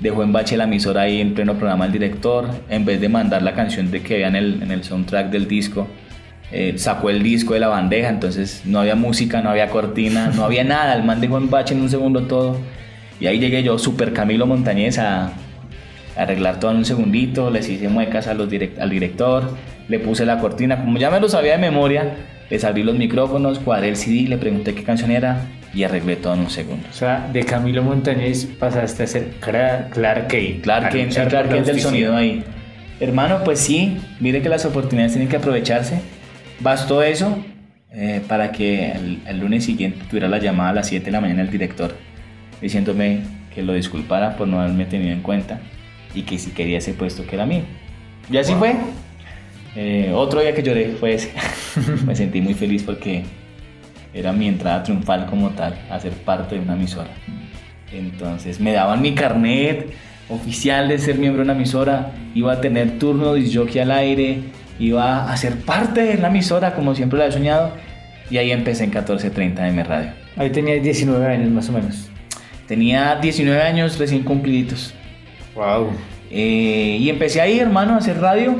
dejó 0.00 0.22
en 0.22 0.32
bache 0.32 0.56
la 0.56 0.64
emisora 0.64 1.02
ahí 1.02 1.20
en 1.20 1.34
pleno 1.34 1.54
programa 1.54 1.84
el 1.86 1.92
director. 1.92 2.48
En 2.70 2.84
vez 2.84 3.00
de 3.00 3.08
mandar 3.08 3.42
la 3.42 3.52
canción 3.54 3.90
de 3.90 4.00
que 4.02 4.14
había 4.14 4.28
en 4.28 4.36
el, 4.36 4.62
en 4.62 4.70
el 4.70 4.82
soundtrack 4.82 5.30
del 5.30 5.46
disco, 5.46 5.88
eh, 6.50 6.74
sacó 6.76 7.10
el 7.10 7.22
disco 7.22 7.54
de 7.54 7.60
la 7.60 7.68
bandeja, 7.68 8.08
entonces 8.08 8.62
no 8.64 8.80
había 8.80 8.94
música, 8.94 9.40
no 9.42 9.50
había 9.50 9.68
cortina, 9.68 10.28
no 10.34 10.44
había 10.46 10.64
nada. 10.64 10.94
El 10.94 11.04
man 11.04 11.20
dejó 11.20 11.36
en 11.38 11.50
bache 11.50 11.74
en 11.74 11.82
un 11.82 11.90
segundo 11.90 12.22
todo. 12.22 12.56
Y 13.20 13.26
ahí 13.26 13.38
llegué 13.38 13.62
yo, 13.62 13.78
super 13.78 14.12
Camilo 14.14 14.46
Montañez, 14.46 14.98
a, 14.98 15.26
a 15.26 15.32
arreglar 16.16 16.58
todo 16.60 16.70
en 16.70 16.78
un 16.78 16.84
segundito. 16.86 17.50
Les 17.50 17.68
hice 17.68 17.88
muecas 17.88 18.26
a 18.26 18.32
los 18.34 18.50
direct- 18.50 18.80
al 18.80 18.88
director, 18.90 19.54
le 19.88 19.98
puse 19.98 20.24
la 20.24 20.38
cortina. 20.38 20.80
Como 20.80 20.96
ya 20.98 21.10
me 21.10 21.20
lo 21.20 21.28
sabía 21.28 21.52
de 21.52 21.58
memoria, 21.58 22.16
les 22.50 22.64
abrí 22.64 22.82
los 22.82 22.96
micrófonos, 22.96 23.58
cuadré 23.58 23.88
el 23.88 23.96
CD, 23.96 24.28
le 24.28 24.36
pregunté 24.38 24.74
qué 24.74 24.82
canción 24.82 25.10
era 25.10 25.46
y 25.74 25.84
arreglé 25.84 26.16
todo 26.16 26.34
en 26.34 26.40
un 26.40 26.50
segundo. 26.50 26.86
O 26.90 26.94
sea, 26.94 27.28
de 27.32 27.44
Camilo 27.44 27.82
Montañez 27.82 28.44
pasaste 28.44 29.04
a 29.04 29.06
ser 29.06 29.30
Clark 29.40 29.90
Kent. 30.28 30.62
Clark 30.62 30.94
el 30.94 31.08
Clark 31.08 31.48
Kent 31.48 31.66
del 31.66 31.80
sonido 31.80 32.16
ahí. 32.16 32.44
Hermano, 33.00 33.42
pues 33.44 33.58
sí, 33.58 33.98
mire 34.20 34.42
que 34.42 34.48
las 34.48 34.64
oportunidades 34.64 35.12
tienen 35.12 35.28
que 35.28 35.36
aprovecharse. 35.36 36.00
Bastó 36.60 37.02
eso 37.02 37.42
eh, 37.90 38.20
para 38.28 38.52
que 38.52 38.92
el, 38.92 39.22
el 39.26 39.40
lunes 39.40 39.64
siguiente 39.64 39.98
tuviera 40.08 40.28
la 40.28 40.38
llamada 40.38 40.70
a 40.70 40.74
las 40.74 40.88
7 40.88 41.06
de 41.06 41.10
la 41.10 41.20
mañana 41.20 41.42
el 41.42 41.50
director 41.50 41.94
diciéndome 42.60 43.20
que 43.54 43.62
lo 43.62 43.74
disculpara 43.74 44.36
por 44.36 44.48
no 44.48 44.60
haberme 44.60 44.86
tenido 44.86 45.12
en 45.12 45.20
cuenta. 45.20 45.60
y 46.14 46.22
que 46.22 46.38
si 46.38 46.50
quería 46.50 46.78
ese 46.78 46.92
puesto 46.92 47.26
que 47.26 47.36
era 47.36 47.46
mío. 47.46 47.62
Y 48.30 48.36
así 48.36 48.54
fue. 48.54 48.76
Eh, 49.74 50.12
otro 50.14 50.40
día 50.40 50.54
que 50.54 50.62
lloré 50.62 50.90
fue 50.98 51.14
ese. 51.14 51.32
Me 52.06 52.14
sentí 52.14 52.40
muy 52.40 52.54
feliz 52.54 52.82
porque 52.82 53.24
era 54.14 54.32
mi 54.32 54.48
entrada 54.48 54.82
triunfal 54.82 55.26
como 55.26 55.50
tal 55.50 55.74
a 55.90 55.98
ser 55.98 56.12
parte 56.12 56.56
de 56.56 56.60
una 56.60 56.74
emisora. 56.74 57.10
Entonces 57.92 58.58
me 58.58 58.72
daban 58.72 59.02
mi 59.02 59.14
carnet 59.14 59.92
oficial 60.28 60.88
de 60.88 60.98
ser 60.98 61.18
miembro 61.18 61.42
de 61.42 61.50
una 61.50 61.54
emisora, 61.54 62.12
iba 62.34 62.52
a 62.52 62.60
tener 62.60 62.98
turno 62.98 63.34
de 63.34 63.54
jockey 63.54 63.80
al 63.80 63.90
aire, 63.90 64.40
iba 64.78 65.30
a 65.30 65.36
ser 65.36 65.56
parte 65.56 66.02
de 66.02 66.16
la 66.16 66.28
emisora 66.28 66.74
como 66.74 66.94
siempre 66.94 67.18
lo 67.18 67.24
había 67.24 67.36
soñado 67.36 67.72
y 68.30 68.38
ahí 68.38 68.50
empecé 68.50 68.84
en 68.84 68.92
14.30 68.92 69.68
M 69.68 69.84
Radio. 69.84 70.10
Ahí 70.36 70.50
tenía 70.50 70.76
19 70.76 71.26
años 71.26 71.50
más 71.50 71.68
o 71.68 71.72
menos. 71.72 72.08
Tenía 72.66 73.16
19 73.16 73.60
años 73.60 73.98
recién 73.98 74.22
cumpliditos. 74.22 74.94
Wow. 75.54 75.90
Eh, 76.30 76.96
y 76.98 77.10
empecé 77.10 77.42
ahí, 77.42 77.58
hermano, 77.58 77.94
a 77.94 77.98
hacer 77.98 78.18
radio, 78.18 78.56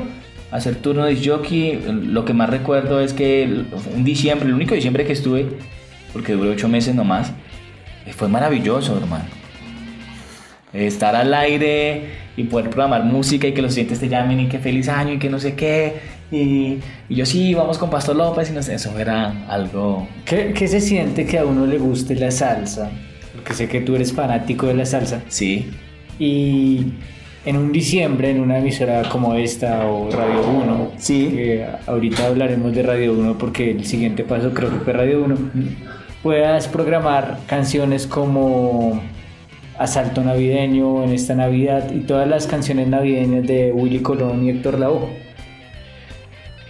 hacer 0.53 0.75
turno 0.75 1.03
de 1.05 1.17
jockey. 1.17 1.83
Lo 2.05 2.23
que 2.25 2.33
más 2.33 2.49
recuerdo 2.49 3.01
es 3.01 3.13
que 3.13 3.65
un 3.93 4.03
diciembre, 4.03 4.47
el 4.47 4.53
único 4.53 4.75
diciembre 4.75 5.03
que 5.05 5.13
estuve, 5.13 5.47
porque 6.13 6.33
duró 6.33 6.51
8 6.51 6.69
meses 6.69 6.95
nomás, 6.95 7.33
fue 8.15 8.29
maravilloso, 8.29 8.95
hermano. 8.95 9.25
Estar 10.71 11.15
al 11.15 11.33
aire 11.33 12.23
y 12.37 12.43
poder 12.45 12.69
programar 12.69 13.03
música 13.03 13.47
y 13.47 13.53
que 13.53 13.61
los 13.61 13.73
clientes 13.73 13.99
te 13.99 14.09
llamen 14.09 14.39
y 14.39 14.47
que 14.47 14.59
feliz 14.59 14.89
año 14.89 15.13
y 15.13 15.19
que 15.19 15.29
no 15.29 15.39
sé 15.39 15.55
qué. 15.55 15.95
Y, 16.31 16.79
y 17.09 17.15
yo 17.15 17.25
sí, 17.25 17.53
vamos 17.53 17.77
con 17.77 17.89
Pastor 17.89 18.15
López 18.15 18.49
y 18.49 18.53
no 18.53 18.63
sé, 18.63 18.75
eso 18.75 18.97
era 18.97 19.47
algo... 19.47 20.07
¿Qué, 20.25 20.53
¿Qué 20.53 20.67
se 20.67 20.81
siente 20.81 21.25
que 21.25 21.37
a 21.37 21.45
uno 21.45 21.65
le 21.65 21.77
guste 21.77 22.15
la 22.15 22.31
salsa? 22.31 22.89
Porque 23.35 23.53
sé 23.53 23.67
que 23.67 23.81
tú 23.81 23.95
eres 23.95 24.13
fanático 24.13 24.67
de 24.67 24.73
la 24.75 24.85
salsa. 24.85 25.21
Sí. 25.27 25.69
Y 26.17 26.93
en 27.45 27.57
un 27.57 27.71
diciembre, 27.71 28.29
en 28.31 28.39
una 28.39 28.57
emisora 28.59 29.03
como 29.09 29.35
esta 29.35 29.85
o 29.85 30.09
Radio 30.09 30.47
1, 30.47 30.91
Sí. 30.97 31.29
que 31.33 31.65
ahorita 31.87 32.27
hablaremos 32.27 32.73
de 32.73 32.83
Radio 32.83 33.13
1 33.13 33.37
porque 33.37 33.71
el 33.71 33.85
siguiente 33.85 34.23
paso 34.23 34.53
creo 34.53 34.69
que 34.69 34.77
fue 34.77 34.93
Radio 34.93 35.23
1, 35.23 35.35
puedas 36.21 36.67
programar 36.69 37.39
canciones 37.47 38.07
como 38.07 39.01
Asalto 39.77 40.23
Navideño 40.23 41.03
en 41.03 41.11
esta 41.11 41.35
Navidad 41.35 41.91
y 41.91 41.99
todas 42.01 42.27
las 42.29 42.47
canciones 42.47 42.87
navideñas 42.87 43.45
de 43.45 43.71
Willy 43.73 43.99
Colón 43.99 44.45
y 44.45 44.49
Héctor 44.49 44.79
Lavoe. 44.79 45.09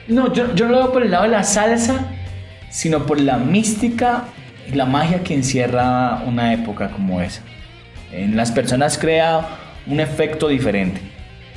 No, 0.07 0.33
yo, 0.33 0.53
yo 0.55 0.65
no 0.65 0.71
lo 0.71 0.77
veo 0.79 0.91
por 0.91 1.03
el 1.03 1.11
lado 1.11 1.23
de 1.23 1.29
la 1.29 1.43
salsa, 1.43 2.07
sino 2.69 3.05
por 3.05 3.21
la 3.21 3.37
mística 3.37 4.25
y 4.69 4.75
la 4.75 4.85
magia 4.85 5.23
que 5.23 5.33
encierra 5.35 6.23
una 6.25 6.53
época 6.53 6.89
como 6.89 7.21
esa. 7.21 7.41
En 8.11 8.35
las 8.35 8.51
personas 8.51 8.97
crea 8.97 9.45
un 9.87 9.99
efecto 9.99 10.47
diferente. 10.47 11.01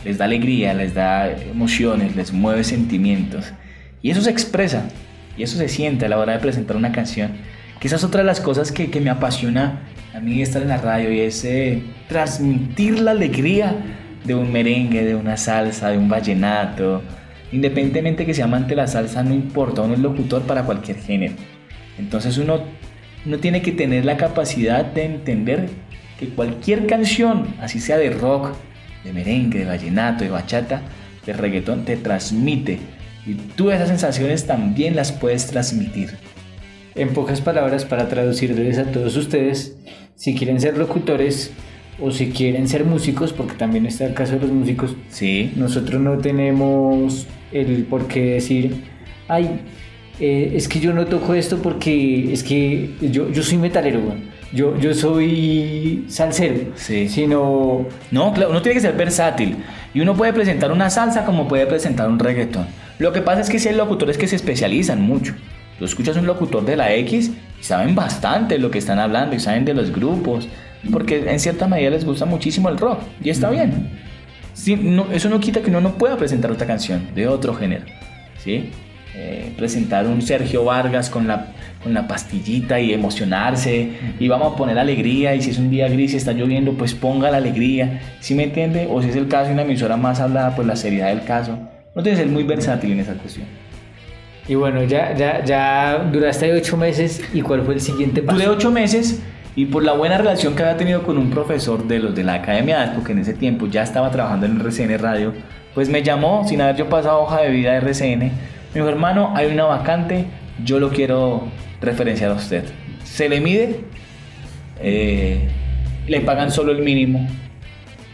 Les 0.05 0.19
da 0.19 0.25
alegría, 0.25 0.75
les 0.75 0.95
da 0.95 1.31
emociones, 1.31 2.15
les 2.17 2.33
mueve 2.33 2.65
sentimientos. 2.65 3.53
Y 4.03 4.11
eso 4.11 4.23
se 4.23 4.31
expresa, 4.31 4.89
y 5.37 5.43
eso 5.43 5.59
se 5.59 5.69
siente 5.69 6.07
a 6.07 6.09
la 6.09 6.19
hora 6.19 6.35
de 6.35 6.39
presentar 6.39 6.77
una 6.77 6.93
canción. 6.93 7.33
Que 7.81 7.89
esa 7.89 7.97
es 7.97 8.05
otra 8.05 8.21
de 8.21 8.27
las 8.27 8.41
cosas 8.41 8.73
que, 8.73 8.91
que 8.91 9.01
me 9.01 9.11
apasiona 9.11 9.81
a 10.15 10.21
mí 10.21 10.41
estar 10.41 10.63
en 10.63 10.69
la 10.69 10.79
radio 10.79 11.13
y 11.13 11.21
es 11.21 11.45
eh, 11.45 11.83
transmitir 12.09 13.01
la 13.01 13.11
alegría 13.11 13.77
de 14.25 14.35
un 14.35 14.51
merengue, 14.51 15.05
de 15.05 15.15
una 15.15 15.37
salsa, 15.37 15.91
de 15.91 15.99
un 15.99 16.09
vallenato. 16.09 17.03
Independientemente 17.53 18.25
que 18.25 18.33
sea 18.33 18.47
amante 18.47 18.71
de 18.71 18.77
la 18.77 18.87
salsa, 18.87 19.23
no 19.23 19.35
importa, 19.35 19.83
uno 19.83 19.95
es 19.95 20.01
locutor 20.01 20.43
para 20.43 20.65
cualquier 20.65 20.99
género. 20.99 21.35
Entonces 21.99 22.39
uno, 22.39 22.61
uno 23.27 23.39
tiene 23.39 23.61
que 23.61 23.73
tener 23.73 24.05
la 24.05 24.17
capacidad 24.17 24.85
de 24.85 25.05
entender 25.05 25.69
que 26.19 26.29
cualquier 26.29 26.87
canción, 26.87 27.55
así 27.61 27.81
sea 27.81 27.99
de 27.99 28.11
rock, 28.11 28.53
de 29.05 29.13
merengue, 29.13 29.61
de 29.61 29.65
vallenato, 29.67 30.25
de 30.25 30.31
bachata, 30.31 30.83
de 31.25 31.33
reggaetón, 31.33 31.85
te 31.85 31.97
transmite. 31.97 32.79
Y 33.27 33.35
tú 33.35 33.71
esas 33.71 33.89
sensaciones 33.89 34.47
también 34.47 34.97
las 34.97 35.13
puedes 35.13 35.47
transmitir. 35.47 36.17
En 36.95 37.13
pocas 37.13 37.41
palabras, 37.41 37.85
para 37.85 38.09
traducirles 38.09 38.79
a 38.79 38.85
todos 38.85 39.17
ustedes, 39.17 39.77
si 40.15 40.35
quieren 40.35 40.61
ser 40.61 40.79
locutores 40.79 41.51
o 42.01 42.11
si 42.11 42.31
quieren 42.31 42.69
ser 42.69 42.85
músicos, 42.85 43.33
porque 43.33 43.55
también 43.55 43.87
está 43.87 44.07
el 44.07 44.15
caso 44.15 44.35
de 44.35 44.41
los 44.41 44.51
músicos, 44.51 44.97
Sí, 45.11 45.53
nosotros 45.57 46.01
no 46.01 46.19
tenemos 46.19 47.27
el 47.53 47.85
por 47.85 48.07
qué 48.07 48.35
decir, 48.35 48.85
ay, 49.29 49.61
eh, 50.21 50.53
es 50.55 50.69
que 50.69 50.81
yo 50.81 50.93
no 50.93 51.07
toco 51.07 51.35
esto 51.35 51.59
porque 51.59 52.33
es 52.33 52.43
que 52.43 52.91
yo, 53.01 53.31
yo 53.31 53.43
soy 53.43 53.59
metalero. 53.59 54.01
Yo, 54.53 54.79
yo 54.79 54.95
soy 54.95 56.05
salsero, 56.09 56.73
Sí. 56.77 57.09
sino 57.09 57.87
No, 58.11 58.33
claro, 58.33 58.51
uno 58.51 58.63
tiene 58.63 58.75
que 58.75 58.81
ser 58.81 58.95
versátil. 58.97 59.57
Y 59.95 60.01
uno 60.01 60.15
puede 60.15 60.33
presentar 60.33 60.73
una 60.73 60.91
salsa 60.91 61.25
como 61.25 61.49
puede 61.49 61.67
presentar 61.67 62.09
un 62.09 62.19
reggaetón. 62.19 62.67
Lo 62.99 63.13
que 63.13 63.21
pasa 63.23 63.41
es 63.41 63.51
que 63.51 63.59
si 63.59 63.69
hay 63.69 63.75
locutores 63.77 64.19
que 64.19 64.27
se 64.29 64.37
especializan 64.37 65.01
mucho. 65.03 65.35
Tú 65.79 65.85
escuchas 65.85 66.17
un 66.17 66.27
locutor 66.27 66.65
de 66.65 66.77
la 66.77 66.95
X 66.95 67.31
y 67.61 67.65
saben 67.65 67.95
bastante 67.95 68.59
lo 68.59 68.71
que 68.71 68.79
están 68.79 68.99
hablando 68.99 69.37
y 69.37 69.41
saben 69.41 69.65
de 69.65 69.75
los 69.75 69.91
grupos. 69.93 70.49
Porque 70.93 71.31
en 71.31 71.41
cierta 71.41 71.67
medida 71.67 71.91
les 71.91 72.05
gusta 72.05 72.25
muchísimo 72.27 72.69
el 72.69 72.79
rock. 72.79 73.01
Y 73.23 73.31
está 73.31 73.51
bien. 73.51 73.91
Sí, 74.55 74.77
no- 74.77 75.07
eso 75.13 75.29
no 75.29 75.39
quita 75.41 75.61
que 75.61 75.69
uno 75.71 75.81
no 75.81 75.95
pueda 75.99 76.17
presentar 76.17 76.51
otra 76.51 76.67
canción 76.67 77.09
de 77.15 77.27
otro 77.29 77.55
género. 77.55 77.85
¿Sí? 78.43 78.71
Eh, 79.19 79.51
presentar 79.57 80.07
un 80.07 80.21
Sergio 80.21 80.63
Vargas 80.63 81.09
con 81.09 81.27
la, 81.27 81.47
con 81.83 81.95
la 81.95 82.07
pastillita 82.07 82.81
y 82.81 82.93
emocionarse 82.93 83.93
y 84.21 84.29
vamos 84.29 84.53
a 84.53 84.57
poner 84.57 84.79
alegría 84.79 85.35
y 85.35 85.41
si 85.41 85.53
es 85.53 85.59
un 85.59 85.71
día 85.71 85.89
gris 85.89 86.13
y 86.13 86.19
está 86.19 86.33
lloviendo 86.33 86.75
pues 86.75 86.93
ponga 86.93 87.31
la 87.31 87.39
alegría 87.39 88.03
¿sí 88.21 88.35
me 88.35 88.43
entiende? 88.43 88.87
o 88.91 89.01
si 89.01 89.09
es 89.09 89.17
el 89.17 89.27
caso 89.29 89.47
de 89.47 89.55
una 89.55 89.63
emisora 89.63 89.97
más 89.97 90.21
hablada 90.21 90.55
pues 90.55 90.69
la 90.69 90.77
seriedad 90.77 91.09
del 91.09 91.25
caso 91.25 91.59
no 91.95 92.03
tiene 92.03 92.19
que 92.19 92.25
ser 92.25 92.31
muy 92.31 92.43
versátil 92.43 92.93
en 92.93 93.01
esa 93.01 93.15
cuestión 93.15 93.47
y 94.49 94.55
bueno, 94.55 94.85
ya, 94.85 95.15
ya, 95.15 95.43
ya 95.43 96.11
duraste 96.13 96.53
ocho 96.53 96.77
meses 96.77 97.23
y 97.33 97.41
cuál 97.41 97.63
fue 97.63 97.73
el 97.73 97.81
siguiente 97.81 98.21
paso. 98.21 98.37
duré 98.39 98.51
ocho 98.51 98.71
meses 98.71 99.23
y 99.55 99.65
por 99.65 99.83
la 99.83 99.95
buena 99.95 100.19
relación 100.19 100.55
que 100.55 100.63
había 100.63 100.77
tenido 100.77 101.05
con 101.05 101.17
un 101.17 101.31
profesor 101.31 101.89
de 101.89 102.01
los 102.01 102.15
de 102.15 102.23
la 102.23 102.35
Academia 102.35 102.83
ASPO 102.83 103.03
que 103.03 103.13
en 103.13 103.21
ese 103.21 103.33
tiempo 103.33 103.67
ya 103.67 103.83
estaba 103.83 104.11
trabajando 104.11 104.45
en 104.45 104.61
RCN 104.61 104.99
Radio 104.99 105.33
pues 105.75 105.89
me 105.89 106.03
llamó 106.03 106.47
sin 106.47 106.61
haber 106.61 106.77
yo 106.77 106.91
pasado 106.91 107.23
hoja 107.23 107.41
de 107.41 107.51
vida 107.51 107.73
de 107.73 107.79
RCN 107.79 108.56
dijo 108.75 108.89
hermano 108.89 109.33
hay 109.35 109.47
una 109.47 109.65
vacante 109.65 110.27
yo 110.65 110.79
lo 110.79 110.91
quiero 110.91 111.49
referenciar 111.81 112.31
a 112.31 112.35
usted 112.35 112.65
se 113.05 113.29
le 113.29 113.41
mide 113.41 113.81
eh, 114.81 115.49
le 116.07 116.21
pagan 116.21 116.51
solo 116.51 116.73
el 116.73 116.83
mínimo 116.83 117.27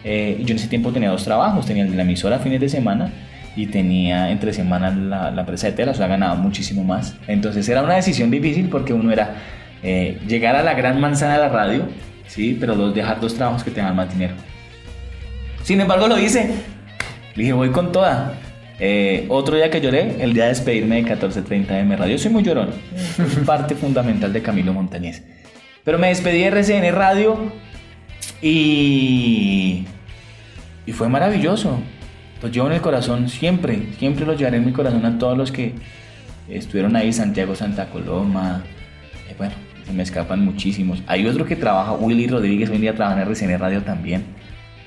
Eh, 0.04 0.42
yo 0.44 0.50
en 0.50 0.56
ese 0.58 0.66
tiempo 0.66 0.90
tenía 0.90 1.10
dos 1.10 1.22
trabajos 1.22 1.64
tenía 1.64 1.84
el 1.84 1.96
la 1.96 2.02
emisora 2.02 2.36
a 2.36 2.38
fines 2.40 2.60
de 2.60 2.68
semana 2.68 3.12
y 3.54 3.66
tenía 3.66 4.30
entre 4.30 4.52
semana 4.52 4.90
la, 4.90 5.30
la 5.30 5.42
empresa 5.42 5.68
de 5.68 5.74
telas, 5.74 5.96
o 5.96 5.98
sea, 5.98 6.08
ganaba 6.08 6.34
muchísimo 6.34 6.82
más. 6.82 7.14
Entonces 7.28 7.68
era 7.68 7.82
una 7.82 7.94
decisión 7.94 8.30
difícil 8.30 8.68
porque 8.68 8.92
uno 8.94 9.12
era 9.12 9.34
eh, 9.82 10.18
llegar 10.26 10.56
a 10.56 10.62
la 10.62 10.74
gran 10.74 11.00
manzana 11.00 11.34
de 11.34 11.38
la 11.38 11.48
radio, 11.50 11.86
sí, 12.26 12.56
pero 12.58 12.74
dos, 12.74 12.94
dejar 12.94 13.20
dos 13.20 13.34
trabajos 13.34 13.62
que 13.62 13.70
te 13.70 13.80
dan 13.80 13.94
más 13.94 14.10
dinero. 14.10 14.34
Sin 15.62 15.80
embargo, 15.80 16.08
lo 16.08 16.18
hice. 16.18 16.50
Le 17.34 17.42
dije, 17.42 17.52
voy 17.52 17.70
con 17.70 17.92
toda. 17.92 18.32
Eh, 18.84 19.26
otro 19.28 19.54
día 19.54 19.70
que 19.70 19.80
lloré, 19.80 20.16
el 20.24 20.34
día 20.34 20.42
de 20.42 20.48
despedirme 20.48 20.96
de 20.96 21.02
1430 21.02 21.78
M 21.78 21.96
Radio. 21.96 22.16
Yo 22.16 22.18
soy 22.18 22.32
muy 22.32 22.42
llorón. 22.42 22.70
Parte 23.46 23.76
fundamental 23.76 24.32
de 24.32 24.42
Camilo 24.42 24.72
Montañez. 24.72 25.22
Pero 25.84 26.00
me 26.00 26.08
despedí 26.08 26.40
de 26.40 26.46
RCN 26.46 26.92
Radio 26.92 27.52
y, 28.42 29.84
y 30.84 30.92
fue 30.92 31.08
maravilloso. 31.08 31.78
Lo 32.42 32.48
llevo 32.48 32.66
en 32.66 32.72
el 32.72 32.80
corazón 32.80 33.28
siempre, 33.28 33.86
siempre 34.00 34.26
lo 34.26 34.34
llevaré 34.34 34.56
en 34.56 34.66
mi 34.66 34.72
corazón 34.72 35.06
a 35.06 35.16
todos 35.16 35.38
los 35.38 35.52
que 35.52 35.74
estuvieron 36.48 36.96
ahí, 36.96 37.12
Santiago 37.12 37.54
Santa 37.54 37.86
Coloma, 37.86 38.64
eh, 39.30 39.34
bueno, 39.38 39.54
se 39.86 39.92
me 39.92 40.02
escapan 40.02 40.44
muchísimos. 40.44 41.04
Hay 41.06 41.24
otro 41.28 41.44
que 41.44 41.54
trabaja, 41.54 41.92
Willy 41.92 42.26
Rodríguez, 42.26 42.68
hoy 42.68 42.76
en 42.76 42.82
día 42.82 42.96
trabaja 42.96 43.22
en 43.22 43.28
RCN 43.28 43.60
Radio 43.60 43.82
también. 43.82 44.24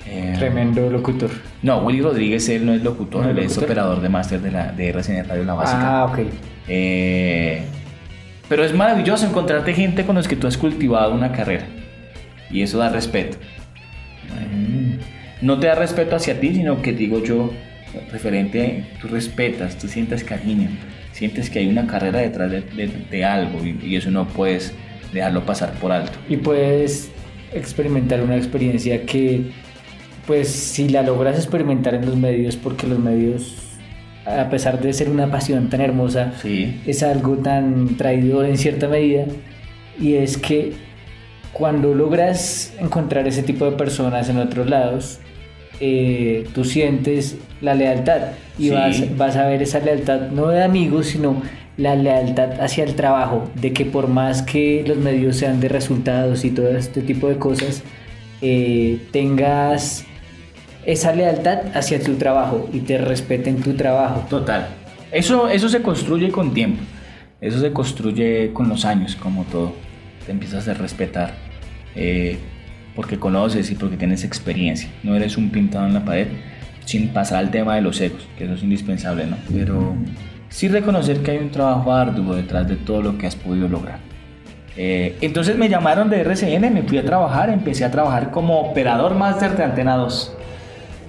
Eh, 0.08 0.34
Tremendo 0.38 0.88
locutor. 0.90 1.30
No, 1.62 1.78
Willy 1.80 2.00
Rodríguez, 2.00 2.48
él 2.48 2.64
no 2.64 2.72
es 2.74 2.82
locutor, 2.82 3.24
¿No 3.24 3.30
es 3.30 3.36
él 3.38 3.44
es 3.44 3.58
operador 3.58 4.00
de 4.00 4.08
máster 4.08 4.40
de, 4.40 4.50
la, 4.52 4.70
de 4.72 4.88
RCN 4.90 5.26
Radio 5.28 5.44
La 5.44 5.54
Básica. 5.54 6.00
Ah, 6.00 6.04
ok. 6.06 6.18
Eh, 6.68 7.62
pero 8.48 8.64
es 8.64 8.72
maravilloso 8.72 9.26
encontrarte 9.26 9.72
gente 9.74 10.04
con 10.04 10.14
los 10.14 10.28
que 10.28 10.36
tú 10.36 10.46
has 10.46 10.56
cultivado 10.56 11.12
una 11.14 11.32
carrera. 11.32 11.66
Y 12.50 12.62
eso 12.62 12.78
da 12.78 12.88
respeto. 12.90 13.36
No 15.42 15.58
te 15.58 15.66
da 15.66 15.74
respeto 15.74 16.16
hacia 16.16 16.40
ti, 16.40 16.54
sino 16.54 16.80
que 16.80 16.92
digo 16.92 17.22
yo, 17.22 17.52
referente, 18.10 18.84
tú 19.00 19.08
respetas, 19.08 19.76
tú 19.76 19.86
sientes 19.88 20.24
cariño, 20.24 20.68
sientes 21.12 21.50
que 21.50 21.58
hay 21.58 21.68
una 21.68 21.86
carrera 21.86 22.20
detrás 22.20 22.50
de, 22.50 22.62
de- 22.62 22.90
de 23.10 23.24
algo 23.24 23.64
y, 23.64 23.78
y 23.84 23.96
eso 23.96 24.10
no 24.10 24.26
puedes 24.26 24.72
dejarlo 25.12 25.44
pasar 25.44 25.72
por 25.74 25.92
alto. 25.92 26.12
Y 26.28 26.36
puedes 26.38 27.10
experimentar 27.52 28.22
una 28.22 28.36
experiencia 28.36 29.04
que, 29.04 29.42
pues, 30.26 30.48
si 30.48 30.88
la 30.88 31.02
logras 31.02 31.36
experimentar 31.36 31.94
en 31.94 32.06
los 32.06 32.16
medios, 32.16 32.56
porque 32.56 32.86
los 32.86 32.98
medios, 32.98 33.54
a 34.24 34.48
pesar 34.50 34.80
de 34.80 34.92
ser 34.92 35.08
una 35.08 35.30
pasión 35.30 35.68
tan 35.70 35.80
hermosa, 35.80 36.32
Sí, 36.42 36.80
es 36.86 37.02
algo 37.02 37.36
tan 37.36 37.96
traidor 37.96 38.46
en 38.46 38.56
cierta 38.58 38.88
medida, 38.88 39.26
y 40.00 40.14
es 40.14 40.36
que 40.36 40.72
cuando 41.52 41.94
logras 41.94 42.74
encontrar 42.80 43.26
ese 43.28 43.42
tipo 43.42 43.64
de 43.64 43.72
personas 43.76 44.28
en 44.28 44.38
otros 44.38 44.68
lados, 44.68 45.20
eh, 45.80 46.46
tú 46.54 46.64
sientes 46.64 47.36
la 47.60 47.74
lealtad 47.74 48.32
y 48.58 48.64
Sí. 48.64 48.70
vas, 48.70 49.16
vas 49.16 49.36
a 49.36 49.46
ver 49.46 49.62
esa 49.62 49.78
lealtad 49.80 50.30
no 50.30 50.48
de 50.48 50.62
amigos, 50.62 51.06
sino 51.08 51.42
la 51.76 51.94
lealtad 51.94 52.58
hacia 52.60 52.84
el 52.84 52.94
trabajo, 52.94 53.50
de 53.54 53.74
que 53.74 53.84
por 53.84 54.08
más 54.08 54.40
que 54.40 54.82
los 54.86 54.96
medios 54.96 55.36
sean 55.36 55.60
de 55.60 55.68
resultados 55.68 56.44
y 56.46 56.50
todo 56.50 56.70
este 56.74 57.02
tipo 57.02 57.28
de 57.28 57.36
cosas, 57.36 57.82
eh, 58.40 58.98
tengas 59.12 60.05
esa 60.86 61.12
lealtad 61.12 61.58
hacia 61.74 62.00
tu 62.00 62.14
trabajo 62.14 62.68
y 62.72 62.80
te 62.80 62.96
respeten 62.98 63.60
tu 63.60 63.74
trabajo. 63.74 64.24
Total. 64.30 64.68
Eso, 65.10 65.48
eso 65.48 65.68
se 65.68 65.82
construye 65.82 66.30
con 66.30 66.54
tiempo. 66.54 66.82
Eso 67.40 67.60
se 67.60 67.72
construye 67.72 68.52
con 68.52 68.68
los 68.68 68.84
años, 68.84 69.16
como 69.16 69.44
todo. 69.44 69.74
Te 70.24 70.32
empiezas 70.32 70.66
a 70.68 70.74
respetar 70.74 71.34
eh, 71.94 72.38
porque 72.94 73.18
conoces 73.18 73.70
y 73.70 73.74
porque 73.74 73.96
tienes 73.96 74.24
experiencia. 74.24 74.88
No 75.02 75.14
eres 75.14 75.36
un 75.36 75.50
pintado 75.50 75.86
en 75.86 75.94
la 75.94 76.04
pared 76.04 76.28
sin 76.84 77.08
pasar 77.08 77.38
al 77.38 77.50
tema 77.50 77.74
de 77.74 77.82
los 77.82 78.00
egos, 78.00 78.26
que 78.38 78.44
eso 78.44 78.54
es 78.54 78.62
indispensable, 78.62 79.26
¿no? 79.26 79.36
Pero 79.52 79.96
sí 80.48 80.68
reconocer 80.68 81.18
que 81.18 81.32
hay 81.32 81.38
un 81.38 81.50
trabajo 81.50 81.92
arduo 81.92 82.36
detrás 82.36 82.68
de 82.68 82.76
todo 82.76 83.02
lo 83.02 83.18
que 83.18 83.26
has 83.26 83.34
podido 83.34 83.68
lograr. 83.68 83.98
Eh, 84.76 85.16
entonces 85.20 85.56
me 85.56 85.68
llamaron 85.68 86.10
de 86.10 86.20
RCN, 86.20 86.72
me 86.72 86.82
fui 86.82 86.98
a 86.98 87.04
trabajar, 87.04 87.50
empecé 87.50 87.84
a 87.84 87.90
trabajar 87.90 88.30
como 88.30 88.60
operador 88.60 89.14
máster 89.14 89.56
de 89.56 89.64
Antena 89.64 89.96
2, 89.96 90.35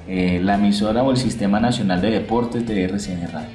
eh, 0.08 0.40
la 0.44 0.56
emisora 0.56 1.04
o 1.04 1.12
el 1.12 1.18
Sistema 1.18 1.60
Nacional 1.60 2.02
de 2.02 2.12
Deportes 2.12 2.66
de 2.66 2.84
RCN 2.86 3.32
Radio. 3.32 3.50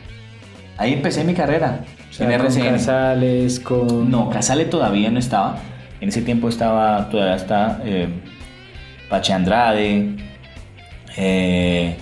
Ahí 0.79 0.95
empecé 0.95 1.23
mi 1.25 1.35
carrera 1.35 1.85
O 2.11 2.13
sea, 2.13 2.27
en 2.27 2.39
con 2.39 2.47
RCN. 2.47 2.73
Casales, 2.73 3.61
con... 3.61 4.11
No, 4.11 4.31
Casale 4.31 4.65
todavía 4.65 5.11
no 5.11 5.19
estaba. 5.19 5.59
En 6.01 6.09
ese 6.09 6.23
tiempo 6.23 6.49
estaba, 6.49 7.09
todavía 7.11 7.37
está 7.37 7.81
eh, 7.85 8.09
Pache 9.09 9.33
Andrade, 9.33 10.17
eh, 11.17 11.97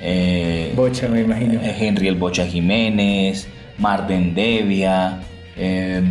eh, 0.00 0.72
Bocha, 0.74 1.08
me 1.08 1.20
imagino. 1.20 1.60
Henry 1.62 2.08
El 2.08 2.16
Bocha 2.16 2.46
Jiménez, 2.46 3.48
Marden 3.78 4.34
Devia, 4.34 5.20
eh, 5.56 6.02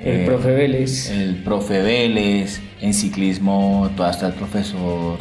el 0.00 0.24
profe 0.24 0.54
Vélez. 0.54 1.10
el 1.10 1.36
profe 1.36 1.82
Vélez, 1.82 2.60
en 2.80 2.94
ciclismo 2.94 3.90
todavía 3.96 4.14
está 4.14 4.26
el 4.28 4.34
profesor, 4.34 5.18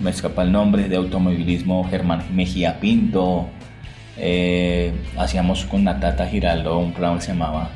me 0.00 0.10
escapa 0.10 0.42
el 0.42 0.52
nombre, 0.52 0.88
de 0.88 0.96
automovilismo 0.96 1.88
Germán 1.88 2.24
Mejía 2.32 2.80
Pinto, 2.80 3.48
eh, 4.16 4.92
hacíamos 5.16 5.64
con 5.64 5.84
Natata 5.84 6.26
Giraldo 6.26 6.78
un 6.78 6.92
programa 6.92 7.18
que 7.18 7.24
se 7.24 7.32
llamaba 7.32 7.70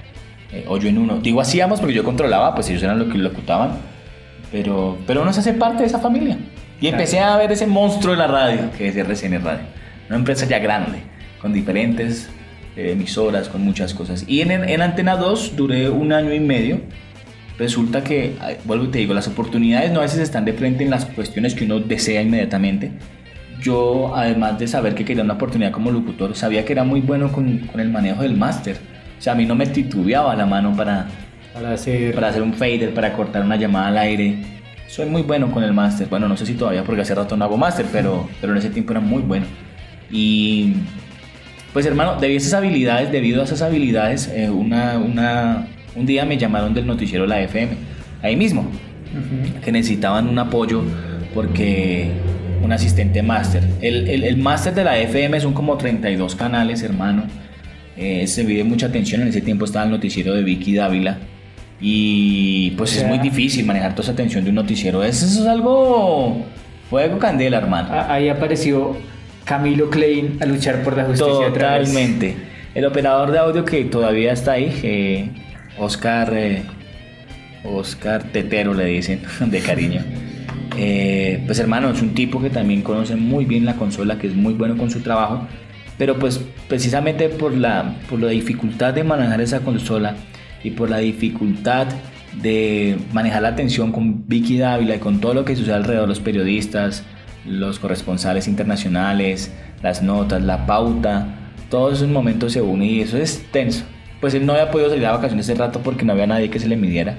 eh, 0.52 0.64
Hoyo 0.68 0.88
en 0.88 0.98
Uno. 0.98 1.18
Digo 1.20 1.40
hacíamos 1.40 1.80
porque 1.80 1.94
yo 1.94 2.04
controlaba, 2.04 2.54
pues 2.54 2.68
ellos 2.68 2.82
eran 2.82 2.98
los 2.98 3.10
que 3.10 3.18
locutaban, 3.18 3.78
pero, 4.52 4.98
pero 5.06 5.22
uno 5.22 5.32
se 5.32 5.40
hace 5.40 5.54
parte 5.54 5.82
de 5.82 5.86
esa 5.86 5.98
familia. 5.98 6.36
Y 6.80 6.88
empecé 6.88 7.20
a 7.20 7.36
ver 7.36 7.50
ese 7.50 7.66
monstruo 7.66 8.12
de 8.12 8.18
la 8.18 8.26
radio, 8.26 8.70
que 8.76 8.88
es 8.88 8.96
RCN 8.96 9.42
Radio. 9.42 9.64
Una 10.08 10.18
empresa 10.18 10.44
ya 10.44 10.58
grande, 10.58 10.98
con 11.40 11.52
diferentes 11.52 12.28
eh, 12.76 12.92
emisoras, 12.92 13.48
con 13.48 13.62
muchas 13.62 13.94
cosas. 13.94 14.24
Y 14.28 14.42
en, 14.42 14.50
en 14.50 14.82
Antena 14.82 15.16
2 15.16 15.56
duré 15.56 15.88
un 15.88 16.12
año 16.12 16.34
y 16.34 16.40
medio. 16.40 16.82
Resulta 17.58 18.02
que, 18.02 18.36
vuelvo 18.64 18.84
y 18.84 18.88
te 18.88 18.98
digo, 18.98 19.14
las 19.14 19.28
oportunidades 19.28 19.92
no 19.92 20.00
a 20.00 20.02
veces 20.02 20.20
están 20.20 20.44
de 20.44 20.52
frente 20.54 20.82
en 20.82 20.90
las 20.90 21.06
cuestiones 21.06 21.54
que 21.54 21.64
uno 21.64 21.78
desea 21.78 22.20
inmediatamente. 22.22 22.90
Yo, 23.60 24.14
además 24.14 24.58
de 24.58 24.66
saber 24.66 24.94
que 24.94 25.04
quería 25.04 25.22
una 25.22 25.34
oportunidad 25.34 25.70
como 25.70 25.90
locutor, 25.90 26.34
sabía 26.34 26.64
que 26.64 26.72
era 26.72 26.84
muy 26.84 27.00
bueno 27.00 27.30
con, 27.30 27.60
con 27.60 27.80
el 27.80 27.90
manejo 27.90 28.22
del 28.22 28.36
máster. 28.36 28.76
O 29.18 29.22
sea, 29.22 29.34
a 29.34 29.36
mí 29.36 29.46
no 29.46 29.54
me 29.54 29.66
titubeaba 29.66 30.34
la 30.34 30.46
mano 30.46 30.76
para, 30.76 31.06
Para 31.52 31.72
hacer... 31.72 32.14
para 32.14 32.28
hacer 32.28 32.42
un 32.42 32.54
fader, 32.54 32.92
para 32.92 33.12
cortar 33.12 33.42
una 33.42 33.56
llamada 33.56 33.86
al 33.88 33.98
aire. 33.98 34.36
Soy 34.88 35.06
muy 35.06 35.22
bueno 35.22 35.50
con 35.50 35.62
el 35.62 35.72
máster. 35.72 36.08
Bueno, 36.08 36.28
no 36.28 36.36
sé 36.36 36.44
si 36.44 36.54
todavía 36.54 36.84
porque 36.84 37.02
hace 37.02 37.14
rato 37.14 37.36
no 37.36 37.44
hago 37.44 37.56
máster, 37.56 37.86
pero, 37.90 38.28
pero 38.40 38.52
en 38.52 38.58
ese 38.58 38.70
tiempo 38.70 38.92
era 38.92 39.00
muy 39.00 39.22
bueno. 39.22 39.46
Y 40.10 40.74
pues 41.72 41.86
hermano, 41.86 42.16
debido 42.20 42.38
a 42.38 42.42
esas 42.42 42.54
habilidades, 42.54 43.10
debido 43.10 43.40
a 43.40 43.44
esas 43.44 43.62
habilidades, 43.62 44.28
eh, 44.28 44.50
una, 44.50 44.98
una, 44.98 45.66
un 45.96 46.06
día 46.06 46.24
me 46.24 46.36
llamaron 46.36 46.74
del 46.74 46.86
noticiero 46.86 47.26
La 47.26 47.40
FM, 47.42 47.72
ahí 48.22 48.36
mismo, 48.36 48.66
que 49.64 49.72
necesitaban 49.72 50.28
un 50.28 50.38
apoyo 50.38 50.82
porque 51.34 52.10
un 52.62 52.72
asistente 52.72 53.22
máster. 53.22 53.62
El, 53.80 54.08
el, 54.08 54.24
el 54.24 54.36
máster 54.38 54.74
de 54.74 54.84
la 54.84 54.98
FM 54.98 55.40
son 55.40 55.52
como 55.52 55.76
32 55.76 56.34
canales, 56.34 56.82
hermano. 56.82 57.24
Eh, 57.96 58.26
se 58.26 58.42
vive 58.44 58.64
mucha 58.64 58.86
atención. 58.86 59.22
En 59.22 59.28
ese 59.28 59.40
tiempo 59.40 59.64
estaba 59.64 59.84
el 59.84 59.90
noticiero 59.90 60.34
de 60.34 60.42
Vicky 60.42 60.74
Dávila. 60.74 61.18
Y 61.80 62.70
pues 62.72 62.96
O 62.96 63.00
es 63.00 63.06
muy 63.06 63.18
difícil 63.18 63.66
manejar 63.66 63.92
toda 63.92 64.04
esa 64.04 64.12
atención 64.12 64.42
de 64.44 64.50
un 64.50 64.56
noticiero. 64.56 65.02
Eso, 65.04 65.26
eso 65.26 65.42
es 65.42 65.46
algo. 65.46 66.44
Fuego 66.88 67.18
candela, 67.18 67.58
hermano. 67.58 67.88
Ah, 67.90 68.14
Ahí 68.14 68.28
apareció 68.28 68.96
Camilo 69.44 69.90
Klein 69.90 70.38
a 70.40 70.46
luchar 70.46 70.82
por 70.82 70.96
la 70.96 71.04
justicia 71.04 71.48
otra 71.48 71.78
vez. 71.78 71.88
Totalmente. 71.88 72.36
El 72.74 72.84
operador 72.86 73.30
de 73.30 73.38
audio 73.38 73.64
que 73.64 73.84
todavía 73.84 74.32
está 74.32 74.52
ahí, 74.52 74.72
eh, 74.82 75.28
Oscar, 75.78 76.32
eh, 76.34 76.62
Oscar 77.64 78.24
Tetero 78.24 78.74
le 78.74 78.86
dicen, 78.86 79.22
de 79.40 79.60
cariño. 79.60 80.02
Eh, 80.76 81.42
pues 81.46 81.58
hermano, 81.58 81.90
es 81.90 82.02
un 82.02 82.14
tipo 82.14 82.40
que 82.40 82.50
también 82.50 82.82
conoce 82.82 83.16
muy 83.16 83.44
bien 83.44 83.64
la 83.64 83.76
consola, 83.76 84.18
que 84.18 84.26
es 84.26 84.34
muy 84.34 84.54
bueno 84.54 84.76
con 84.76 84.90
su 84.90 85.00
trabajo, 85.00 85.46
pero 85.98 86.18
pues 86.18 86.40
precisamente 86.68 87.28
por 87.28 87.56
la, 87.56 87.96
por 88.08 88.20
la 88.20 88.28
dificultad 88.28 88.92
de 88.92 89.04
manejar 89.04 89.40
esa 89.40 89.60
consola 89.60 90.16
y 90.64 90.70
por 90.70 90.90
la 90.90 90.98
dificultad 90.98 91.86
de 92.42 92.96
manejar 93.12 93.42
la 93.42 93.48
atención 93.48 93.92
con 93.92 94.26
Vicky 94.26 94.58
Dávila 94.58 94.96
y 94.96 94.98
con 94.98 95.20
todo 95.20 95.34
lo 95.34 95.44
que 95.44 95.54
sucede 95.54 95.74
alrededor, 95.74 96.08
los 96.08 96.20
periodistas, 96.20 97.04
los 97.46 97.78
corresponsales 97.78 98.48
internacionales, 98.48 99.52
las 99.82 100.02
notas, 100.02 100.42
la 100.42 100.66
pauta, 100.66 101.28
todos 101.70 101.94
esos 101.94 102.08
momentos 102.08 102.52
se 102.52 102.62
unen 102.62 102.88
y 102.88 103.00
eso 103.00 103.16
es 103.16 103.44
tenso. 103.52 103.84
Pues 104.24 104.32
él 104.32 104.46
no 104.46 104.54
había 104.54 104.70
podido 104.70 104.88
salir 104.88 105.04
a 105.04 105.12
vacaciones 105.12 105.46
ese 105.46 105.58
rato 105.58 105.80
porque 105.80 106.02
no 106.06 106.14
había 106.14 106.26
nadie 106.26 106.48
que 106.48 106.58
se 106.58 106.66
le 106.66 106.76
midiera. 106.76 107.14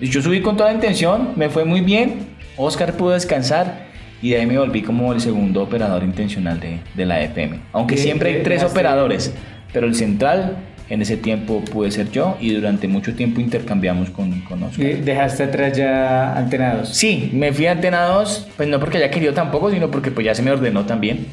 Y 0.00 0.06
yo 0.06 0.22
subí 0.22 0.40
con 0.42 0.56
toda 0.56 0.68
la 0.68 0.76
intención, 0.76 1.30
me 1.34 1.48
fue 1.48 1.64
muy 1.64 1.80
bien, 1.80 2.20
Oscar 2.56 2.92
pudo 2.92 3.10
descansar 3.10 3.86
y 4.22 4.30
de 4.30 4.36
ahí 4.38 4.46
me 4.46 4.56
volví 4.56 4.82
como 4.82 5.12
el 5.12 5.20
segundo 5.20 5.60
operador 5.60 6.04
intencional 6.04 6.60
de, 6.60 6.78
de 6.94 7.04
la 7.04 7.20
FM. 7.20 7.58
Aunque 7.72 7.96
De- 7.96 8.00
siempre 8.02 8.32
hay 8.36 8.42
tres 8.44 8.62
operadores, 8.62 9.34
pero 9.72 9.88
el 9.88 9.96
central 9.96 10.58
en 10.88 11.02
ese 11.02 11.16
tiempo 11.16 11.62
pude 11.64 11.90
ser 11.90 12.12
yo 12.12 12.36
y 12.40 12.54
durante 12.54 12.86
mucho 12.86 13.12
tiempo 13.16 13.40
intercambiamos 13.40 14.10
con, 14.10 14.40
con 14.42 14.62
Oscar. 14.62 14.86
Eh, 14.86 15.00
Dejaste 15.04 15.42
atrás 15.42 15.76
ya 15.76 16.36
antenados. 16.38 16.90
Sí, 16.90 17.30
me 17.32 17.52
fui 17.52 17.66
a 17.66 17.72
Antena 17.72 18.04
2, 18.04 18.50
pues 18.56 18.68
no 18.68 18.78
porque 18.78 18.98
haya 18.98 19.10
querido 19.10 19.32
tampoco, 19.34 19.68
sino 19.72 19.90
porque 19.90 20.12
pues 20.12 20.24
ya 20.24 20.34
se 20.36 20.42
me 20.42 20.52
ordenó 20.52 20.86
también 20.86 21.26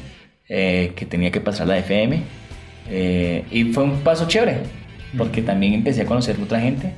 eh, 0.48 0.90
que 0.96 1.06
tenía 1.06 1.30
que 1.30 1.40
pasar 1.40 1.68
la 1.68 1.78
FM. 1.78 2.20
eh, 2.90 3.44
y 3.50 3.64
fue 3.72 3.84
un 3.84 3.98
paso 4.00 4.26
chévere, 4.26 4.58
porque 5.16 5.42
también 5.42 5.74
empecé 5.74 6.02
a 6.02 6.06
conocer 6.06 6.36
otra 6.42 6.60
gente, 6.60 6.92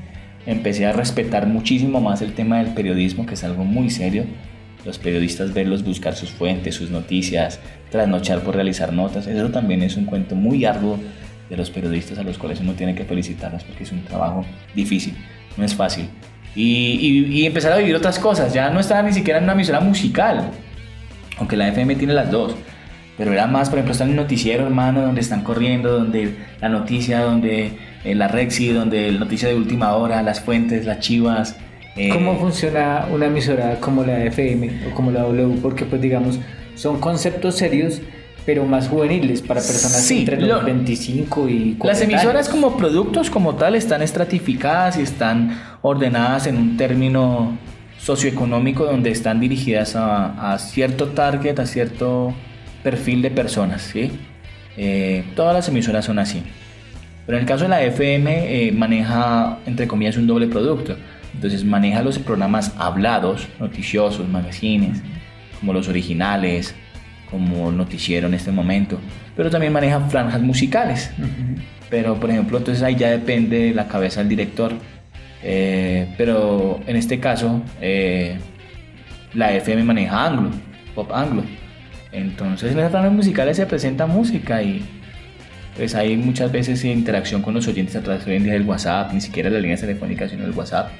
empecé 0.46 0.86
a 0.86 0.92
respetar 0.92 1.46
muchísimo 1.46 2.00
más 2.00 2.22
el 2.22 2.32
tema 2.32 2.58
del 2.62 2.74
periodismo, 2.74 3.26
que 3.26 3.34
es 3.34 3.44
algo 3.44 3.64
muy 3.64 3.90
serio. 3.90 4.24
Los 4.84 4.98
periodistas 4.98 5.52
verlos 5.52 5.84
buscar 5.84 6.14
sus 6.16 6.30
fuentes, 6.30 6.74
sus 6.74 6.90
noticias, 6.90 7.60
trasnochar 7.90 8.40
por 8.40 8.54
realizar 8.54 8.92
notas, 8.92 9.26
eso 9.26 9.50
también 9.50 9.82
es 9.82 9.96
un 9.96 10.06
cuento 10.06 10.34
muy 10.34 10.64
arduo 10.64 10.98
de 11.50 11.56
los 11.56 11.68
periodistas 11.70 12.18
a 12.18 12.22
los 12.22 12.38
cuales 12.38 12.60
uno 12.60 12.72
tiene 12.72 12.94
que 12.94 13.04
felicitarlos 13.04 13.64
porque 13.64 13.82
es 13.84 13.92
un 13.92 14.02
trabajo 14.04 14.44
difícil, 14.74 15.14
no 15.56 15.64
es 15.64 15.74
fácil. 15.74 16.06
Y, 16.54 16.62
y- 17.00 17.40
y 17.42 17.46
empezar 17.46 17.72
a 17.72 17.76
vivir 17.76 17.94
otras 17.94 18.18
cosas, 18.18 18.54
ya 18.54 18.70
no 18.70 18.80
estaba 18.80 19.02
ni 19.02 19.12
siquiera 19.12 19.38
en 19.38 19.44
una 19.44 19.52
emisora 19.52 19.80
musical, 19.80 20.50
aunque 21.38 21.56
la 21.56 21.68
FM 21.68 21.94
tiene 21.96 22.14
las 22.14 22.30
dos, 22.30 22.54
pero 23.18 23.32
era 23.32 23.46
más, 23.46 23.68
por 23.68 23.78
ejemplo, 23.78 23.92
está 23.92 24.04
en 24.04 24.10
el 24.10 24.16
noticiero, 24.16 24.64
hermano, 24.64 25.02
donde 25.02 25.20
están 25.20 25.42
corriendo, 25.42 25.90
donde 25.92 26.36
la 26.60 26.68
noticia, 26.70 27.20
donde 27.20 27.72
eh, 28.04 28.14
la 28.14 28.28
Rexy, 28.28 28.68
donde 28.68 29.08
el 29.08 29.18
noticia 29.20 29.48
de 29.48 29.54
última 29.54 29.94
hora, 29.94 30.22
las 30.22 30.40
fuentes, 30.40 30.86
las 30.86 31.00
chivas. 31.00 31.56
eh, 31.96 32.08
¿Cómo 32.10 32.38
funciona 32.38 33.06
una 33.12 33.26
emisora 33.26 33.78
como 33.80 34.04
la 34.04 34.24
FM 34.24 34.86
o 34.90 34.94
como 34.94 35.10
la 35.10 35.22
W? 35.22 35.58
Porque 35.62 35.84
pues 35.84 36.00
digamos, 36.00 36.38
son 36.76 36.98
conceptos 37.00 37.56
serios, 37.56 38.00
pero 38.46 38.64
más 38.64 38.88
juveniles 38.88 39.42
para 39.42 39.60
personas 39.60 40.00
Sí, 40.02 40.20
entre 40.20 40.40
los 40.40 40.48
lo- 40.48 40.64
25 40.64 41.48
y 41.48 41.74
40 41.74 41.86
Las 41.86 42.00
emisoras 42.00 42.46
años. 42.46 42.48
como 42.48 42.76
productos 42.78 43.28
como 43.30 43.54
tal 43.56 43.74
están 43.74 44.00
estratificadas 44.02 44.96
y 44.98 45.02
están 45.02 45.60
ordenadas 45.82 46.46
en 46.46 46.56
un 46.56 46.76
término 46.78 47.58
socioeconómico 47.98 48.84
donde 48.86 49.10
están 49.10 49.40
dirigidas 49.40 49.94
a, 49.94 50.52
a 50.54 50.58
cierto 50.58 51.08
target, 51.08 51.58
a 51.60 51.66
cierto 51.66 52.32
perfil 52.82 53.20
de 53.20 53.30
personas, 53.30 53.82
¿sí? 53.82 54.10
Eh, 54.78 55.22
todas 55.36 55.54
las 55.54 55.68
emisoras 55.68 56.06
son 56.06 56.18
así. 56.18 56.42
Pero 57.30 57.38
en 57.38 57.42
el 57.44 57.48
caso 57.48 57.62
de 57.62 57.70
la 57.70 57.80
FM 57.84 58.66
eh, 58.66 58.72
maneja, 58.72 59.60
entre 59.64 59.86
comillas, 59.86 60.16
un 60.16 60.26
doble 60.26 60.48
producto. 60.48 60.96
Entonces 61.32 61.64
maneja 61.64 62.02
los 62.02 62.18
programas 62.18 62.74
hablados, 62.76 63.46
noticiosos, 63.60 64.28
magazines, 64.28 65.00
como 65.60 65.72
los 65.72 65.86
originales, 65.86 66.74
como 67.30 67.70
el 67.70 67.76
noticiero 67.76 68.26
en 68.26 68.34
este 68.34 68.50
momento. 68.50 68.98
Pero 69.36 69.48
también 69.48 69.72
maneja 69.72 70.00
franjas 70.08 70.42
musicales. 70.42 71.12
Ujú. 71.18 71.62
Pero, 71.88 72.18
por 72.18 72.30
ejemplo, 72.30 72.58
entonces 72.58 72.82
ahí 72.82 72.96
ya 72.96 73.10
depende 73.10 73.66
de 73.66 73.74
la 73.74 73.86
cabeza 73.86 74.18
del 74.22 74.28
director. 74.28 74.72
Eh, 75.44 76.12
pero 76.18 76.80
en 76.88 76.96
este 76.96 77.20
caso, 77.20 77.62
eh, 77.80 78.38
la 79.34 79.54
FM 79.54 79.84
maneja 79.84 80.26
anglo. 80.26 80.50
pop 80.96 81.12
anglo. 81.12 81.44
Entonces 82.10 82.72
en 82.72 82.78
las 82.78 82.90
franjas 82.90 83.12
musicales 83.12 83.56
se 83.56 83.66
presenta 83.66 84.04
música 84.06 84.64
y 84.64 84.84
pues 85.76 85.94
hay 85.94 86.16
muchas 86.16 86.50
veces 86.52 86.84
interacción 86.84 87.42
con 87.42 87.54
los 87.54 87.66
oyentes 87.68 87.96
a 87.96 88.00
través 88.02 88.26
hoy 88.26 88.36
en 88.36 88.44
día 88.44 88.52
del 88.54 88.62
WhatsApp, 88.64 89.12
ni 89.12 89.20
siquiera 89.20 89.50
las 89.50 89.62
líneas 89.62 89.80
telefónicas, 89.80 90.30
sino 90.30 90.44
el 90.44 90.50
WhatsApp. 90.52 90.90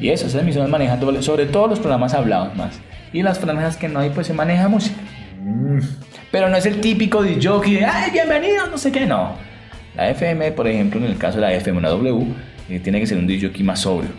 Y 0.00 0.10
eso, 0.10 0.26
esas 0.26 0.42
emisiones 0.42 0.70
manejan 0.70 1.00
doble- 1.00 1.22
sobre 1.22 1.46
todo 1.46 1.66
los 1.68 1.78
programas 1.80 2.14
hablados 2.14 2.54
más. 2.56 2.78
Y 3.12 3.22
las 3.22 3.38
franjas 3.38 3.76
que 3.76 3.88
no 3.88 4.00
hay, 4.00 4.10
pues 4.10 4.26
se 4.26 4.34
maneja 4.34 4.68
música. 4.68 4.96
Pero 6.30 6.48
no 6.48 6.56
es 6.56 6.66
el 6.66 6.80
típico 6.80 7.22
de 7.22 7.38
jockey 7.42 7.74
de, 7.76 7.84
ay, 7.86 8.10
bienvenido, 8.12 8.66
no 8.66 8.76
sé 8.78 8.92
qué, 8.92 9.06
no. 9.06 9.34
La 9.96 10.10
FM, 10.10 10.52
por 10.52 10.68
ejemplo, 10.68 11.00
en 11.00 11.06
el 11.06 11.16
caso 11.16 11.36
de 11.36 11.42
la 11.42 11.54
FM, 11.54 11.78
una 11.78 11.88
W, 11.88 12.26
eh, 12.68 12.80
tiene 12.80 13.00
que 13.00 13.06
ser 13.06 13.18
un 13.18 13.26
DJ 13.26 13.50
más 13.64 13.80
sobrio. 13.80 14.10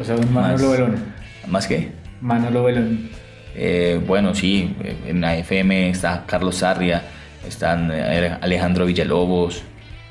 O 0.00 0.04
sea, 0.04 0.16
un 0.16 0.32
Manolo 0.32 0.68
Más. 0.68 0.72
Belón. 0.78 1.04
¿Más 1.48 1.66
que? 1.66 1.90
Manolo 2.20 2.64
Belón. 2.64 3.10
Eh, 3.54 4.00
bueno, 4.06 4.34
sí, 4.34 4.74
en 5.06 5.20
la 5.20 5.36
FM 5.36 5.90
está 5.90 6.24
Carlos 6.26 6.56
Sarria, 6.56 7.02
están 7.46 7.90
eh, 7.92 8.36
Alejandro 8.40 8.86
Villalobos, 8.86 9.62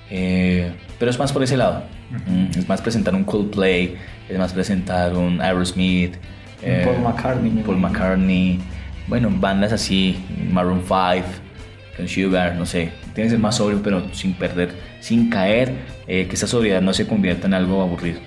eh, 0.09 0.71
pero 0.99 1.11
es 1.11 1.19
más 1.19 1.31
por 1.31 1.43
ese 1.43 1.57
lado. 1.57 1.83
Mm, 2.27 2.57
Es 2.57 2.67
más 2.67 2.81
presentar 2.81 3.15
un 3.15 3.23
Coldplay, 3.23 3.95
es 4.27 4.37
más 4.37 4.53
presentar 4.53 5.15
un 5.15 5.41
Aerosmith, 5.41 6.15
Un 6.63 6.83
Paul 6.85 6.99
McCartney, 7.01 7.51
Paul. 7.63 7.77
McCartney, 7.77 8.59
bueno, 9.07 9.29
bandas 9.31 9.71
así, 9.73 10.23
Maroon 10.51 10.81
5, 10.81 11.25
con 11.97 12.07
Sugar, 12.07 12.55
no 12.55 12.65
sé, 12.65 12.91
tiene 13.13 13.27
que 13.27 13.29
ser 13.31 13.39
más 13.39 13.55
sobrio, 13.55 13.81
pero 13.83 14.13
sin 14.13 14.33
perder, 14.33 14.71
sin 14.99 15.29
caer, 15.29 15.73
eh, 16.07 16.27
que 16.27 16.35
esa 16.35 16.47
sobriedad 16.47 16.81
no 16.81 16.93
se 16.93 17.07
convierta 17.07 17.47
en 17.47 17.53
algo 17.53 17.81
aburrido. 17.81 18.19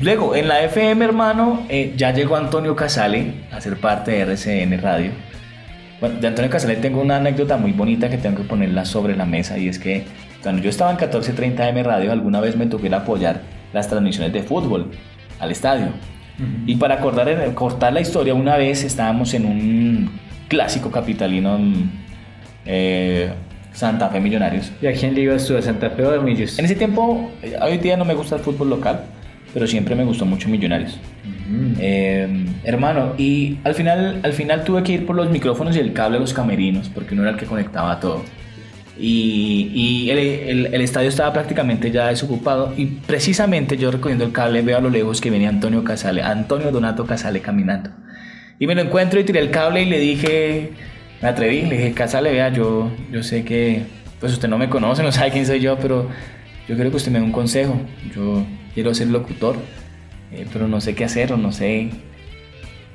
Luego, 0.00 0.34
en 0.36 0.48
la 0.48 0.62
FM, 0.62 1.04
hermano, 1.04 1.64
eh, 1.68 1.94
ya 1.96 2.12
llegó 2.12 2.36
Antonio 2.36 2.76
Casale 2.76 3.32
a 3.50 3.60
ser 3.60 3.76
parte 3.78 4.10
de 4.10 4.20
RCN 4.20 4.78
Radio. 4.80 5.12
Bueno, 6.00 6.20
de 6.20 6.26
Antonio 6.26 6.50
Casale 6.50 6.76
tengo 6.76 7.00
una 7.00 7.16
anécdota 7.16 7.56
muy 7.56 7.72
bonita 7.72 8.10
que 8.10 8.18
tengo 8.18 8.36
que 8.36 8.42
ponerla 8.42 8.84
sobre 8.84 9.16
la 9.16 9.24
mesa 9.24 9.56
y 9.56 9.68
es 9.68 9.78
que 9.78 10.04
cuando 10.42 10.62
yo 10.62 10.68
estaba 10.68 10.90
en 10.90 10.96
1430 10.96 11.68
M 11.70 11.82
Radio, 11.82 12.12
alguna 12.12 12.40
vez 12.40 12.56
me 12.56 12.66
tocó 12.66 12.86
ir 12.86 12.94
a 12.94 12.98
apoyar 12.98 13.40
las 13.72 13.88
transmisiones 13.88 14.32
de 14.32 14.42
fútbol 14.42 14.90
al 15.38 15.50
estadio. 15.50 15.88
Y 16.66 16.76
para 16.76 16.96
acordar, 16.96 17.54
cortar 17.54 17.94
la 17.94 18.02
historia, 18.02 18.34
una 18.34 18.58
vez 18.58 18.84
estábamos 18.84 19.32
en 19.32 19.46
un 19.46 20.10
clásico 20.48 20.90
capitalino 20.90 21.58
mm, 21.58 21.90
eh, 22.66 23.30
Santa 23.72 24.10
Fe 24.10 24.20
Millonarios. 24.20 24.70
¿Y 24.82 24.86
a 24.86 24.92
quién 24.92 25.14
le 25.14 25.22
ibas 25.22 25.46
tú? 25.46 25.56
¿A 25.56 25.62
Santa 25.62 25.88
Fe 25.88 26.04
o 26.04 26.12
a 26.12 26.22
Millos? 26.22 26.58
En 26.58 26.66
ese 26.66 26.74
tiempo, 26.74 27.30
eh, 27.42 27.56
hoy 27.62 27.78
día 27.78 27.96
no 27.96 28.04
me 28.04 28.12
gusta 28.12 28.36
el 28.36 28.42
fútbol 28.42 28.68
local, 28.68 29.00
pero 29.54 29.66
siempre 29.66 29.94
me 29.94 30.04
gustó 30.04 30.26
mucho 30.26 30.48
Millonarios. 30.50 30.98
Eh, 31.78 32.46
hermano, 32.64 33.14
y 33.18 33.58
al 33.64 33.74
final, 33.74 34.20
al 34.22 34.32
final 34.32 34.64
tuve 34.64 34.82
que 34.82 34.92
ir 34.92 35.06
por 35.06 35.16
los 35.16 35.30
micrófonos 35.30 35.76
y 35.76 35.80
el 35.80 35.92
cable 35.92 36.16
a 36.16 36.20
los 36.20 36.34
camerinos, 36.34 36.88
porque 36.88 37.14
uno 37.14 37.22
era 37.22 37.32
el 37.32 37.36
que 37.36 37.46
conectaba 37.46 38.00
todo. 38.00 38.24
Y, 38.98 40.08
el 40.10 40.80
estadio 40.80 41.08
estaba 41.08 41.32
prácticamente 41.32 41.90
ya 41.90 42.08
desocupado. 42.08 42.72
Y 42.76 42.86
precisamente 42.86 43.76
yo 43.76 43.90
recogiendo 43.90 44.24
el 44.24 44.32
cable 44.32 44.62
veo 44.62 44.78
a 44.78 44.80
lo 44.80 44.90
lejos 44.90 45.20
que 45.20 45.30
venía 45.30 45.48
Antonio 45.48 45.84
Casale, 45.84 46.22
Antonio 46.22 46.70
Donato 46.72 47.06
Casale 47.06 47.40
caminando. 47.40 47.90
Y 48.58 48.66
me 48.66 48.74
lo 48.74 48.82
encuentro 48.82 49.20
y 49.20 49.24
tiré 49.24 49.40
el 49.40 49.50
cable 49.50 49.82
y 49.82 49.84
le 49.84 49.98
dije, 49.98 50.72
me 51.20 51.28
atreví, 51.28 51.62
le 51.62 51.76
dije, 51.76 51.92
Casale, 51.92 52.32
vea, 52.32 52.48
yo, 52.50 52.90
yo 53.12 53.22
sé 53.22 53.44
que 53.44 53.82
pues 54.18 54.32
usted 54.32 54.48
no 54.48 54.56
me 54.56 54.70
conoce, 54.70 55.02
no 55.02 55.12
sabe 55.12 55.30
quién 55.30 55.44
soy 55.44 55.60
yo, 55.60 55.78
pero 55.78 56.08
yo 56.66 56.74
quiero 56.74 56.90
que 56.90 56.96
usted 56.96 57.12
me 57.12 57.18
dé 57.18 57.24
un 57.24 57.32
consejo. 57.32 57.78
Yo 58.14 58.44
quiero 58.74 58.94
ser 58.94 59.08
locutor, 59.08 59.56
eh, 60.32 60.46
pero 60.52 60.68
no 60.68 60.80
sé 60.80 60.94
qué 60.94 61.04
hacer 61.04 61.32
o 61.32 61.36
no 61.36 61.52
sé. 61.52 61.90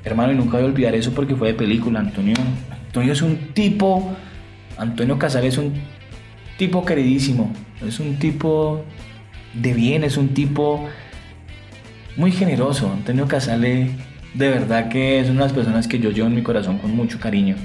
Hermano, 0.04 0.32
y 0.32 0.36
nunca 0.36 0.52
voy 0.56 0.62
a 0.62 0.66
olvidar 0.66 0.94
eso 0.94 1.12
porque 1.12 1.36
fue 1.36 1.48
de 1.48 1.54
película. 1.54 2.00
Antonio, 2.00 2.36
Antonio 2.70 3.12
es 3.12 3.22
un 3.22 3.36
tipo, 3.54 4.14
Antonio 4.76 5.18
Casale 5.18 5.48
es 5.48 5.58
un 5.58 5.72
tipo 6.58 6.84
queridísimo, 6.84 7.52
es 7.86 8.00
un 8.00 8.16
tipo 8.18 8.84
de 9.54 9.72
bien, 9.72 10.04
es 10.04 10.16
un 10.16 10.28
tipo 10.28 10.88
muy 12.16 12.32
generoso. 12.32 12.90
Antonio 12.92 13.26
Casale, 13.28 13.90
de 14.34 14.48
verdad 14.48 14.88
que 14.88 15.20
es 15.20 15.28
una 15.28 15.40
de 15.40 15.46
las 15.46 15.52
personas 15.52 15.88
que 15.88 15.98
yo 15.98 16.10
llevo 16.10 16.28
en 16.28 16.34
mi 16.34 16.42
corazón 16.42 16.78
con 16.78 16.94
mucho 16.94 17.18
cariño. 17.20 17.56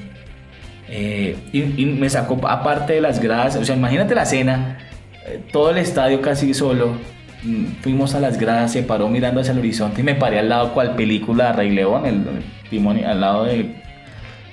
Eh, 0.90 1.36
y, 1.52 1.82
y 1.82 1.86
me 1.86 2.10
sacó, 2.10 2.40
aparte 2.48 2.94
de 2.94 3.02
las 3.02 3.20
gradas, 3.20 3.56
o 3.58 3.66
sea, 3.66 3.76
imagínate 3.76 4.16
la 4.16 4.26
cena, 4.26 4.78
eh, 5.26 5.42
todo 5.52 5.72
el 5.72 5.78
estadio 5.78 6.22
casi 6.22 6.54
solo. 6.54 7.17
Fuimos 7.82 8.16
a 8.16 8.20
las 8.20 8.38
gradas, 8.38 8.72
se 8.72 8.84
paró 8.84 9.10
mirando 9.10 9.42
hacia 9.42 9.54
el 9.54 9.60
horizonte 9.60 10.02
y 10.02 10.04
me 10.04 10.16
paré 10.16 10.40
al 10.40 10.50
lado, 10.50 10.74
cual 10.74 10.96
película 10.96 11.54
Rey 11.54 11.70
León, 11.70 12.06
el, 12.06 12.16
el 12.16 12.70
timón, 12.70 13.04
al 13.04 13.22
lado 13.22 13.46
de 13.46 13.84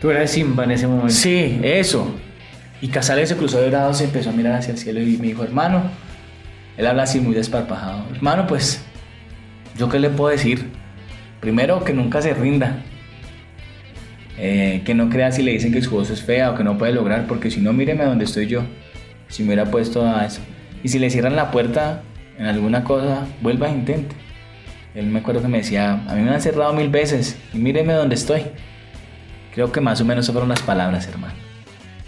Tú 0.01 0.11
eras 0.11 0.31
Simba 0.31 0.65
en 0.65 0.73
ese 0.73 0.87
momento. 0.87 1.15
Sí, 1.15 1.59
eso. 1.63 2.15
Y 2.83 2.89
Casale 2.89 3.27
se 3.27 3.37
cruzó 3.37 3.59
de 3.61 3.71
brazos 3.71 4.03
y 4.03 4.05
empezó 4.05 4.29
a 4.29 4.33
mirar 4.35 4.53
hacia 4.53 4.73
el 4.73 4.79
cielo 4.79 5.01
y 5.01 5.17
me 5.17 5.29
dijo, 5.29 5.43
hermano, 5.45 5.83
él 6.77 6.87
habla 6.87 7.05
así 7.05 7.21
muy 7.21 7.35
desparpajado, 7.35 8.05
hermano, 8.15 8.47
pues, 8.47 8.85
¿yo 9.79 9.89
qué 9.89 9.99
le 9.99 10.11
puedo 10.11 10.31
decir? 10.31 10.69
Primero, 11.41 11.85
que 11.85 11.95
nunca 11.95 12.21
se 12.21 12.35
rinda. 12.35 12.83
Eh, 14.37 14.83
que 14.85 14.95
no 14.95 15.09
crea 15.09 15.33
si 15.33 15.43
le 15.43 15.53
dicen 15.53 15.73
que 15.73 15.81
su 15.81 15.91
voz 15.91 16.11
es 16.11 16.21
fea 16.23 16.51
o 16.51 16.55
que 16.55 16.65
no 16.65 16.77
puede 16.77 16.93
lograr, 16.93 17.27
porque 17.27 17.51
si 17.51 17.61
no, 17.61 17.73
míreme 17.73 18.05
donde 18.05 18.27
estoy 18.27 18.47
yo. 18.47 18.63
Si 19.29 19.43
me 19.43 19.55
hubiera 19.55 19.71
puesto 19.71 20.07
a 20.07 20.27
eso. 20.27 20.43
Y 20.83 20.89
si 20.89 20.99
le 20.99 21.09
cierran 21.09 21.37
la 21.37 21.51
puerta 21.51 22.03
en 22.39 22.47
alguna 22.47 22.85
cosa, 22.85 23.27
vuelva 23.41 23.69
e 23.69 23.73
intente. 23.73 24.15
Él 24.95 25.07
me 25.07 25.19
acuerdo 25.21 25.43
que 25.43 25.49
me 25.49 25.59
decía, 25.59 26.05
a 26.07 26.15
mí 26.15 26.23
me 26.23 26.31
han 26.31 26.41
cerrado 26.41 26.73
mil 26.73 26.89
veces 26.89 27.37
y 27.53 27.59
míreme 27.59 27.93
donde 27.93 28.15
estoy. 28.15 28.43
Creo 29.55 29.73
que 29.73 29.81
más 29.81 30.01
o 30.01 30.05
menos 30.05 30.31
fueron 30.31 30.49
las 30.49 30.63
palabras, 30.63 31.07
hermano. 31.09 31.35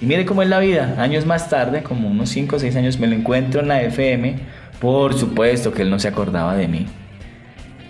Y 0.00 0.06
mire 0.06 0.26
cómo 0.26 0.42
es 0.42 0.48
la 0.48 0.58
vida. 0.58 0.94
Años 0.98 1.24
más 1.26 1.48
tarde, 1.48 1.82
como 1.82 2.08
unos 2.08 2.28
5 2.30 2.56
o 2.56 2.58
6 2.58 2.76
años, 2.76 2.98
me 2.98 3.06
lo 3.06 3.14
encuentro 3.14 3.60
en 3.60 3.68
la 3.68 3.82
FM. 3.82 4.36
Por 4.80 5.14
supuesto 5.14 5.72
que 5.72 5.82
él 5.82 5.90
no 5.90 5.98
se 5.98 6.08
acordaba 6.08 6.54
de 6.54 6.68
mí. 6.68 6.86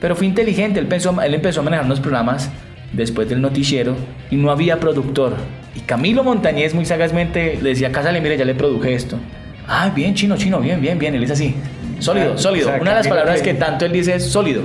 Pero 0.01 0.15
fue 0.15 0.27
inteligente. 0.27 0.79
Él, 0.79 0.87
pensó, 0.87 1.21
él 1.21 1.35
empezó 1.35 1.61
a 1.61 1.65
manejar 1.65 1.85
unos 1.85 2.01
programas 2.01 2.51
después 2.93 3.29
del 3.29 3.41
noticiero 3.41 3.97
y 4.31 4.37
no 4.37 4.51
había 4.51 4.79
productor. 4.79 5.35
Y 5.75 5.81
Camilo 5.81 6.23
Montañez 6.23 6.75
muy 6.75 6.85
sagazmente 6.85 7.59
le 7.61 7.71
decía, 7.71 7.91
Cásale, 7.91 8.21
mire, 8.21 8.37
ya 8.37 8.45
le 8.45 8.55
produje 8.55 8.95
esto. 8.95 9.19
Ah, 9.67 9.91
bien, 9.95 10.15
chino, 10.15 10.37
chino, 10.37 10.61
bien, 10.61 10.81
bien, 10.81 10.99
bien. 10.99 11.15
Él 11.15 11.25
es 11.25 11.33
así. 11.33 11.55
Sólido, 11.99 12.35
Ah, 12.35 12.39
sólido. 12.39 12.69
o 12.69 12.71
sea, 12.73 12.81
Una 12.81 12.91
de 12.91 12.97
las 12.97 13.09
palabras 13.09 13.41
que- 13.43 13.53
que 13.53 13.55
tanto 13.59 13.85
él 13.87 13.93
dice 13.93 14.15
es 14.15 14.25
sólido. 14.27 14.63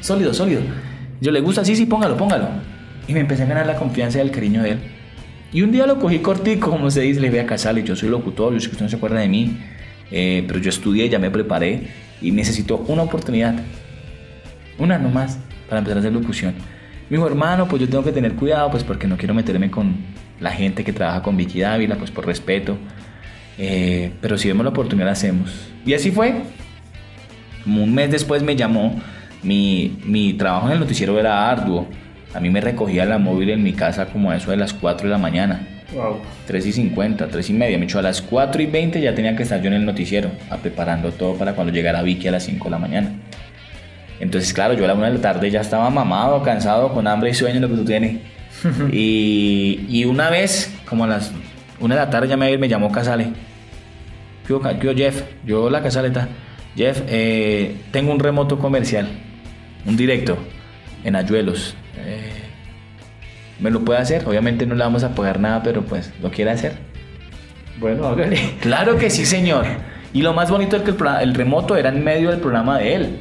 Sólido, 0.00 0.32
sólido. 0.34 0.60
Yo 1.20 1.30
le 1.30 1.40
gusta, 1.40 1.64
sí, 1.64 1.76
sí, 1.76 1.86
póngalo, 1.86 2.16
póngalo. 2.16 2.48
Y 3.06 3.12
me 3.12 3.20
empecé 3.20 3.42
a 3.42 3.46
ganar 3.46 3.66
la 3.66 3.76
confianza 3.76 4.18
y 4.18 4.20
el 4.22 4.30
cariño 4.30 4.62
de 4.62 4.70
él. 4.72 4.78
Y 5.52 5.62
un 5.62 5.70
día 5.70 5.86
lo 5.86 5.98
cogí 5.98 6.18
cortico, 6.20 6.70
como 6.70 6.90
se 6.90 7.02
dice, 7.02 7.20
le 7.20 7.28
voy 7.30 7.38
a 7.38 7.46
Casale, 7.46 7.82
yo 7.84 7.94
soy 7.94 8.08
locutor, 8.08 8.52
yo 8.54 8.60
sé 8.60 8.66
que 8.68 8.72
usted 8.72 8.84
no 8.86 8.90
se 8.90 8.96
acuerda 8.96 9.20
de 9.20 9.28
mí, 9.28 9.58
eh, 10.10 10.44
pero 10.46 10.58
yo 10.60 10.70
estudié, 10.70 11.08
ya 11.08 11.18
me 11.18 11.30
preparé 11.30 11.88
y 12.22 12.30
necesito 12.30 12.78
una 12.88 13.02
oportunidad, 13.02 13.54
una 14.78 14.98
nomás, 14.98 15.38
para 15.68 15.80
empezar 15.80 15.98
a 15.98 16.00
hacer 16.00 16.12
locución. 16.12 16.54
Me 17.10 17.16
dijo, 17.18 17.26
hermano, 17.26 17.68
pues 17.68 17.82
yo 17.82 17.88
tengo 17.88 18.02
que 18.02 18.12
tener 18.12 18.32
cuidado, 18.32 18.70
pues 18.70 18.82
porque 18.82 19.06
no 19.06 19.16
quiero 19.18 19.34
meterme 19.34 19.70
con 19.70 19.94
la 20.40 20.50
gente 20.50 20.82
que 20.84 20.92
trabaja 20.94 21.22
con 21.22 21.36
Vicky 21.36 21.60
Dávila, 21.60 21.96
pues 21.96 22.10
por 22.10 22.24
respeto. 22.26 22.78
Eh, 23.58 24.12
pero 24.22 24.38
si 24.38 24.48
vemos 24.48 24.64
la 24.64 24.70
oportunidad, 24.70 25.06
la 25.06 25.12
hacemos. 25.12 25.50
Y 25.84 25.92
así 25.92 26.10
fue. 26.10 26.34
Como 27.64 27.82
un 27.84 27.94
mes 27.94 28.10
después 28.10 28.42
me 28.42 28.56
llamó, 28.56 29.00
mi, 29.42 29.98
mi 30.04 30.32
trabajo 30.34 30.66
en 30.66 30.72
el 30.74 30.80
noticiero 30.80 31.18
era 31.18 31.50
arduo. 31.50 31.86
A 32.34 32.40
mí 32.40 32.48
me 32.50 32.60
recogía 32.60 33.04
la 33.04 33.18
móvil 33.18 33.50
en 33.50 33.62
mi 33.62 33.72
casa 33.72 34.06
como 34.06 34.30
a 34.30 34.36
eso 34.36 34.50
de 34.50 34.56
las 34.56 34.72
4 34.72 35.06
de 35.06 35.12
la 35.12 35.18
mañana. 35.18 35.68
Wow. 35.94 36.20
3 36.46 36.66
y 36.66 36.72
50, 36.72 37.28
3 37.28 37.50
y 37.50 37.52
media. 37.52 37.76
Me 37.78 37.84
echó 37.84 37.98
a 37.98 38.02
las 38.02 38.22
4 38.22 38.62
y 38.62 38.66
20 38.66 39.00
ya 39.00 39.14
tenía 39.14 39.36
que 39.36 39.42
estar 39.42 39.60
yo 39.60 39.68
en 39.68 39.74
el 39.74 39.84
noticiero, 39.84 40.30
a 40.50 40.56
preparando 40.56 41.10
todo 41.12 41.34
para 41.34 41.52
cuando 41.54 41.72
llegara 41.72 42.00
Vicky 42.02 42.28
a 42.28 42.32
las 42.32 42.44
5 42.44 42.64
de 42.64 42.70
la 42.70 42.78
mañana. 42.78 43.12
Entonces, 44.20 44.52
claro, 44.54 44.74
yo 44.74 44.84
a 44.84 44.88
la 44.88 44.94
1 44.94 45.04
de 45.04 45.10
la 45.14 45.20
tarde 45.20 45.50
ya 45.50 45.60
estaba 45.60 45.90
mamado, 45.90 46.42
cansado, 46.42 46.92
con 46.94 47.06
hambre 47.06 47.30
y 47.30 47.34
sueño, 47.34 47.60
lo 47.60 47.68
que 47.68 47.74
tú 47.74 47.84
tienes. 47.84 48.18
y, 48.92 49.84
y 49.88 50.04
una 50.04 50.30
vez, 50.30 50.72
como 50.88 51.04
a 51.04 51.08
las 51.08 51.32
1 51.80 51.94
de 51.94 52.00
la 52.00 52.08
tarde, 52.08 52.28
ya 52.28 52.36
me, 52.36 52.56
me 52.56 52.68
llamó 52.68 52.90
Casale. 52.90 53.28
¿Qué 54.46 54.52
hubo, 54.54 54.60
Ca- 54.62 54.78
qué 54.78 54.88
hubo, 54.88 54.96
Jeff? 54.96 55.22
Yo 55.44 55.68
la 55.68 55.82
Casaleta. 55.82 56.28
Jeff, 56.76 57.02
eh, 57.08 57.76
tengo 57.90 58.12
un 58.12 58.18
remoto 58.18 58.58
comercial, 58.58 59.08
un 59.86 59.96
directo, 59.96 60.38
en 61.04 61.16
Ayuelos. 61.16 61.74
Eh, 61.98 62.30
¿Me 63.60 63.70
lo 63.70 63.84
puede 63.84 64.00
hacer? 64.00 64.26
Obviamente 64.26 64.66
no 64.66 64.74
le 64.74 64.82
vamos 64.82 65.04
a 65.04 65.14
pagar 65.14 65.38
nada, 65.38 65.62
pero 65.62 65.82
pues 65.82 66.12
lo 66.22 66.30
quiere 66.30 66.50
hacer. 66.50 66.72
Bueno, 67.78 68.06
hágale. 68.06 68.38
Claro 68.60 68.96
que 68.96 69.10
sí, 69.10 69.26
señor. 69.26 69.66
Y 70.12 70.22
lo 70.22 70.32
más 70.34 70.50
bonito 70.50 70.76
es 70.76 70.82
que 70.82 70.90
el, 70.90 70.96
el 71.20 71.34
remoto 71.34 71.76
era 71.76 71.88
en 71.88 72.02
medio 72.02 72.30
del 72.30 72.40
programa 72.40 72.78
de 72.78 72.94
él. 72.94 73.18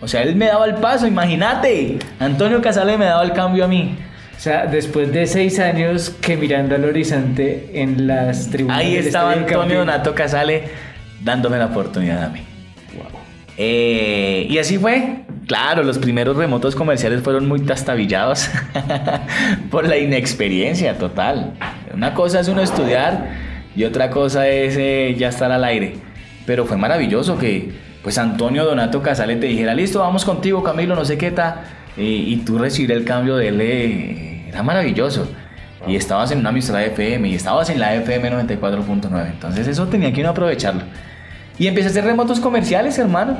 O 0.00 0.08
sea, 0.08 0.22
él 0.22 0.36
me 0.36 0.46
daba 0.46 0.66
el 0.66 0.74
paso, 0.74 1.06
imagínate. 1.06 1.98
Antonio 2.18 2.60
Casale 2.60 2.98
me 2.98 3.06
daba 3.06 3.22
el 3.22 3.32
cambio 3.32 3.64
a 3.64 3.68
mí. 3.68 3.96
O 4.36 4.40
sea, 4.40 4.66
después 4.66 5.12
de 5.12 5.26
seis 5.26 5.58
años 5.58 6.10
que 6.20 6.36
mirando 6.36 6.74
al 6.74 6.84
horizonte 6.84 7.70
en 7.72 8.06
las 8.06 8.50
tribunas. 8.50 8.78
Ahí 8.78 8.96
estaba 8.96 9.32
Antonio. 9.32 9.78
Donato 9.78 10.14
Casale 10.14 10.64
dándome 11.22 11.56
la 11.56 11.66
oportunidad 11.66 12.24
a 12.24 12.28
mí. 12.28 12.40
Eh, 13.56 14.46
y 14.48 14.58
así 14.58 14.78
fue. 14.78 15.24
Claro, 15.46 15.82
los 15.82 15.98
primeros 15.98 16.36
remotos 16.36 16.74
comerciales 16.74 17.22
fueron 17.22 17.46
muy 17.46 17.60
tastabillados 17.60 18.48
por 19.70 19.86
la 19.86 19.98
inexperiencia 19.98 20.96
total. 20.96 21.52
Una 21.92 22.14
cosa 22.14 22.40
es 22.40 22.48
uno 22.48 22.62
estudiar 22.62 23.30
y 23.76 23.84
otra 23.84 24.10
cosa 24.10 24.48
es 24.48 24.76
eh, 24.78 25.14
ya 25.18 25.28
estar 25.28 25.52
al 25.52 25.64
aire. 25.64 25.96
Pero 26.46 26.64
fue 26.64 26.76
maravilloso 26.76 27.38
que 27.38 27.72
pues 28.02 28.18
Antonio 28.18 28.64
Donato 28.64 29.02
Casale 29.02 29.36
te 29.36 29.46
dijera, 29.46 29.74
listo, 29.74 30.00
vamos 30.00 30.24
contigo 30.24 30.62
Camilo, 30.62 30.94
no 30.94 31.04
sé 31.04 31.16
qué 31.16 31.30
tal, 31.30 31.62
y, 31.96 32.36
tú 32.38 32.58
recibir 32.58 32.92
el 32.92 33.04
cambio 33.04 33.36
de 33.36 33.48
él, 33.48 33.60
eh, 33.62 34.48
era 34.48 34.62
maravilloso. 34.62 35.28
Y 35.86 35.96
estabas 35.96 36.30
en 36.30 36.38
una 36.38 36.50
emisora 36.50 36.84
FM 36.84 37.28
y 37.28 37.34
estabas 37.34 37.68
en 37.70 37.78
la 37.78 37.94
FM 37.94 38.30
94.9. 38.32 39.26
Entonces 39.26 39.66
eso 39.68 39.86
tenía 39.86 40.12
que 40.12 40.20
uno 40.20 40.30
aprovecharlo. 40.30 40.82
Y 41.58 41.66
empecé 41.66 41.88
a 41.88 41.90
hacer 41.90 42.04
remotos 42.04 42.40
comerciales, 42.40 42.98
hermano. 42.98 43.38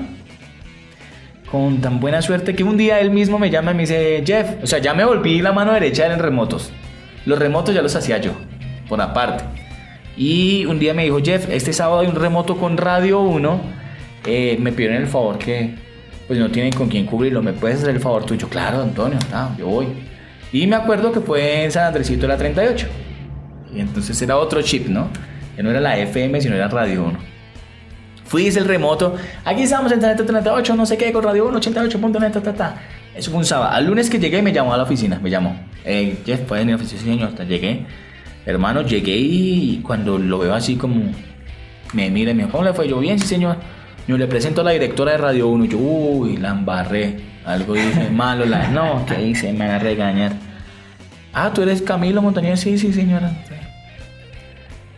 Con 1.51 1.81
tan 1.81 2.01
buena 2.01 2.23
suerte 2.23 2.55
que 2.55 2.65
un 2.65 2.77
día 2.77 3.01
él 3.01 3.11
mismo 3.11 3.39
me 3.39 3.51
llama 3.51 3.73
y 3.73 3.75
me 3.75 3.81
dice, 3.83 4.23
Jeff, 4.27 4.63
o 4.63 4.67
sea, 4.67 4.79
ya 4.79 4.95
me 4.95 5.05
volví 5.05 5.41
la 5.41 5.53
mano 5.53 5.73
derecha 5.73 6.13
en 6.13 6.19
remotos. 6.19 6.71
Los 7.27 7.39
remotos 7.39 7.75
ya 7.75 7.83
los 7.83 7.95
hacía 7.95 8.19
yo, 8.19 8.33
por 8.89 9.01
aparte. 9.01 9.45
Y 10.17 10.65
un 10.67 10.79
día 10.79 10.95
me 10.95 11.05
dijo, 11.05 11.19
Jeff, 11.23 11.49
este 11.51 11.73
sábado 11.73 12.01
hay 12.01 12.07
un 12.07 12.15
remoto 12.15 12.57
con 12.57 12.77
Radio 12.77 13.21
1. 13.21 13.61
Eh, 14.27 14.57
me 14.61 14.73
pidieron 14.73 14.99
el 14.99 15.07
favor 15.07 15.39
que, 15.39 15.75
pues 16.27 16.39
no 16.39 16.51
tienen 16.51 16.73
con 16.73 16.89
quién 16.89 17.07
cubrirlo. 17.07 17.43
¿Me 17.43 17.53
puedes 17.53 17.79
hacer 17.79 17.91
el 17.91 18.01
favor 18.01 18.25
tuyo? 18.25 18.49
Claro, 18.49 18.83
Antonio, 18.83 19.19
yo 19.59 19.67
voy. 19.67 19.89
Y 20.53 20.67
me 20.67 20.77
acuerdo 20.77 21.11
que 21.11 21.21
fue 21.21 21.65
en 21.65 21.73
San 21.73 21.87
Andresito 21.87 22.23
de 22.23 22.29
la 22.29 22.37
38. 22.37 22.87
Y 23.75 23.81
entonces 23.81 24.21
era 24.23 24.37
otro 24.37 24.63
chip, 24.63 24.87
¿no? 24.87 25.09
Que 25.57 25.63
no 25.63 25.71
era 25.71 25.81
la 25.81 25.99
FM, 25.99 26.41
sino 26.41 26.55
era 26.55 26.69
Radio 26.69 27.05
1. 27.05 27.34
Fui, 28.27 28.47
hice 28.47 28.59
el 28.59 28.65
remoto. 28.65 29.17
Aquí 29.45 29.63
estamos 29.63 29.93
en 29.93 30.01
38, 30.01 30.75
no 30.75 30.87
sé 30.87 30.97
qué, 30.97 31.13
con 31.13 31.23
Radio 31.23 31.47
1, 31.49 31.61
88.net, 31.61 32.33
ta, 32.33 32.53
ta. 32.53 32.75
Eso 33.15 33.31
fue 33.31 33.39
un 33.39 33.45
sábado. 33.45 33.71
Al 33.73 33.87
lunes 33.87 34.11
que 34.11 34.19
llegué 34.19 34.43
me 34.43 34.53
llamó 34.53 34.75
a 34.75 34.77
la 34.77 34.83
oficina, 34.83 35.21
me 35.23 35.31
llamó. 35.31 35.57
Eh, 35.85 36.19
Jeff, 36.25 36.41
¿puedes 36.41 36.65
venir 36.65 36.75
a 36.75 36.79
la 36.79 36.85
oficina? 36.85 37.13
señor, 37.13 37.29
hasta 37.29 37.45
llegué. 37.45 37.87
Hermano, 38.47 38.83
llegué 38.83 39.17
y 39.17 39.81
cuando 39.83 40.19
lo 40.19 40.39
veo 40.39 40.55
así 40.55 40.77
como... 40.77 41.13
Me 41.93 42.11
mira 42.11 42.33
y 42.33 42.35
me 42.35 42.43
dijo, 42.43 42.53
¿cómo 42.53 42.65
le 42.65 42.73
fue? 42.73 42.89
Yo, 42.89 42.99
bien, 42.99 43.19
sí, 43.21 43.27
señor. 43.27 43.57
Yo 44.09 44.19
le 44.19 44.27
presento 44.27 44.63
a 44.63 44.65
la 44.65 44.73
directora 44.73 45.13
de 45.13 45.19
Radio 45.19 45.49
1 45.49 45.65
y 45.65 45.69
yo, 45.69 45.79
uy, 45.79 46.37
la 46.37 46.51
embarré. 46.51 47.17
Algo 47.45 47.75
dije 47.75 48.11
malo, 48.11 48.45
la... 48.47 48.69
No, 48.69 49.05
¿qué 49.07 49.23
hice? 49.23 49.53
Me 49.53 49.61
van 49.61 49.71
a 49.71 49.79
regañar. 49.79 50.33
Ah, 51.33 51.53
¿tú 51.55 51.63
eres 51.63 51.83
Camilo 51.83 52.21
Montañez? 52.21 52.61
Sí, 52.61 52.79
sí, 52.79 52.93
señora. 52.93 53.33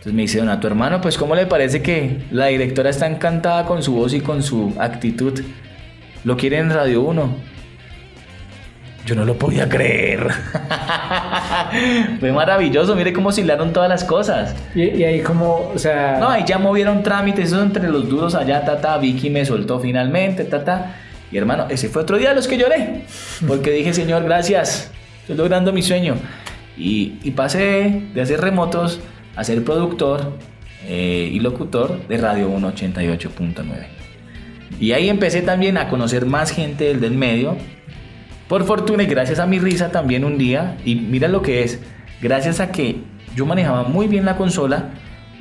Entonces 0.06 0.18
me 0.18 0.22
dice, 0.22 0.38
Donato, 0.38 0.68
hermano, 0.68 1.00
pues 1.00 1.18
¿cómo 1.18 1.34
le 1.34 1.46
parece 1.46 1.82
que 1.82 2.18
la 2.30 2.46
directora 2.46 2.90
está 2.90 3.08
encantada 3.08 3.66
con 3.66 3.82
su 3.82 3.92
voz 3.92 4.14
y 4.14 4.20
con 4.20 4.40
su 4.40 4.72
actitud? 4.78 5.40
Lo 6.22 6.36
quiere 6.36 6.58
en 6.58 6.70
Radio 6.70 7.02
1. 7.02 7.28
Yo 9.04 9.14
no 9.16 9.24
lo 9.24 9.36
podía 9.36 9.68
creer. 9.68 10.28
Fue 12.20 12.30
maravilloso, 12.30 12.94
mire 12.94 13.12
cómo 13.12 13.30
oscilaron 13.30 13.72
todas 13.72 13.88
las 13.88 14.04
cosas. 14.04 14.54
Y, 14.76 15.02
ahí 15.02 15.22
como, 15.22 15.72
o 15.74 15.78
sea... 15.80 16.18
No, 16.20 16.28
ahí 16.28 16.44
ya 16.46 16.58
movieron 16.58 17.02
trámites, 17.02 17.46
eso 17.46 17.60
entre 17.60 17.88
los 17.88 18.08
duros 18.08 18.36
allá, 18.36 18.64
tata, 18.64 18.96
Vicky 18.98 19.28
me 19.28 19.44
soltó 19.44 19.80
finalmente, 19.80 20.44
tata. 20.44 20.94
Y 21.32 21.36
hermano, 21.36 21.66
ese 21.68 21.88
fue 21.88 22.02
otro 22.02 22.16
día 22.16 22.28
de 22.28 22.36
los 22.36 22.46
que 22.46 22.58
lloré. 22.58 23.06
Porque 23.48 23.72
dije, 23.72 23.92
Señor, 23.92 24.22
gracias, 24.22 24.88
estoy 25.22 25.34
logrando 25.34 25.72
mi 25.72 25.82
sueño. 25.82 26.14
Y, 26.78 27.18
y 27.24 27.32
pasé 27.32 28.02
de 28.14 28.20
hacer 28.20 28.40
remotos 28.40 29.00
a 29.36 29.44
ser 29.44 29.62
productor 29.62 30.32
eh, 30.86 31.30
y 31.32 31.40
locutor 31.40 32.06
de 32.08 32.16
Radio 32.16 32.50
188.9. 32.50 33.86
Y 34.80 34.92
ahí 34.92 35.08
empecé 35.08 35.42
también 35.42 35.78
a 35.78 35.88
conocer 35.88 36.26
más 36.26 36.50
gente 36.50 36.84
del, 36.84 37.00
del 37.00 37.12
medio. 37.12 37.56
Por 38.48 38.64
fortuna 38.64 39.02
y 39.02 39.06
gracias 39.06 39.38
a 39.38 39.46
mi 39.46 39.58
risa 39.58 39.90
también 39.90 40.24
un 40.24 40.38
día, 40.38 40.76
y 40.84 40.94
mira 40.94 41.28
lo 41.28 41.42
que 41.42 41.62
es, 41.62 41.80
gracias 42.20 42.60
a 42.60 42.70
que 42.70 42.96
yo 43.34 43.44
manejaba 43.44 43.84
muy 43.84 44.06
bien 44.06 44.24
la 44.24 44.36
consola, 44.36 44.90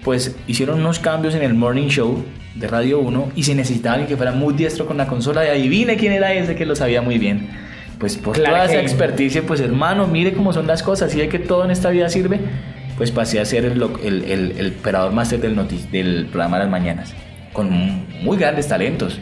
pues 0.03 0.35
hicieron 0.47 0.79
unos 0.79 0.99
cambios 0.99 1.35
en 1.35 1.43
el 1.43 1.53
Morning 1.53 1.87
Show 1.87 2.23
de 2.55 2.67
Radio 2.67 2.99
1 2.99 3.31
y 3.35 3.43
se 3.43 3.55
necesitaba 3.55 3.95
alguien 3.95 4.09
que 4.09 4.17
fuera 4.17 4.31
muy 4.31 4.53
diestro 4.53 4.85
con 4.85 4.97
la 4.97 5.07
consola 5.07 5.45
y 5.45 5.49
adivine 5.49 5.97
quién 5.97 6.13
era 6.13 6.33
ese 6.33 6.55
que 6.55 6.65
lo 6.65 6.75
sabía 6.75 7.01
muy 7.01 7.17
bien. 7.17 7.49
Pues 7.99 8.17
por 8.17 8.35
toda 8.35 8.65
esa 8.65 8.81
experticia, 8.81 9.43
pues 9.43 9.61
hermano, 9.61 10.07
mire 10.07 10.33
cómo 10.33 10.51
son 10.53 10.67
las 10.67 10.83
cosas 10.83 11.13
y 11.15 11.19
de 11.19 11.29
que 11.29 11.39
todo 11.39 11.63
en 11.63 11.71
esta 11.71 11.89
vida 11.89 12.09
sirve 12.09 12.39
pues 12.97 13.11
pasé 13.11 13.39
a 13.39 13.45
ser 13.45 13.65
el, 13.65 13.81
el, 14.03 14.53
el, 14.57 14.75
operador 14.79 15.11
máster 15.11 15.39
del, 15.39 15.55
del 15.91 16.25
programa 16.27 16.57
de 16.57 16.63
las 16.63 16.71
mañanas, 16.71 17.13
con 17.53 17.69
muy 18.23 18.37
grandes 18.37 18.67
talentos, 18.67 19.19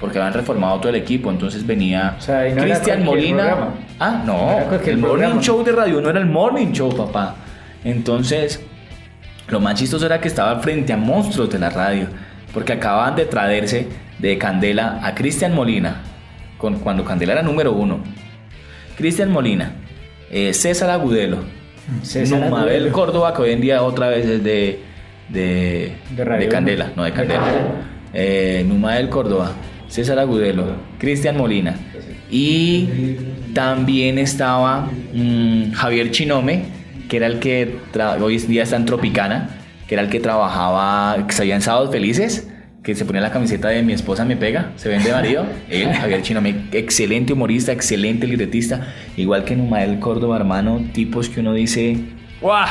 porque 0.00 0.18
habían 0.18 0.34
reformado 0.34 0.78
todo 0.78 0.90
el 0.90 0.96
equipo, 0.96 1.30
entonces 1.30 1.66
venía 1.66 2.16
Cristian 2.56 3.04
Molina. 3.04 3.70
Ah, 3.98 4.22
no, 4.24 4.70
el 4.84 4.98
Morning 4.98 5.40
Show 5.40 5.64
de 5.64 5.72
Radio 5.72 6.00
no 6.00 6.10
era 6.10 6.20
el 6.20 6.26
Morning 6.26 6.72
Show, 6.72 6.94
papá. 6.94 7.36
Entonces, 7.82 8.62
lo 9.48 9.60
más 9.60 9.76
chistoso 9.76 10.06
era 10.06 10.20
que 10.20 10.28
estaba 10.28 10.58
frente 10.60 10.92
a 10.92 10.96
monstruos 10.96 11.50
de 11.50 11.58
la 11.58 11.70
radio, 11.70 12.08
porque 12.52 12.74
acababan 12.74 13.16
de 13.16 13.24
traerse 13.24 13.88
de 14.18 14.38
Candela 14.38 15.00
a 15.02 15.14
Cristian 15.14 15.54
Molina, 15.54 16.02
con, 16.58 16.78
cuando 16.78 17.04
Candela 17.04 17.32
era 17.32 17.42
número 17.42 17.72
uno. 17.72 18.00
Cristian 18.96 19.30
Molina, 19.30 19.72
eh, 20.30 20.52
César 20.52 20.90
Agudelo, 20.90 21.38
Numabel 22.30 22.90
Córdoba, 22.90 23.34
que 23.34 23.42
hoy 23.42 23.50
en 23.52 23.60
día 23.60 23.82
otra 23.82 24.08
vez 24.08 24.26
es 24.26 24.42
de, 24.42 24.80
de, 25.28 25.92
de, 26.10 26.48
Candela, 26.48 26.92
no 26.96 27.04
de 27.04 27.12
Candela. 27.12 27.44
Eh, 28.12 28.64
Numabel 28.66 29.08
Córdoba, 29.08 29.52
César 29.88 30.18
Agudelo, 30.18 30.64
Cristian 30.98 31.36
Molina. 31.36 31.76
Y 32.30 32.88
también 33.54 34.18
estaba 34.18 34.88
mm, 35.12 35.72
Javier 35.72 36.10
Chinome, 36.10 36.64
que 37.08 37.18
era 37.18 37.26
el 37.26 37.38
que 37.38 37.76
hoy 38.20 38.36
en 38.36 38.48
día 38.48 38.64
está 38.64 38.76
en 38.76 38.84
Tropicana, 38.84 39.50
que 39.86 39.94
era 39.94 40.02
el 40.02 40.08
que 40.08 40.18
trabajaba, 40.18 41.26
que 41.26 41.32
se 41.32 41.50
en 41.50 41.62
Sábados 41.62 41.90
Felices 41.90 42.48
que 42.86 42.94
se 42.94 43.04
ponía 43.04 43.20
la 43.20 43.32
camiseta 43.32 43.66
de 43.66 43.82
mi 43.82 43.92
esposa 43.92 44.24
me 44.24 44.36
pega, 44.36 44.70
se 44.76 44.88
vende 44.88 45.10
marido, 45.10 45.44
él, 45.68 45.92
Javier 45.92 46.22
Chinome, 46.22 46.54
excelente 46.70 47.32
humorista, 47.32 47.72
excelente 47.72 48.28
libretista, 48.28 48.94
igual 49.16 49.44
que 49.44 49.56
Numael 49.56 49.98
Córdoba, 49.98 50.36
hermano, 50.36 50.80
tipos 50.92 51.28
que 51.28 51.40
uno 51.40 51.52
dice, 51.52 51.98
¡guau! 52.40 52.64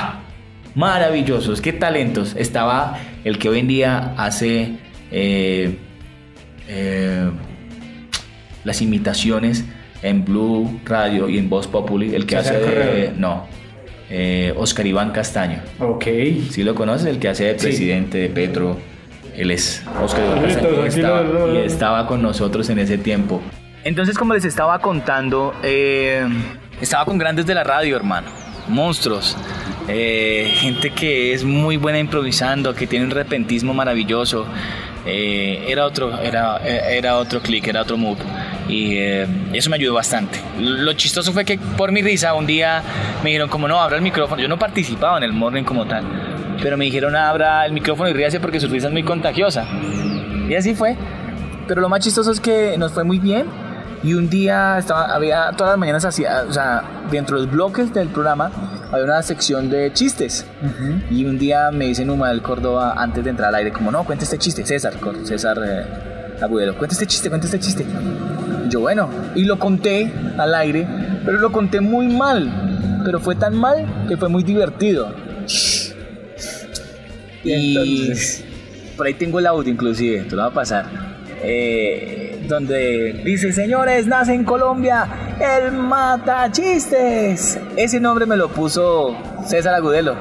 Maravillosos, 0.73 1.59
qué 1.59 1.73
talentos. 1.73 2.33
Estaba 2.37 2.97
el 3.25 3.37
que 3.39 3.49
hoy 3.49 3.59
en 3.59 3.67
día 3.67 4.13
hace 4.15 4.77
eh, 5.11 5.75
eh, 6.69 7.29
las 8.63 8.81
imitaciones 8.81 9.65
en 10.01 10.23
Blue 10.23 10.79
Radio 10.85 11.27
y 11.27 11.37
en 11.37 11.49
Voz 11.49 11.67
Populi, 11.67 12.15
el 12.15 12.25
que 12.25 12.37
hace 12.37 13.11
no, 13.17 13.47
eh, 14.09 14.53
Oscar 14.55 14.87
Iván 14.87 15.11
Castaño. 15.11 15.59
Ok. 15.79 16.05
¿Sí 16.51 16.63
lo 16.63 16.73
conoces? 16.73 17.07
El 17.07 17.19
que 17.19 17.27
hace 17.27 17.43
de 17.43 17.55
presidente 17.55 18.17
de 18.17 18.29
Petro. 18.29 18.94
Él 19.37 19.51
es 19.51 19.83
Oscar 20.01 20.23
y 20.47 20.87
estaba, 20.87 21.23
y 21.53 21.57
estaba 21.57 22.07
con 22.07 22.21
nosotros 22.21 22.69
en 22.69 22.79
ese 22.79 22.97
tiempo. 22.97 23.41
Entonces, 23.83 24.17
como 24.17 24.33
les 24.33 24.45
estaba 24.45 24.79
contando, 24.79 25.53
eh, 25.61 26.25
estaba 26.81 27.05
con 27.05 27.17
grandes 27.17 27.45
de 27.45 27.53
la 27.53 27.63
radio, 27.63 27.95
hermano. 27.95 28.27
Monstruos. 28.67 29.37
Eh, 29.87 30.51
gente 30.55 30.89
que 30.89 31.33
es 31.33 31.43
muy 31.43 31.77
buena 31.77 31.99
improvisando, 31.99 32.73
que 32.73 32.87
tiene 32.87 33.05
un 33.05 33.11
repentismo 33.11 33.73
maravilloso. 33.73 34.47
Eh, 35.05 35.65
era 35.67 35.85
otro, 35.85 36.19
era, 36.19 36.57
era 36.65 37.17
otro 37.17 37.41
click, 37.41 37.67
era 37.67 37.81
otro 37.81 37.95
move. 37.95 38.17
Y 38.67 38.97
eso 38.97 39.69
me 39.69 39.75
ayudó 39.75 39.93
bastante. 39.93 40.39
Lo 40.57 40.93
chistoso 40.93 41.31
fue 41.31 41.45
que 41.45 41.59
por 41.77 41.91
mi 41.91 42.01
risa 42.01 42.33
un 42.33 42.47
día 42.47 42.81
me 43.23 43.29
dijeron 43.29 43.49
como 43.49 43.67
no, 43.67 43.79
abra 43.79 43.97
el 43.97 44.01
micrófono. 44.01 44.41
Yo 44.41 44.47
no 44.47 44.57
participaba 44.57 45.17
en 45.17 45.23
el 45.25 45.33
morning 45.33 45.63
como 45.63 45.85
tal 45.85 46.34
pero 46.61 46.77
me 46.77 46.85
dijeron 46.85 47.15
abra 47.15 47.65
el 47.65 47.73
micrófono 47.73 48.09
y 48.09 48.13
ríase 48.13 48.39
porque 48.39 48.59
su 48.59 48.67
risa 48.67 48.87
es 48.87 48.93
muy 48.93 49.03
contagiosa. 49.03 49.65
Y 50.47 50.55
así 50.55 50.75
fue. 50.75 50.95
Pero 51.67 51.81
lo 51.81 51.89
más 51.89 52.01
chistoso 52.01 52.31
es 52.31 52.39
que 52.39 52.77
nos 52.77 52.91
fue 52.91 53.03
muy 53.03 53.19
bien. 53.19 53.47
Y 54.03 54.13
un 54.13 54.29
día 54.29 54.77
estaba, 54.77 55.05
había 55.15 55.51
todas 55.57 55.73
las 55.73 55.79
mañanas 55.79 56.05
hacía, 56.05 56.43
o 56.47 56.53
sea, 56.53 56.83
dentro 57.09 57.37
de 57.37 57.45
los 57.45 57.51
bloques 57.51 57.91
del 57.91 58.09
programa 58.09 58.51
había 58.91 59.05
una 59.05 59.21
sección 59.23 59.69
de 59.69 59.91
chistes. 59.93 60.45
Y 61.09 61.25
un 61.25 61.39
día 61.39 61.71
me 61.71 61.85
dice 61.85 62.05
Numa 62.05 62.29
del 62.29 62.43
Córdoba 62.43 62.93
antes 62.97 63.23
de 63.23 63.31
entrar 63.31 63.49
al 63.49 63.55
aire, 63.55 63.71
como 63.71 63.89
no, 63.91 64.03
cuenta 64.03 64.23
este 64.23 64.37
chiste, 64.37 64.63
César, 64.63 64.93
César 65.23 65.57
eh, 65.65 65.85
Agudelo, 66.41 66.77
cuenta 66.77 66.93
este 66.93 67.07
chiste, 67.07 67.29
cuenta 67.29 67.47
este 67.47 67.59
chiste. 67.59 67.85
Y 68.65 68.69
yo, 68.69 68.81
bueno, 68.81 69.09
y 69.33 69.43
lo 69.45 69.57
conté 69.57 70.13
al 70.37 70.53
aire, 70.53 70.87
pero 71.25 71.39
lo 71.39 71.51
conté 71.51 71.81
muy 71.81 72.07
mal. 72.07 73.01
Pero 73.03 73.19
fue 73.19 73.35
tan 73.35 73.55
mal 73.55 73.85
que 74.07 74.17
fue 74.17 74.29
muy 74.29 74.43
divertido. 74.43 75.24
Y 77.45 78.11
por 78.97 79.07
ahí 79.07 79.13
tengo 79.13 79.39
el 79.39 79.47
audio 79.47 79.71
inclusive, 79.71 80.23
te 80.23 80.35
lo 80.35 80.41
va 80.41 80.47
a 80.47 80.53
pasar. 80.53 80.85
Eh, 81.41 82.43
donde 82.47 83.21
dice, 83.23 83.53
señores, 83.53 84.07
nace 84.07 84.33
en 84.33 84.43
Colombia 84.43 85.07
el 85.39 85.71
Matachistes. 85.71 87.59
Ese 87.75 87.99
nombre 87.99 88.25
me 88.25 88.37
lo 88.37 88.49
puso 88.49 89.15
César 89.45 89.75
Agudelo. 89.75 90.15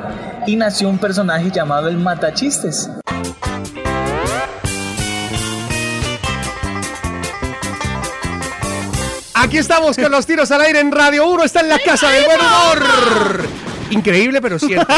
Y 0.47 0.57
nació 0.57 0.89
un 0.89 0.99
personaje 0.99 1.51
llamado 1.51 1.89
el 1.89 1.97
Matachistes. 1.97 2.91
Aquí 9.35 9.59
estamos 9.59 9.97
con 9.97 10.11
los 10.11 10.27
tiros 10.27 10.51
al 10.51 10.63
aire 10.63 10.81
en 10.81 10.91
Radio 10.91 11.29
1. 11.29 11.45
Está 11.45 11.61
en 11.61 11.69
la 11.69 11.79
casa 11.79 12.11
del 12.11 12.25
buen 12.25 12.39
humor. 12.41 13.64
Increíble, 13.91 14.41
pero 14.41 14.59
cierto. 14.59 14.93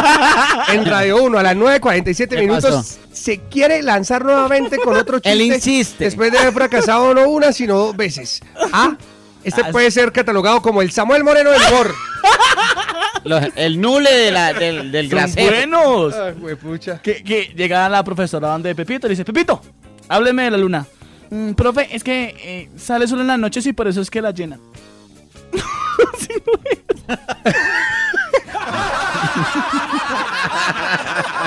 En 0.72 0.84
Radio 0.86 1.22
1 1.22 1.38
a 1.38 1.42
las 1.42 1.56
9.47 1.56 2.28
¿Qué 2.28 2.36
minutos 2.38 2.64
pasó? 2.64 2.98
se 3.12 3.40
quiere 3.48 3.82
lanzar 3.82 4.24
nuevamente 4.24 4.78
con 4.78 4.96
otro 4.96 5.18
chiste. 5.18 5.32
Él 5.32 5.42
insiste. 5.42 6.04
Después 6.04 6.30
de 6.32 6.38
haber 6.38 6.52
fracasado 6.52 7.12
no 7.14 7.28
una, 7.28 7.52
sino 7.52 7.76
dos 7.76 7.96
veces. 7.96 8.40
Ah, 8.72 8.96
este 9.44 9.62
Ah, 9.64 9.68
puede 9.72 9.90
ser 9.90 10.12
catalogado 10.12 10.62
como 10.62 10.82
el 10.82 10.90
Samuel 10.92 11.24
Moreno 11.24 11.50
del. 11.50 11.60
Los- 13.24 13.44
el 13.56 13.80
nule 13.80 14.12
de 14.12 14.30
la- 14.30 14.52
del, 14.52 14.92
del 14.92 15.10
Son 15.10 15.32
buenos. 15.34 16.14
Ay, 16.14 16.32
huepucha. 16.40 17.00
Que, 17.02 17.24
que 17.24 17.52
llega 17.56 17.88
la 17.88 18.04
profesora 18.04 18.48
donde 18.48 18.74
Pepito 18.74 19.06
y 19.06 19.10
le 19.10 19.14
dice, 19.14 19.24
Pepito, 19.24 19.60
hábleme 20.08 20.44
de 20.44 20.50
la 20.52 20.58
luna. 20.58 20.86
"Mm, 21.30 21.52
profe, 21.54 21.88
es 21.94 22.04
que 22.04 22.34
eh, 22.38 22.70
sale 22.76 23.08
solo 23.08 23.22
en 23.22 23.26
las 23.28 23.38
noches 23.38 23.66
y 23.66 23.72
por 23.72 23.88
eso 23.88 24.00
es 24.00 24.10
que 24.10 24.22
la 24.22 24.30
llenan. 24.30 24.60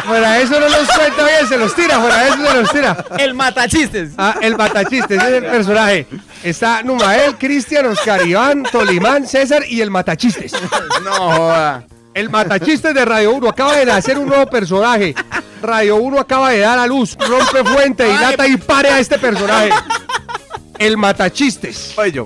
Fuera 0.06 0.40
eso 0.40 0.60
no 0.60 0.68
los 0.70 0.88
cuenta 0.88 1.24
bien, 1.26 1.48
se 1.48 1.58
los 1.58 1.76
tira, 1.76 2.00
fuera 2.00 2.28
eso 2.28 2.38
se 2.46 2.54
los 2.62 2.72
tira. 2.72 3.06
El 3.18 3.34
matachistes. 3.34 4.12
Ah, 4.18 4.36
el 4.42 4.56
matachiste, 4.58 5.16
ese 5.16 5.28
es 5.28 5.44
el 5.44 5.46
personaje. 5.46 6.08
Está 6.44 6.82
Numael, 6.84 7.36
Cristian, 7.38 7.86
Oscar 7.88 8.26
Iván, 8.26 8.64
Tolimán, 8.64 9.28
César 9.28 9.64
y 9.68 9.82
el 9.82 9.92
matachistes. 9.92 10.54
No 11.04 11.12
joda. 11.14 11.84
El 12.14 12.30
matachistes 12.30 12.94
de 12.94 13.06
Radio 13.06 13.32
1 13.34 13.50
acaba 13.50 13.76
de 13.76 13.86
nacer 13.86 14.18
un 14.18 14.28
nuevo 14.28 14.48
personaje. 14.48 15.14
Radio 15.62 15.98
1 15.98 16.20
acaba 16.20 16.50
de 16.52 16.60
dar 16.60 16.80
a 16.80 16.88
luz, 16.88 17.16
rompe 17.20 17.64
fuente, 17.70 18.06
dilata 18.06 18.48
y 18.48 18.58
pare 18.58 18.90
a 18.90 19.00
este 19.00 19.20
personaje. 19.20 19.70
El 20.80 20.96
matachistes. 20.98 21.94
Voy 21.96 22.12
yo. 22.12 22.26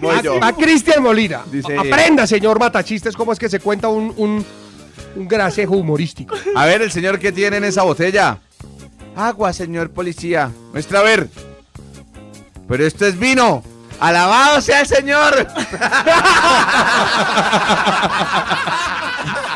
Voy 0.00 0.20
yo. 0.22 0.38
A, 0.42 0.48
a 0.48 0.52
Cristian 0.52 1.02
Molina. 1.02 1.40
Dice- 1.50 1.76
Aprenda, 1.76 2.26
señor 2.26 2.58
matachistes, 2.60 3.16
cómo 3.16 3.32
es 3.32 3.38
que 3.38 3.48
se 3.48 3.60
cuenta 3.60 3.88
un, 3.88 4.12
un, 4.18 4.44
un 5.16 5.28
gracejo 5.28 5.76
humorístico. 5.76 6.34
A 6.56 6.66
ver, 6.66 6.82
el 6.82 6.90
señor 6.90 7.18
que 7.18 7.32
tiene 7.32 7.56
en 7.58 7.64
esa 7.64 7.82
botella. 7.82 8.38
Agua, 9.16 9.52
señor 9.52 9.90
policía. 9.90 10.50
Muestra 10.72 11.00
a 11.00 11.02
ver. 11.02 11.28
Pero 12.68 12.86
esto 12.86 13.06
es 13.06 13.18
vino. 13.18 13.62
Alabado 14.00 14.60
sea 14.60 14.80
el 14.80 14.86
señor. 14.86 15.46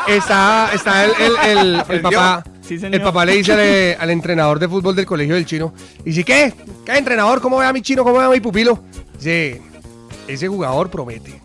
Está, 0.07 0.69
está 0.73 1.03
el, 1.05 1.11
el, 1.43 1.83
el- 1.89 2.01
papá. 2.01 2.43
Sí, 2.61 2.77
señor. 2.77 2.95
el 2.95 3.01
papá 3.01 3.25
le 3.25 3.33
dice 3.33 3.95
al, 3.95 4.01
al 4.03 4.09
entrenador 4.11 4.57
de 4.59 4.67
fútbol 4.69 4.95
del 4.95 5.05
colegio 5.05 5.35
del 5.35 5.45
chino. 5.45 5.73
Dice, 6.03 6.23
¿qué? 6.23 6.53
¿Qué 6.85 6.97
entrenador? 6.97 7.41
¿Cómo 7.41 7.57
ve 7.57 7.65
a 7.65 7.73
mi 7.73 7.81
chino? 7.81 8.03
¿Cómo 8.05 8.17
ve 8.19 8.25
a 8.25 8.29
mi 8.29 8.39
pupilo? 8.39 8.81
Dice, 9.17 9.61
ese 10.27 10.47
jugador 10.47 10.89
promete. 10.89 11.41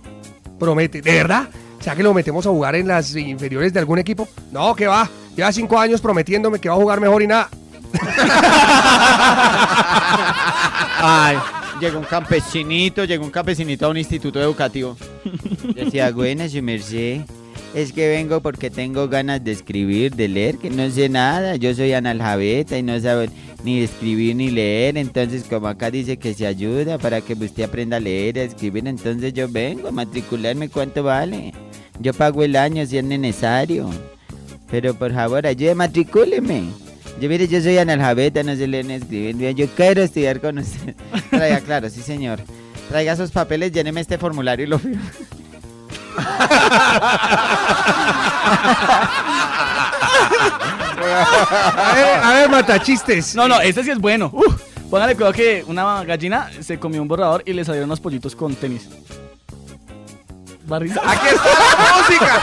Promete. 0.60 1.02
¿De 1.02 1.12
verdad? 1.12 1.48
O 1.83 1.85
sea 1.85 1.97
que 1.97 2.03
lo 2.05 2.14
metemos 2.14 2.47
a 2.47 2.51
jugar 2.51 2.76
en 2.76 2.87
las 2.87 3.16
inferiores 3.16 3.72
de 3.72 3.80
algún 3.80 3.99
equipo. 3.99 4.28
No, 4.53 4.72
que 4.76 4.87
va. 4.87 5.11
Lleva 5.35 5.51
cinco 5.51 5.80
años 5.80 6.01
prometiéndome 6.01 6.61
que 6.61 6.68
va 6.68 6.76
a 6.76 6.78
jugar 6.78 7.01
mejor 7.01 7.22
y 7.22 7.26
nada. 7.26 7.49
Ay, 11.03 11.39
llegó 11.80 11.99
un 11.99 12.05
campesinito, 12.05 13.03
llegó 13.03 13.24
un 13.24 13.33
campesinito 13.33 13.87
a 13.87 13.89
un 13.89 13.97
instituto 13.97 14.41
educativo. 14.41 14.97
Decía, 15.74 16.12
buena 16.12 16.49
su 16.49 16.62
merced. 16.62 17.22
Es 17.75 17.93
que 17.93 18.07
vengo 18.09 18.43
porque 18.43 18.68
tengo 18.68 19.09
ganas 19.09 19.43
de 19.43 19.53
escribir, 19.53 20.14
de 20.14 20.29
leer, 20.29 20.59
que 20.59 20.68
no 20.68 20.91
sé 20.91 21.09
nada. 21.09 21.57
Yo 21.57 21.75
soy 21.75 21.95
analfabeta 21.95 22.77
y 22.77 22.83
no 22.83 23.01
sabo 23.01 23.23
ni 23.64 23.81
escribir 23.81 24.37
ni 24.37 24.51
leer. 24.51 24.99
Entonces, 24.99 25.45
como 25.49 25.68
acá 25.68 25.91
dice 25.91 26.18
que 26.18 26.35
se 26.35 26.47
ayuda 26.47 26.99
para 26.99 27.23
que 27.23 27.33
usted 27.33 27.62
aprenda 27.62 27.97
a 27.97 28.01
leer 28.01 28.37
y 28.37 28.41
a 28.41 28.45
escribir, 28.45 28.87
entonces 28.87 29.33
yo 29.33 29.49
vengo 29.49 29.89
a 29.89 29.91
matricularme. 29.91 30.68
¿Cuánto 30.68 31.03
vale? 31.03 31.55
Yo 31.99 32.12
pago 32.12 32.43
el 32.43 32.57
año 32.57 32.85
si 32.85 32.99
es 32.99 33.05
necesario. 33.05 33.89
Pero 34.70 34.93
por 34.95 35.14
favor, 35.14 35.47
ayude, 35.47 35.75
matricúleme. 35.75 36.64
Yo 37.23 37.29
mire, 37.29 37.49
yo 37.49 37.61
soy 37.62 37.79
analfabeta, 37.79 38.43
no 38.43 38.55
sé 38.55 38.66
leer 38.66 38.85
ni 38.85 38.95
escribir. 38.95 39.55
Yo 39.55 39.66
quiero 39.68 40.03
estudiar 40.03 40.41
con 40.43 40.59
usted. 40.59 40.95
Traiga, 41.31 41.61
claro, 41.61 41.89
sí 41.89 42.03
señor. 42.03 42.41
Traiga 42.91 43.16
sus 43.16 43.31
papeles, 43.31 43.73
lléneme 43.73 44.03
este 44.03 44.18
formulario 44.18 44.66
y 44.66 44.68
lo 44.68 44.79
firmo. 44.79 45.01
A 51.04 51.92
ver, 51.94 52.24
a 52.24 52.32
ver, 52.32 52.48
matachistes. 52.50 53.34
No, 53.34 53.48
no, 53.48 53.60
este 53.60 53.84
sí 53.84 53.90
es 53.90 53.98
bueno. 53.98 54.30
Uf, 54.32 54.62
póngale 54.90 55.14
cuidado 55.14 55.32
que 55.32 55.64
una 55.66 56.04
gallina 56.04 56.50
se 56.60 56.78
comió 56.78 57.02
un 57.02 57.08
borrador 57.08 57.42
y 57.46 57.52
le 57.52 57.64
salieron 57.64 57.88
unos 57.88 58.00
pollitos 58.00 58.36
con 58.36 58.54
tenis. 58.54 58.88
¿Va 60.70 60.76
a 60.76 60.78
risa? 60.80 61.00
Aquí 61.04 61.26
está 61.26 61.44
la 61.44 61.98
música. 61.98 62.40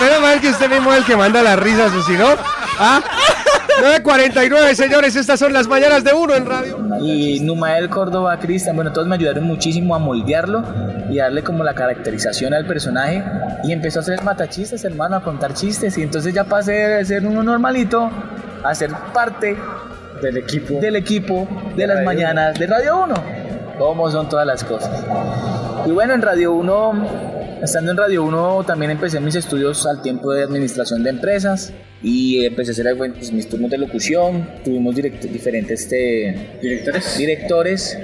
Menos 0.00 0.20
mal 0.20 0.40
que 0.40 0.50
usted 0.50 0.70
mismo 0.70 0.92
es 0.92 0.98
el 0.98 1.04
que 1.04 1.16
manda 1.16 1.42
las 1.42 1.58
risas, 1.58 1.92
o 1.92 2.02
si 2.02 2.12
no. 2.12 2.28
¿Ah? 2.78 3.00
9.49, 3.80 4.74
señores, 4.74 5.16
estas 5.16 5.38
son 5.38 5.52
las 5.52 5.68
mañanas 5.68 6.02
de 6.02 6.14
uno 6.14 6.34
en 6.34 6.46
radio. 6.46 6.78
Y 7.00 7.40
Numael 7.40 7.90
Córdoba, 7.90 8.38
Cristian, 8.38 8.74
bueno, 8.74 8.92
todos 8.92 9.06
me 9.06 9.16
ayudaron 9.16 9.44
muchísimo 9.44 9.94
a 9.94 9.98
moldearlo 9.98 10.64
y 11.10 11.16
darle 11.16 11.42
como 11.42 11.62
la 11.62 11.74
caracterización 11.74 12.54
al 12.54 12.66
personaje. 12.66 13.22
Y 13.64 13.72
empezó 13.72 13.98
a 13.98 14.02
hacer 14.02 14.22
matachistes, 14.22 14.84
hermano, 14.84 15.16
a 15.16 15.22
contar 15.22 15.52
chistes. 15.52 15.98
Y 15.98 16.02
entonces 16.02 16.32
ya 16.32 16.44
pasé 16.44 16.72
de 16.72 17.04
ser 17.04 17.26
uno 17.26 17.42
normalito 17.42 18.10
a 18.64 18.74
ser 18.74 18.90
parte 19.12 19.56
del 20.22 20.38
equipo, 20.38 20.80
del 20.80 20.96
equipo 20.96 21.46
de 21.76 21.86
las 21.86 22.02
mañanas 22.02 22.58
de 22.58 22.66
Radio 22.66 23.04
1. 23.04 23.35
Cómo 23.78 24.10
son 24.10 24.28
todas 24.28 24.46
las 24.46 24.64
cosas. 24.64 25.04
Y 25.86 25.90
bueno, 25.90 26.14
en 26.14 26.22
Radio 26.22 26.52
1, 26.54 27.60
estando 27.62 27.90
en 27.92 27.96
Radio 27.96 28.24
1, 28.24 28.64
también 28.66 28.90
empecé 28.90 29.20
mis 29.20 29.34
estudios 29.34 29.86
al 29.86 30.02
tiempo 30.02 30.32
de 30.32 30.42
administración 30.44 31.02
de 31.02 31.10
empresas 31.10 31.72
y 32.02 32.44
empecé 32.44 32.70
a 32.70 32.72
hacer 32.72 32.96
pues, 32.96 33.32
mis 33.32 33.48
turnos 33.48 33.70
de 33.70 33.78
locución. 33.78 34.48
Tuvimos 34.64 34.94
direct- 34.96 35.20
diferentes 35.30 35.82
este, 35.82 36.58
directores. 36.62 37.18
directores. 37.18 37.98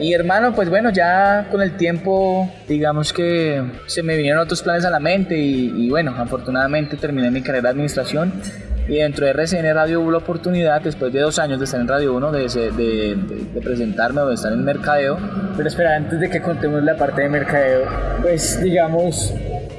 Y 0.00 0.14
hermano, 0.14 0.54
pues 0.54 0.70
bueno, 0.70 0.90
ya 0.90 1.48
con 1.50 1.60
el 1.60 1.76
tiempo, 1.76 2.50
digamos 2.66 3.12
que 3.12 3.62
se 3.86 4.02
me 4.02 4.16
vinieron 4.16 4.40
otros 4.40 4.62
planes 4.62 4.84
a 4.86 4.90
la 4.90 4.98
mente 5.00 5.36
y, 5.36 5.86
y 5.86 5.90
bueno, 5.90 6.14
afortunadamente 6.16 6.96
terminé 6.96 7.30
mi 7.30 7.42
carrera 7.42 7.64
de 7.64 7.68
administración 7.70 8.32
y 8.90 8.96
dentro 8.96 9.24
de 9.24 9.30
RCN 9.30 9.72
Radio 9.72 10.00
hubo 10.00 10.10
la 10.10 10.18
oportunidad, 10.18 10.82
después 10.82 11.12
de 11.12 11.20
dos 11.20 11.38
años 11.38 11.60
de 11.60 11.64
estar 11.64 11.80
en 11.80 11.86
Radio 11.86 12.12
1, 12.16 12.32
de, 12.32 13.16
de 13.52 13.60
presentarme 13.62 14.20
o 14.20 14.26
de 14.26 14.34
estar 14.34 14.52
en 14.52 14.64
mercadeo. 14.64 15.16
Pero 15.56 15.68
espera, 15.68 15.94
antes 15.94 16.18
de 16.18 16.28
que 16.28 16.42
contemos 16.42 16.82
la 16.82 16.96
parte 16.96 17.22
de 17.22 17.28
mercadeo, 17.28 17.82
pues 18.20 18.60
digamos, 18.60 19.32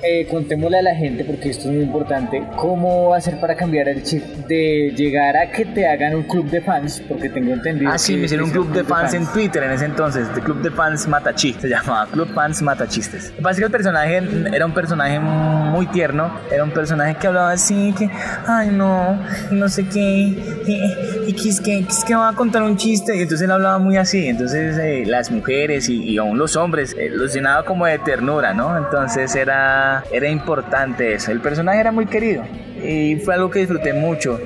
eh, 0.04 0.28
contémosle 0.28 0.80
a 0.80 0.82
la 0.82 0.96
gente, 0.96 1.24
porque 1.24 1.50
esto 1.50 1.70
es 1.70 1.76
muy 1.76 1.84
importante, 1.84 2.44
cómo 2.58 3.14
hacer 3.14 3.40
para 3.40 3.56
cambiar 3.56 3.88
el 3.90 4.04
chip 4.04 4.24
de 4.48 4.94
llegar 4.96 5.38
a 5.38 5.52
que 5.52 5.66
te 5.66 5.88
hagan 5.88 6.16
un 6.16 6.24
club 6.24 6.50
de 6.50 6.62
fans, 6.62 7.02
porque 7.08 7.30
tengo 7.30 7.54
entendido 7.54 7.92
Ah, 7.92 7.98
sí, 7.98 8.16
me 8.18 8.26
hicieron 8.26 8.48
un 8.48 8.52
club 8.52 8.72
de 8.74 8.84
fans 8.84 9.14
en 9.14 9.26
Twitter 9.28 9.64
en 9.64 9.72
ese 9.72 9.86
entonces, 9.86 10.34
de 10.34 10.42
Club 10.42 10.62
de 10.62 10.72
Fans 10.72 11.08
Matachi, 11.08 11.54
se 11.54 11.68
llamaba 11.70 12.08
Club 12.12 12.34
Fans 12.34 12.62
Matachistes. 12.62 13.30
Lo 13.30 13.36
que 13.38 13.42
pasa 13.42 13.52
es 13.52 13.58
que 13.60 13.66
el 13.66 13.72
personaje 13.72 14.22
era 14.54 14.66
un 14.66 14.74
personaje 14.74 15.20
muy 15.20 15.88
tierno, 15.88 16.32
era 16.52 16.64
un 16.64 16.72
personaje 16.72 17.16
que 17.16 17.28
hablaba 17.28 17.52
así, 17.52 17.94
que, 17.98 18.10
ay 18.48 18.70
no, 18.72 19.20
no 19.52 19.70
sé 19.70 19.86
qué, 19.88 20.00
y, 20.00 20.82
y 21.28 21.34
que 21.34 21.50
es 21.50 21.62
que, 21.62 21.84
que 21.86 21.90
es 21.92 22.04
que 22.04 22.16
va 22.16 22.30
a 22.30 22.34
contar 22.34 22.64
un 22.64 22.78
chiste, 22.78 23.16
y 23.16 23.22
entonces 23.22 23.46
él 23.46 23.52
hablaba 23.52 23.78
muy 23.78 23.98
así, 23.98 24.28
entonces 24.28 24.78
eh, 24.78 25.04
las 25.06 25.32
mujeres 25.32 25.90
y, 25.90 26.04
y 26.04 26.18
aún 26.18 26.38
los 26.38 26.56
hombres 26.56 26.96
eh, 26.98 27.10
los 27.10 27.34
llenaba 27.34 27.64
como 27.66 27.86
de 27.86 28.00
ternura, 28.00 28.54
¿no? 28.54 28.78
Entonces 28.78 29.36
era, 29.36 29.91
era 30.12 30.30
importante 30.30 31.14
eso, 31.14 31.32
el 31.32 31.42
personaje 31.42 31.80
era 31.80 31.92
muy 31.92 32.06
querido 32.06 32.44
y 32.84 33.18
fue 33.18 33.36
algo 33.36 33.50
que 33.50 33.60
disfruté 33.60 33.94
mucho. 33.94 34.40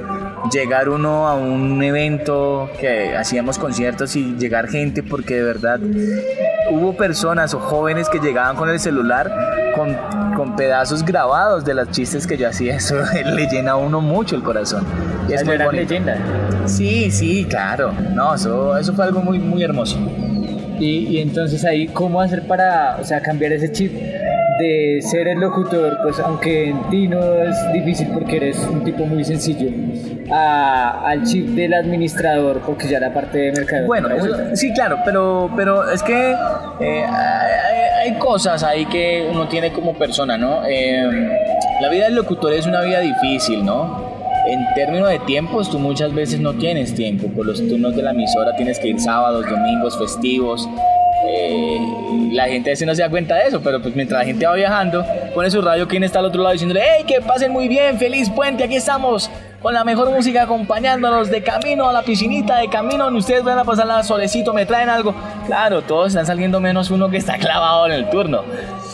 Llegar 0.51 0.89
uno 0.89 1.27
a 1.27 1.35
un 1.35 1.81
evento 1.81 2.69
que 2.79 3.15
hacíamos 3.15 3.57
conciertos 3.57 4.15
y 4.15 4.35
llegar 4.35 4.67
gente 4.67 5.01
porque 5.01 5.35
de 5.35 5.43
verdad 5.43 5.79
hubo 6.69 6.95
personas 6.95 7.53
o 7.53 7.59
jóvenes 7.59 8.09
que 8.09 8.19
llegaban 8.19 8.55
con 8.55 8.69
el 8.69 8.79
celular 8.79 9.31
con, 9.75 9.97
con 10.35 10.55
pedazos 10.55 11.03
grabados 11.03 11.65
de 11.65 11.73
los 11.73 11.89
chistes 11.89 12.27
que 12.27 12.37
yo 12.37 12.47
hacía. 12.47 12.75
Eso 12.77 12.95
le 13.25 13.47
llena 13.47 13.71
a 13.71 13.75
uno 13.77 14.01
mucho 14.01 14.35
el 14.35 14.43
corazón. 14.43 14.85
Y 15.27 15.33
es 15.33 15.43
muy 15.43 15.57
leyenda. 15.57 16.17
sí 16.65 17.09
sí 17.09 17.45
claro. 17.49 17.91
No 18.13 18.35
eso, 18.35 18.77
eso 18.77 18.93
fue 18.93 19.05
algo 19.05 19.21
muy 19.21 19.39
muy 19.39 19.63
hermoso. 19.63 19.97
Y, 20.79 21.07
y 21.07 21.21
entonces 21.21 21.63
ahí, 21.65 21.87
¿cómo 21.87 22.21
hacer 22.21 22.45
para, 22.47 22.97
o 23.01 23.03
sea, 23.03 23.21
cambiar 23.21 23.53
ese 23.53 23.71
chip 23.71 23.93
de 24.59 24.99
ser 25.01 25.27
el 25.27 25.39
locutor, 25.39 25.99
pues 26.01 26.19
aunque 26.19 26.69
en 26.69 26.81
ti 26.89 27.07
no 27.07 27.19
es 27.43 27.55
difícil 27.73 28.07
porque 28.13 28.37
eres 28.37 28.57
un 28.59 28.83
tipo 28.83 29.05
muy 29.05 29.23
sencillo, 29.25 29.69
a- 30.31 31.01
al 31.07 31.23
chip 31.23 31.47
del 31.49 31.73
administrador, 31.73 32.61
porque 32.65 32.87
ya 32.87 32.99
la 32.99 33.13
parte 33.13 33.37
de 33.37 33.51
mercado. 33.51 33.85
Bueno, 33.87 34.09
eso- 34.09 34.55
sí, 34.55 34.71
claro, 34.73 34.99
pero, 35.03 35.49
pero 35.55 35.89
es 35.91 36.01
que 36.01 36.31
eh, 36.79 37.03
hay, 37.05 38.11
hay 38.11 38.17
cosas 38.17 38.63
ahí 38.63 38.85
que 38.85 39.27
uno 39.29 39.47
tiene 39.47 39.71
como 39.73 39.93
persona, 39.93 40.37
¿no? 40.37 40.61
Eh, 40.65 41.03
la 41.81 41.89
vida 41.89 42.05
del 42.05 42.15
locutor 42.15 42.53
es 42.53 42.65
una 42.65 42.81
vida 42.81 42.99
difícil, 43.01 43.65
¿no? 43.65 44.15
En 44.47 44.59
términos 44.75 45.09
de 45.09 45.19
tiempos, 45.19 45.69
tú 45.71 45.79
muchas 45.79 46.13
veces 46.13 46.39
no 46.39 46.53
tienes 46.53 46.93
tiempo. 46.93 47.27
Por 47.35 47.47
los 47.47 47.67
turnos 47.67 47.95
de 47.95 48.03
la 48.03 48.11
emisora 48.11 48.55
tienes 48.55 48.77
que 48.79 48.89
ir 48.89 48.99
sábados, 48.99 49.43
domingos, 49.49 49.97
festivos. 49.97 50.69
Eh, 51.27 51.79
la 52.31 52.47
gente 52.47 52.71
a 52.71 52.85
no 52.85 52.95
se 52.95 53.01
da 53.01 53.09
cuenta 53.09 53.35
de 53.35 53.47
eso, 53.47 53.61
pero 53.61 53.81
pues 53.81 53.95
mientras 53.95 54.19
la 54.19 54.25
gente 54.25 54.45
va 54.45 54.53
viajando, 54.55 55.05
pone 55.33 55.49
su 55.49 55.61
radio, 55.61 55.87
quien 55.87 56.03
está 56.03 56.19
al 56.19 56.25
otro 56.25 56.41
lado 56.41 56.53
diciéndole, 56.53 56.81
hey, 56.81 57.05
que 57.07 57.21
pasen 57.21 57.51
muy 57.51 57.67
bien, 57.67 57.97
feliz 57.97 58.29
puente, 58.29 58.63
aquí 58.63 58.75
estamos 58.75 59.29
con 59.65 59.73
la 59.73 59.83
mejor 59.83 60.11
música 60.11 60.43
acompañándonos 60.43 61.31
de 61.31 61.41
camino 61.41 61.89
a 61.89 61.91
la 61.91 62.03
piscinita, 62.03 62.59
de 62.59 62.69
camino 62.69 63.05
donde 63.05 63.19
ustedes 63.19 63.43
van 63.43 63.57
a 63.57 63.63
pasar 63.63 63.87
la 63.87 64.03
solecito, 64.03 64.53
me 64.53 64.63
traen 64.63 64.89
algo. 64.89 65.15
Claro, 65.47 65.81
todos 65.81 66.09
están 66.09 66.27
saliendo 66.27 66.61
menos 66.61 66.91
uno 66.91 67.09
que 67.09 67.17
está 67.17 67.39
clavado 67.39 67.87
en 67.87 67.93
el 67.93 68.07
turno. 68.11 68.43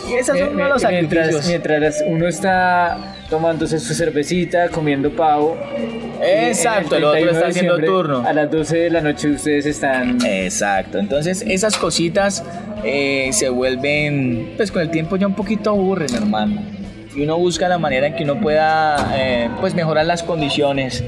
Y 0.09 0.13
esos 0.13 0.39
son 0.39 0.53
uno 0.53 0.63
de 0.63 0.69
los 0.69 0.81
mientras, 0.87 1.25
sacrificios. 1.25 1.47
mientras 1.47 2.03
uno 2.07 2.25
está 2.25 3.15
tomándose 3.29 3.81
su 3.81 3.93
cervecita, 3.93 4.69
comiendo 4.69 5.11
pavo. 5.11 5.57
Exacto, 6.21 6.95
el 6.95 7.03
otro 7.03 7.19
31 7.19 7.31
está 7.31 7.47
haciendo 7.49 7.77
turno. 7.77 8.23
A 8.25 8.31
las 8.31 8.49
12 8.49 8.77
de 8.77 8.89
la 8.91 9.01
noche 9.01 9.29
ustedes 9.29 9.65
están. 9.65 10.25
Exacto, 10.25 10.99
entonces 10.99 11.43
esas 11.45 11.75
cositas 11.75 12.45
eh, 12.85 13.29
se 13.33 13.49
vuelven, 13.49 14.53
pues 14.55 14.71
con 14.71 14.81
el 14.83 14.89
tiempo 14.89 15.17
ya 15.17 15.27
un 15.27 15.35
poquito 15.35 15.71
aburren, 15.71 16.15
hermano. 16.15 16.80
Y 17.15 17.23
uno 17.23 17.37
busca 17.37 17.67
la 17.67 17.77
manera 17.77 18.07
en 18.07 18.15
que 18.15 18.23
uno 18.23 18.39
pueda, 18.39 19.13
eh, 19.15 19.49
pues 19.59 19.73
mejorar 19.75 20.05
las 20.05 20.23
condiciones. 20.23 21.03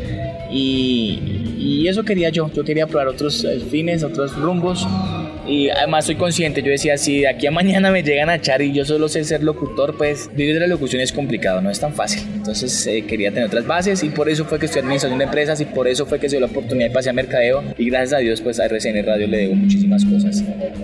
Y, 0.52 1.56
y 1.58 1.88
eso 1.88 2.04
quería 2.04 2.30
yo, 2.30 2.52
yo 2.54 2.64
quería 2.64 2.88
probar 2.88 3.08
otros 3.08 3.44
eh, 3.44 3.60
fines, 3.60 4.04
otros 4.04 4.36
rumbos. 4.38 4.88
Y 5.48 5.70
además 5.70 6.06
soy 6.06 6.16
consciente, 6.16 6.62
yo 6.62 6.72
decía, 6.72 6.98
si 6.98 7.22
de 7.22 7.28
aquí 7.28 7.48
a 7.48 7.52
mañana 7.52 7.92
me 7.92 8.04
llegan 8.04 8.30
a 8.30 8.36
echar 8.36 8.62
y 8.62 8.72
yo 8.72 8.86
solo 8.86 9.10
sé 9.10 9.24
ser 9.24 9.44
locutor, 9.44 9.98
pues 9.98 10.30
vivir 10.34 10.54
de 10.56 10.62
la 10.62 10.68
locución 10.68 11.02
es 11.02 11.12
complicado, 11.12 11.62
no 11.62 11.70
es 11.70 11.80
tan 11.80 11.94
fácil. 11.94 12.24
Entonces 12.34 12.88
eh, 12.88 13.06
quería 13.06 13.32
tener 13.32 13.48
otras 13.48 13.66
bases 13.68 14.04
y 14.04 14.10
por 14.10 14.30
eso 14.30 14.46
fue 14.46 14.60
que 14.60 14.66
estudié 14.66 14.84
administración 14.84 15.20
de 15.20 15.26
empresas 15.26 15.60
y 15.62 15.66
por 15.66 15.88
eso 15.88 16.06
fue 16.06 16.20
que 16.20 16.30
se 16.30 16.38
dio 16.38 16.46
la 16.46 16.52
oportunidad 16.52 16.90
y 16.90 16.94
pasé 16.94 17.10
a 17.10 17.14
mercadeo. 17.14 17.64
Y 17.78 17.90
gracias 17.90 18.14
a 18.14 18.18
Dios, 18.18 18.42
pues 18.42 18.60
a 18.60 18.66
RCN 18.66 19.06
Radio 19.06 19.28
le 19.28 19.38
debo 19.38 19.56
muchísimas 19.56 20.06
cosas. 20.06 20.44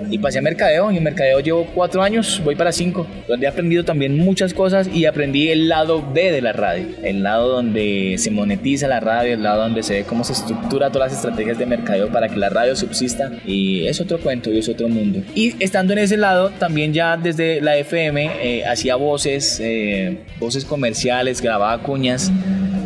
Y 0.10 0.18
pasé 0.18 0.40
a 0.40 0.42
mercadeo 0.42 0.92
y 0.92 0.98
en 0.98 1.04
mercadeo 1.04 1.40
llevo 1.40 1.68
cuatro 1.74 2.02
años, 2.02 2.42
voy 2.44 2.56
para 2.56 2.72
cinco, 2.72 3.08
donde 3.28 3.46
he 3.46 3.50
aprendido 3.50 3.84
también 3.86 4.18
muchas 4.18 4.54
cosas 4.54 4.90
y 4.94 5.06
aprendí 5.06 5.50
el 5.50 5.70
lado 5.70 6.06
B 6.14 6.32
de 6.32 6.42
la 6.42 6.54
radio, 6.54 6.88
el 7.04 7.24
lado 7.24 7.50
donde 7.50 8.16
se 8.18 8.32
monetiza 8.32 8.88
la 8.88 9.00
radio, 9.00 9.34
el 9.34 9.44
lado 9.44 9.62
donde 9.62 9.84
se 9.84 9.94
ve 9.94 10.04
cómo 10.04 10.24
se 10.24 10.34
estructura 10.34 10.90
todas 10.92 11.12
las 11.12 11.20
estrategias 11.20 11.58
de 11.58 11.66
mercadeo 11.66 12.10
para 12.10 12.28
que 12.28 12.38
la 12.38 12.50
radio 12.50 12.76
subsista 12.76 13.32
y 13.46 13.88
es 13.88 14.02
otro 14.02 14.20
cuento 14.20 14.49
es 14.58 14.70
otro 14.70 14.90
mundo. 14.90 15.22
Y 15.36 15.56
estando 15.64 15.94
en 15.94 16.00
ese 16.00 16.18
lado, 16.18 16.50
también 16.58 16.94
ya 16.94 17.18
desde 17.18 17.62
la 17.62 17.78
FM 17.78 18.32
eh, 18.42 18.66
hacía 18.66 18.96
voces, 18.96 19.60
eh, 19.62 20.18
voces 20.40 20.66
comerciales, 20.66 21.42
grababa 21.42 21.82
cuñas 21.84 22.32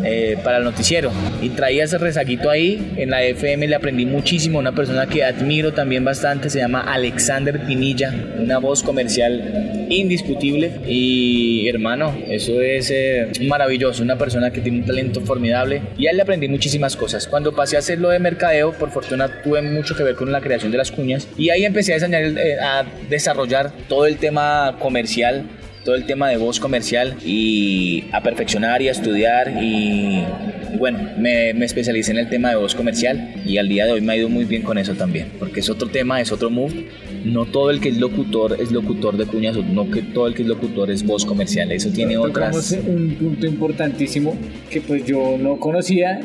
eh, 0.03 0.37
para 0.43 0.57
el 0.57 0.63
noticiero 0.63 1.11
y 1.41 1.49
traía 1.49 1.83
ese 1.83 1.97
resaquito 1.97 2.49
ahí. 2.49 2.93
En 2.97 3.09
la 3.09 3.23
FM 3.23 3.67
le 3.67 3.75
aprendí 3.75 4.05
muchísimo 4.05 4.59
una 4.59 4.73
persona 4.73 5.07
que 5.07 5.23
admiro 5.23 5.73
también 5.73 6.03
bastante, 6.03 6.49
se 6.49 6.59
llama 6.59 6.81
Alexander 6.81 7.65
Pinilla, 7.65 8.13
una 8.37 8.57
voz 8.57 8.83
comercial 8.83 9.85
indiscutible 9.89 10.71
y 10.87 11.67
hermano, 11.67 12.15
eso 12.27 12.61
es 12.61 12.89
eh, 12.91 13.31
maravilloso, 13.47 14.03
una 14.03 14.17
persona 14.17 14.51
que 14.51 14.61
tiene 14.61 14.79
un 14.79 14.85
talento 14.85 15.21
formidable 15.21 15.81
y 15.97 16.07
a 16.07 16.13
le 16.13 16.21
aprendí 16.21 16.47
muchísimas 16.47 16.95
cosas. 16.95 17.27
Cuando 17.27 17.53
pasé 17.53 17.75
a 17.75 17.79
hacerlo 17.79 18.09
de 18.09 18.19
mercadeo, 18.19 18.73
por 18.73 18.91
fortuna 18.91 19.41
tuve 19.43 19.61
mucho 19.61 19.95
que 19.95 20.03
ver 20.03 20.15
con 20.15 20.31
la 20.31 20.41
creación 20.41 20.71
de 20.71 20.77
las 20.77 20.91
cuñas 20.91 21.27
y 21.37 21.49
ahí 21.49 21.65
empecé 21.65 21.93
a, 21.93 21.95
diseñar, 21.95 22.23
eh, 22.23 22.57
a 22.59 22.85
desarrollar 23.09 23.71
todo 23.87 24.05
el 24.05 24.17
tema 24.17 24.77
comercial 24.79 25.45
todo 25.83 25.95
el 25.95 26.05
tema 26.05 26.29
de 26.29 26.37
voz 26.37 26.59
comercial 26.59 27.15
y 27.25 28.05
a 28.11 28.21
perfeccionar 28.21 28.81
y 28.81 28.87
a 28.87 28.91
estudiar 28.91 29.61
y, 29.61 30.23
y 30.73 30.77
bueno, 30.77 30.99
me, 31.17 31.53
me 31.53 31.65
especialicé 31.65 32.11
en 32.11 32.19
el 32.19 32.29
tema 32.29 32.49
de 32.51 32.55
voz 32.55 32.73
comercial 32.75 33.33
y 33.45 33.57
al 33.57 33.67
día 33.67 33.85
de 33.85 33.91
hoy 33.93 34.01
me 34.01 34.13
ha 34.13 34.17
ido 34.17 34.29
muy 34.29 34.45
bien 34.45 34.61
con 34.61 34.77
eso 34.77 34.93
también, 34.93 35.27
porque 35.39 35.59
es 35.59 35.69
otro 35.69 35.89
tema, 35.89 36.21
es 36.21 36.31
otro 36.31 36.49
move. 36.49 36.87
No 37.25 37.45
todo 37.45 37.69
el 37.71 37.79
que 37.79 37.89
es 37.89 37.97
locutor 37.97 38.57
es 38.59 38.71
locutor 38.71 39.15
de 39.17 39.25
cuñas, 39.25 39.55
no 39.57 39.89
que 39.89 40.01
todo 40.01 40.27
el 40.27 40.33
que 40.33 40.41
es 40.41 40.47
locutor 40.47 40.91
es 40.91 41.03
voz 41.03 41.25
comercial, 41.25 41.71
eso 41.71 41.89
tiene 41.89 42.17
otras... 42.17 42.71
un 42.85 43.15
punto 43.15 43.45
importantísimo 43.47 44.37
que 44.69 44.81
pues 44.81 45.05
yo 45.05 45.37
no 45.39 45.57
conocía, 45.57 46.19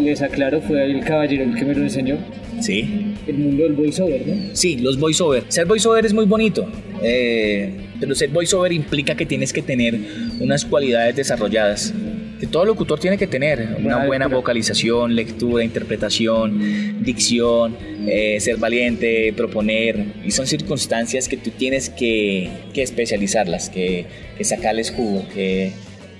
les 0.00 0.22
aclaro, 0.22 0.60
fue 0.62 0.84
el 0.84 1.00
caballero 1.04 1.44
el 1.44 1.54
que 1.54 1.64
me 1.64 1.74
lo 1.74 1.82
enseñó, 1.82 2.16
Sí. 2.60 3.14
el 3.26 3.36
mundo 3.38 3.62
del 3.64 3.74
voiceover, 3.74 4.26
¿no? 4.26 4.34
Sí, 4.54 4.78
los 4.78 4.98
voiceover. 4.98 5.44
Ser 5.48 5.66
voiceover 5.66 6.04
es 6.06 6.12
muy 6.14 6.24
bonito, 6.24 6.66
eh, 7.02 7.72
pero 8.00 8.14
ser 8.14 8.30
voiceover 8.30 8.72
implica 8.72 9.14
que 9.14 9.26
tienes 9.26 9.52
que 9.52 9.62
tener 9.62 9.98
unas 10.40 10.64
cualidades 10.64 11.16
desarrolladas 11.16 11.92
que 12.38 12.46
todo 12.46 12.64
locutor 12.64 12.98
tiene 12.98 13.18
que 13.18 13.26
tener. 13.26 13.76
Una 13.82 14.06
buena 14.06 14.28
vocalización, 14.28 15.14
lectura, 15.14 15.64
interpretación, 15.64 17.02
dicción, 17.02 17.76
eh, 18.06 18.38
ser 18.40 18.56
valiente, 18.56 19.32
proponer. 19.36 20.14
Y 20.24 20.30
son 20.30 20.46
circunstancias 20.46 21.28
que 21.28 21.36
tú 21.36 21.50
tienes 21.50 21.90
que, 21.90 22.50
que 22.72 22.82
especializarlas, 22.82 23.70
que, 23.70 24.06
que 24.36 24.44
sacarles 24.44 24.90
jugo, 24.90 25.26
que 25.34 25.72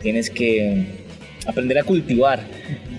tienes 0.02 0.30
que 0.30 0.86
aprender 1.46 1.78
a 1.78 1.84
cultivar. 1.84 2.40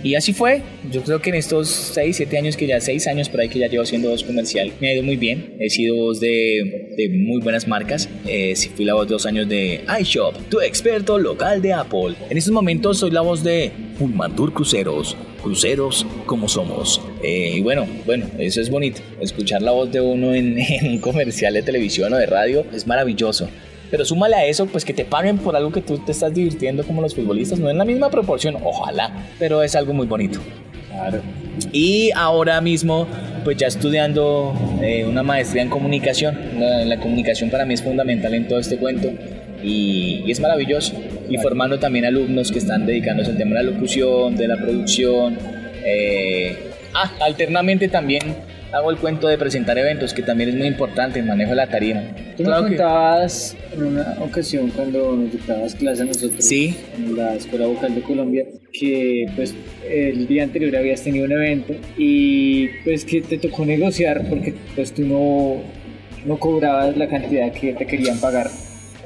Y 0.03 0.15
así 0.15 0.33
fue. 0.33 0.61
Yo 0.89 1.03
creo 1.03 1.21
que 1.21 1.29
en 1.29 1.35
estos 1.35 1.67
6, 1.69 2.15
7 2.15 2.37
años 2.37 2.57
que 2.57 2.67
ya, 2.67 2.79
6 2.79 3.07
años 3.07 3.29
por 3.29 3.41
ahí 3.41 3.49
que 3.49 3.59
ya 3.59 3.67
llevo 3.67 3.83
haciendo 3.83 4.09
voz 4.09 4.23
comercial, 4.23 4.71
me 4.79 4.89
ha 4.89 4.93
ido 4.93 5.03
muy 5.03 5.17
bien. 5.17 5.55
He 5.59 5.69
sido 5.69 5.95
voz 5.95 6.19
de, 6.19 6.93
de 6.95 7.09
muy 7.09 7.41
buenas 7.41 7.67
marcas. 7.67 8.09
Eh, 8.25 8.55
sí, 8.55 8.69
fui 8.69 8.85
la 8.85 8.93
voz 8.93 9.07
dos 9.07 9.25
años 9.25 9.49
de 9.49 9.83
iShop, 9.99 10.35
tu 10.49 10.61
experto 10.61 11.17
local 11.17 11.61
de 11.61 11.73
Apple. 11.73 12.15
En 12.29 12.37
estos 12.37 12.53
momentos 12.53 12.99
soy 12.99 13.11
la 13.11 13.21
voz 13.21 13.43
de 13.43 13.71
Ulmantur 13.99 14.53
Cruceros. 14.53 15.17
Cruceros 15.43 16.05
como 16.25 16.47
somos. 16.47 17.01
Eh, 17.23 17.53
y 17.55 17.61
bueno, 17.61 17.87
bueno, 18.05 18.25
eso 18.37 18.61
es 18.61 18.69
bonito. 18.69 19.01
Escuchar 19.19 19.61
la 19.61 19.71
voz 19.71 19.91
de 19.91 20.01
uno 20.01 20.33
en, 20.33 20.57
en 20.59 20.87
un 20.87 20.99
comercial 20.99 21.53
de 21.53 21.61
televisión 21.61 22.13
o 22.13 22.17
de 22.17 22.25
radio 22.25 22.65
es 22.73 22.87
maravilloso. 22.87 23.49
Pero 23.91 24.05
súmale 24.05 24.35
a 24.35 24.45
eso, 24.45 24.65
pues 24.67 24.85
que 24.85 24.93
te 24.93 25.05
paguen 25.05 25.37
por 25.37 25.55
algo 25.55 25.71
que 25.71 25.81
tú 25.81 25.97
te 25.97 26.11
estás 26.11 26.33
divirtiendo 26.33 26.83
como 26.83 27.01
los 27.01 27.15
futbolistas, 27.15 27.59
no 27.59 27.69
en 27.69 27.77
la 27.77 27.85
misma 27.85 28.09
proporción, 28.09 28.57
ojalá, 28.63 29.11
pero 29.39 29.63
es 29.63 29.75
algo 29.75 29.93
muy 29.93 30.05
bonito. 30.05 30.39
Claro. 30.91 31.21
Y 31.71 32.11
ahora 32.15 32.61
mismo, 32.61 33.07
pues 33.43 33.57
ya 33.57 33.67
estudiando 33.67 34.53
eh, 34.81 35.05
una 35.05 35.23
maestría 35.23 35.61
en 35.63 35.69
comunicación. 35.69 36.37
La, 36.59 36.85
la 36.85 36.99
comunicación 36.99 37.49
para 37.49 37.65
mí 37.65 37.73
es 37.73 37.83
fundamental 37.83 38.33
en 38.33 38.47
todo 38.47 38.59
este 38.59 38.77
cuento 38.77 39.09
y, 39.63 40.23
y 40.25 40.31
es 40.31 40.39
maravilloso. 40.39 40.93
Y 41.29 41.37
formando 41.37 41.79
también 41.79 42.05
alumnos 42.05 42.51
que 42.51 42.59
están 42.59 42.85
dedicándose 42.85 43.31
al 43.31 43.37
tema 43.37 43.55
de 43.55 43.63
la 43.63 43.71
locución, 43.71 44.35
de 44.35 44.47
la 44.47 44.57
producción. 44.57 45.37
eh, 45.85 46.57
ah, 46.93 47.11
alternamente 47.21 47.87
también 47.87 48.21
hago 48.71 48.91
el 48.91 48.97
cuento 48.97 49.27
de 49.27 49.37
presentar 49.37 49.77
eventos, 49.77 50.13
que 50.13 50.21
también 50.21 50.49
es 50.49 50.55
muy 50.55 50.67
importante, 50.67 51.19
el 51.19 51.25
manejo 51.25 51.51
de 51.51 51.55
la 51.55 51.67
tarima. 51.67 52.01
Tú 52.37 52.43
Claro 52.43 52.63
me 52.63 52.69
que- 52.69 52.75
contabas 52.77 53.55
en 53.73 53.83
una 53.83 54.15
ocasión 54.21 54.69
cuando 54.69 55.15
nos 55.15 55.31
dictabas 55.31 55.75
clase 55.75 56.03
a 56.03 56.05
nosotros 56.05 56.43
Sí. 56.45 56.75
en 56.97 57.15
la 57.17 57.35
Escuela 57.35 57.65
Vocal 57.67 57.95
de 57.95 58.01
Colombia 58.01 58.45
que 58.71 59.25
pues 59.35 59.55
el 59.89 60.27
día 60.27 60.43
anterior 60.43 60.75
habías 60.75 61.01
tenido 61.03 61.25
un 61.25 61.31
evento 61.31 61.73
y 61.97 62.67
pues 62.83 63.03
que 63.05 63.21
te 63.21 63.37
tocó 63.39 63.65
negociar 63.65 64.23
porque 64.29 64.53
pues 64.75 64.93
tú 64.93 65.01
no, 65.03 65.55
no 66.25 66.37
cobrabas 66.37 66.95
la 66.95 67.07
cantidad 67.07 67.51
que 67.51 67.73
te 67.73 67.87
querían 67.87 68.19
pagar 68.19 68.47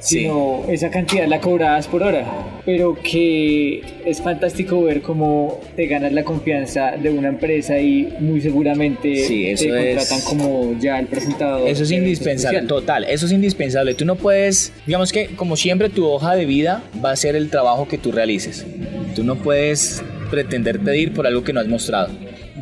Sí. 0.04 0.20
sino 0.20 0.64
esa 0.68 0.90
cantidad 0.90 1.26
la 1.26 1.40
cobrabas 1.40 1.88
por 1.88 2.02
hora 2.02 2.26
pero 2.66 2.94
que 3.02 3.82
es 4.04 4.20
fantástico 4.20 4.82
ver 4.82 5.00
cómo 5.00 5.60
te 5.76 5.86
ganas 5.86 6.12
la 6.12 6.24
confianza 6.24 6.92
de 6.92 7.08
una 7.10 7.28
empresa 7.28 7.78
y 7.80 8.12
muy 8.20 8.40
seguramente 8.40 9.16
Sí, 9.24 9.46
eso 9.48 9.64
te 9.64 9.92
es- 9.92 9.96
contratan 10.08 10.20
como 10.28 10.78
ya 10.78 10.98
el 10.98 11.06
presentador 11.06 11.66
Eso 11.68 11.82
es 11.84 11.90
indispensable, 11.90 12.62
total, 12.62 13.04
eso 13.04 13.24
es 13.26 13.32
indispensable. 13.32 13.94
Tú 13.94 14.04
no 14.04 14.16
puedes, 14.16 14.72
digamos 14.86 15.10
que 15.12 15.28
como 15.36 15.56
siempre 15.56 15.88
tu 15.88 16.06
hoja 16.06 16.34
de 16.36 16.44
vida 16.44 16.82
va 17.04 17.10
a 17.12 17.16
ser 17.16 17.34
el 17.36 17.48
trabajo 17.50 17.88
que 17.88 17.96
tú 17.98 18.12
realices. 18.12 18.66
Tú 19.14 19.24
no 19.24 19.36
puedes 19.36 20.02
pretender 20.30 20.80
pedir 20.80 21.12
por 21.12 21.26
algo 21.26 21.44
que 21.44 21.52
no 21.52 21.60
has 21.60 21.66
mostrado. 21.68 22.08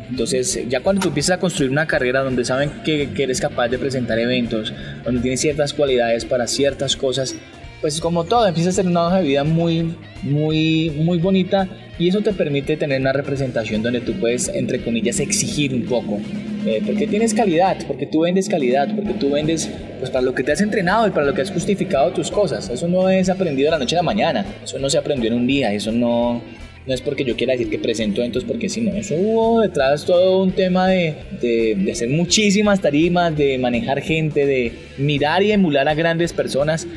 Entonces, 0.09 0.59
ya 0.69 0.81
cuando 0.81 1.01
tú 1.01 1.07
empiezas 1.07 1.37
a 1.37 1.39
construir 1.39 1.71
una 1.71 1.87
carrera 1.87 2.21
donde 2.21 2.45
saben 2.45 2.69
que, 2.85 3.09
que 3.15 3.23
eres 3.23 3.41
capaz 3.41 3.67
de 3.69 3.79
presentar 3.79 4.19
eventos, 4.19 4.71
donde 5.03 5.21
tienes 5.21 5.41
ciertas 5.41 5.73
cualidades 5.73 6.25
para 6.25 6.47
ciertas 6.47 6.95
cosas, 6.95 7.35
pues 7.81 7.99
como 7.99 8.23
todo, 8.23 8.47
empieza 8.47 8.69
a 8.69 8.73
ser 8.73 8.87
una 8.87 9.07
hoja 9.07 9.17
de 9.17 9.27
vida 9.27 9.43
muy, 9.43 9.93
muy, 10.21 10.89
muy 10.91 11.17
bonita 11.17 11.67
y 11.99 12.07
eso 12.07 12.21
te 12.21 12.31
permite 12.31 12.77
tener 12.77 13.01
una 13.01 13.11
representación 13.11 13.83
donde 13.83 13.99
tú 13.99 14.13
puedes, 14.13 14.47
entre 14.47 14.81
comillas, 14.81 15.19
exigir 15.19 15.73
un 15.73 15.83
poco. 15.83 16.19
Eh, 16.65 16.81
porque 16.85 17.07
tienes 17.07 17.33
calidad, 17.33 17.77
porque 17.85 18.05
tú 18.05 18.21
vendes 18.21 18.47
calidad, 18.47 18.87
porque 18.95 19.13
tú 19.15 19.31
vendes 19.31 19.69
pues 19.99 20.09
para 20.09 20.23
lo 20.23 20.33
que 20.33 20.43
te 20.43 20.53
has 20.53 20.61
entrenado 20.61 21.07
y 21.07 21.11
para 21.11 21.25
lo 21.25 21.33
que 21.33 21.41
has 21.41 21.51
justificado 21.51 22.11
tus 22.11 22.31
cosas. 22.31 22.69
Eso 22.69 22.87
no 22.87 23.09
es 23.09 23.29
aprendido 23.29 23.67
de 23.67 23.71
la 23.71 23.79
noche 23.79 23.95
a 23.95 23.99
la 23.99 24.03
mañana, 24.03 24.45
eso 24.63 24.79
no 24.79 24.89
se 24.89 24.97
aprendió 24.97 25.29
en 25.29 25.39
un 25.39 25.47
día, 25.47 25.73
eso 25.73 25.91
no, 25.91 26.41
no 26.85 26.93
es 26.93 27.01
porque 27.01 27.23
yo 27.23 27.35
quiera 27.35 27.53
decir 27.53 27.69
que 27.69 27.79
presento 27.79 28.21
eventos 28.21 28.43
porque 28.43 28.69
si 28.69 28.81
no, 28.81 28.93
eso 28.93 29.15
hubo 29.15 29.61
detrás 29.61 30.05
todo 30.05 30.43
un 30.43 30.51
tema 30.51 30.87
de, 30.87 31.15
de, 31.41 31.91
hacer 31.91 32.09
muchísimas 32.09 32.81
tarimas, 32.81 33.35
de 33.35 33.57
manejar 33.57 34.01
gente, 34.01 34.45
de 34.45 34.73
mirar 34.97 35.43
y 35.43 35.51
emular 35.51 35.87
a 35.87 35.93
grandes 35.93 36.33
personas. 36.33 36.87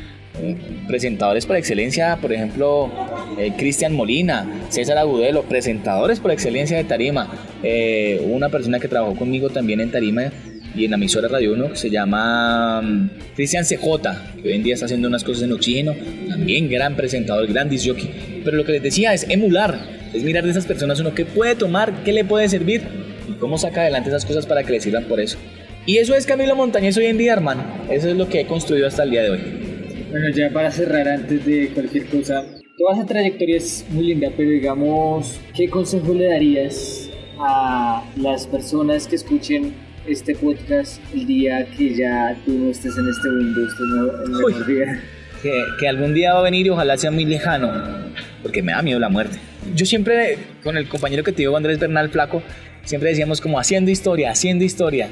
Presentadores 0.87 1.47
por 1.47 1.55
excelencia, 1.55 2.19
por 2.21 2.31
ejemplo, 2.31 2.91
eh, 3.39 3.53
Cristian 3.57 3.93
Molina, 3.93 4.47
César 4.69 4.99
Agudelo, 4.99 5.41
presentadores 5.43 6.19
por 6.19 6.29
excelencia 6.29 6.77
de 6.77 6.83
tarima. 6.83 7.27
Eh, 7.63 8.21
una 8.23 8.49
persona 8.49 8.79
que 8.79 8.87
trabajó 8.87 9.15
conmigo 9.15 9.49
también 9.49 9.79
en 9.79 9.89
tarima 9.89 10.31
y 10.75 10.85
en 10.85 10.91
la 10.91 10.97
emisora 10.97 11.27
Radio 11.27 11.53
1 11.53 11.71
que 11.71 11.75
se 11.75 11.89
llama 11.89 12.83
mm, 12.83 13.09
Cristian 13.35 13.65
CJ, 13.65 14.41
que 14.41 14.47
hoy 14.47 14.53
en 14.53 14.63
día 14.63 14.75
está 14.75 14.85
haciendo 14.85 15.07
unas 15.07 15.23
cosas 15.23 15.43
en 15.43 15.53
oxígeno, 15.53 15.95
también 16.29 16.69
gran 16.69 16.95
presentador, 16.95 17.47
gran 17.47 17.67
disjockey. 17.67 18.36
Pero 18.47 18.59
lo 18.59 18.63
que 18.63 18.71
les 18.71 18.81
decía 18.81 19.13
es 19.13 19.29
emular, 19.29 19.77
es 20.13 20.23
mirar 20.23 20.45
de 20.45 20.51
esas 20.51 20.65
personas 20.65 21.01
uno 21.01 21.13
qué 21.13 21.25
puede 21.25 21.53
tomar, 21.53 22.05
qué 22.05 22.13
le 22.13 22.23
puede 22.23 22.47
servir 22.47 22.81
y 23.27 23.33
cómo 23.33 23.57
saca 23.57 23.81
adelante 23.81 24.07
esas 24.07 24.25
cosas 24.25 24.45
para 24.45 24.63
que 24.63 24.71
le 24.71 24.79
sirvan 24.79 25.03
por 25.03 25.19
eso. 25.19 25.37
Y 25.85 25.97
eso 25.97 26.15
es 26.15 26.25
Camilo 26.25 26.55
Montañez 26.55 26.95
hoy 26.95 27.07
en 27.07 27.17
día, 27.17 27.33
hermano. 27.33 27.65
Eso 27.91 28.07
es 28.07 28.15
lo 28.15 28.29
que 28.29 28.39
he 28.39 28.47
construido 28.47 28.87
hasta 28.87 29.03
el 29.03 29.11
día 29.11 29.23
de 29.23 29.31
hoy. 29.31 29.39
Bueno, 30.11 30.29
ya 30.29 30.49
para 30.49 30.71
cerrar 30.71 31.09
antes 31.09 31.45
de 31.45 31.71
cualquier 31.73 32.05
cosa, 32.05 32.45
toda 32.77 32.93
esa 32.93 33.05
trayectoria 33.05 33.57
es 33.57 33.85
muy 33.89 34.05
linda, 34.05 34.29
pero 34.37 34.49
digamos, 34.49 35.41
¿qué 35.53 35.69
consejo 35.69 36.13
le 36.13 36.27
darías 36.27 37.09
a 37.41 38.01
las 38.15 38.47
personas 38.47 39.07
que 39.07 39.17
escuchen 39.17 39.73
este 40.07 40.35
podcast 40.35 41.01
el 41.13 41.27
día 41.27 41.67
que 41.77 41.93
ya 41.95 42.33
tú 42.45 42.53
no 42.53 42.71
estés 42.71 42.97
en 42.97 43.09
este 43.09 43.29
mundo, 43.29 43.61
en 44.25 44.31
la 44.31 44.37
Uy. 44.37 44.53
mejor 44.53 44.67
vida? 44.67 45.03
que, 45.41 45.63
que 45.79 45.87
algún 45.87 46.13
día 46.13 46.33
va 46.33 46.39
a 46.39 46.43
venir 46.43 46.65
y 46.65 46.69
ojalá 46.69 46.97
sea 46.97 47.11
muy 47.11 47.25
lejano, 47.25 47.71
porque 48.47 48.63
me 48.63 48.71
da 48.71 48.81
miedo 48.81 48.97
la 48.97 49.09
muerte. 49.09 49.39
Yo 49.75 49.85
siempre, 49.85 50.37
con 50.63 50.77
el 50.77 50.87
compañero 50.87 51.21
que 51.21 51.33
te 51.33 51.39
digo, 51.39 51.57
Andrés 51.57 51.79
Bernal 51.79 52.09
Flaco, 52.09 52.41
siempre 52.85 53.09
decíamos 53.09 53.41
como 53.41 53.59
haciendo 53.59 53.91
historia, 53.91 54.31
haciendo 54.31 54.63
historia. 54.63 55.09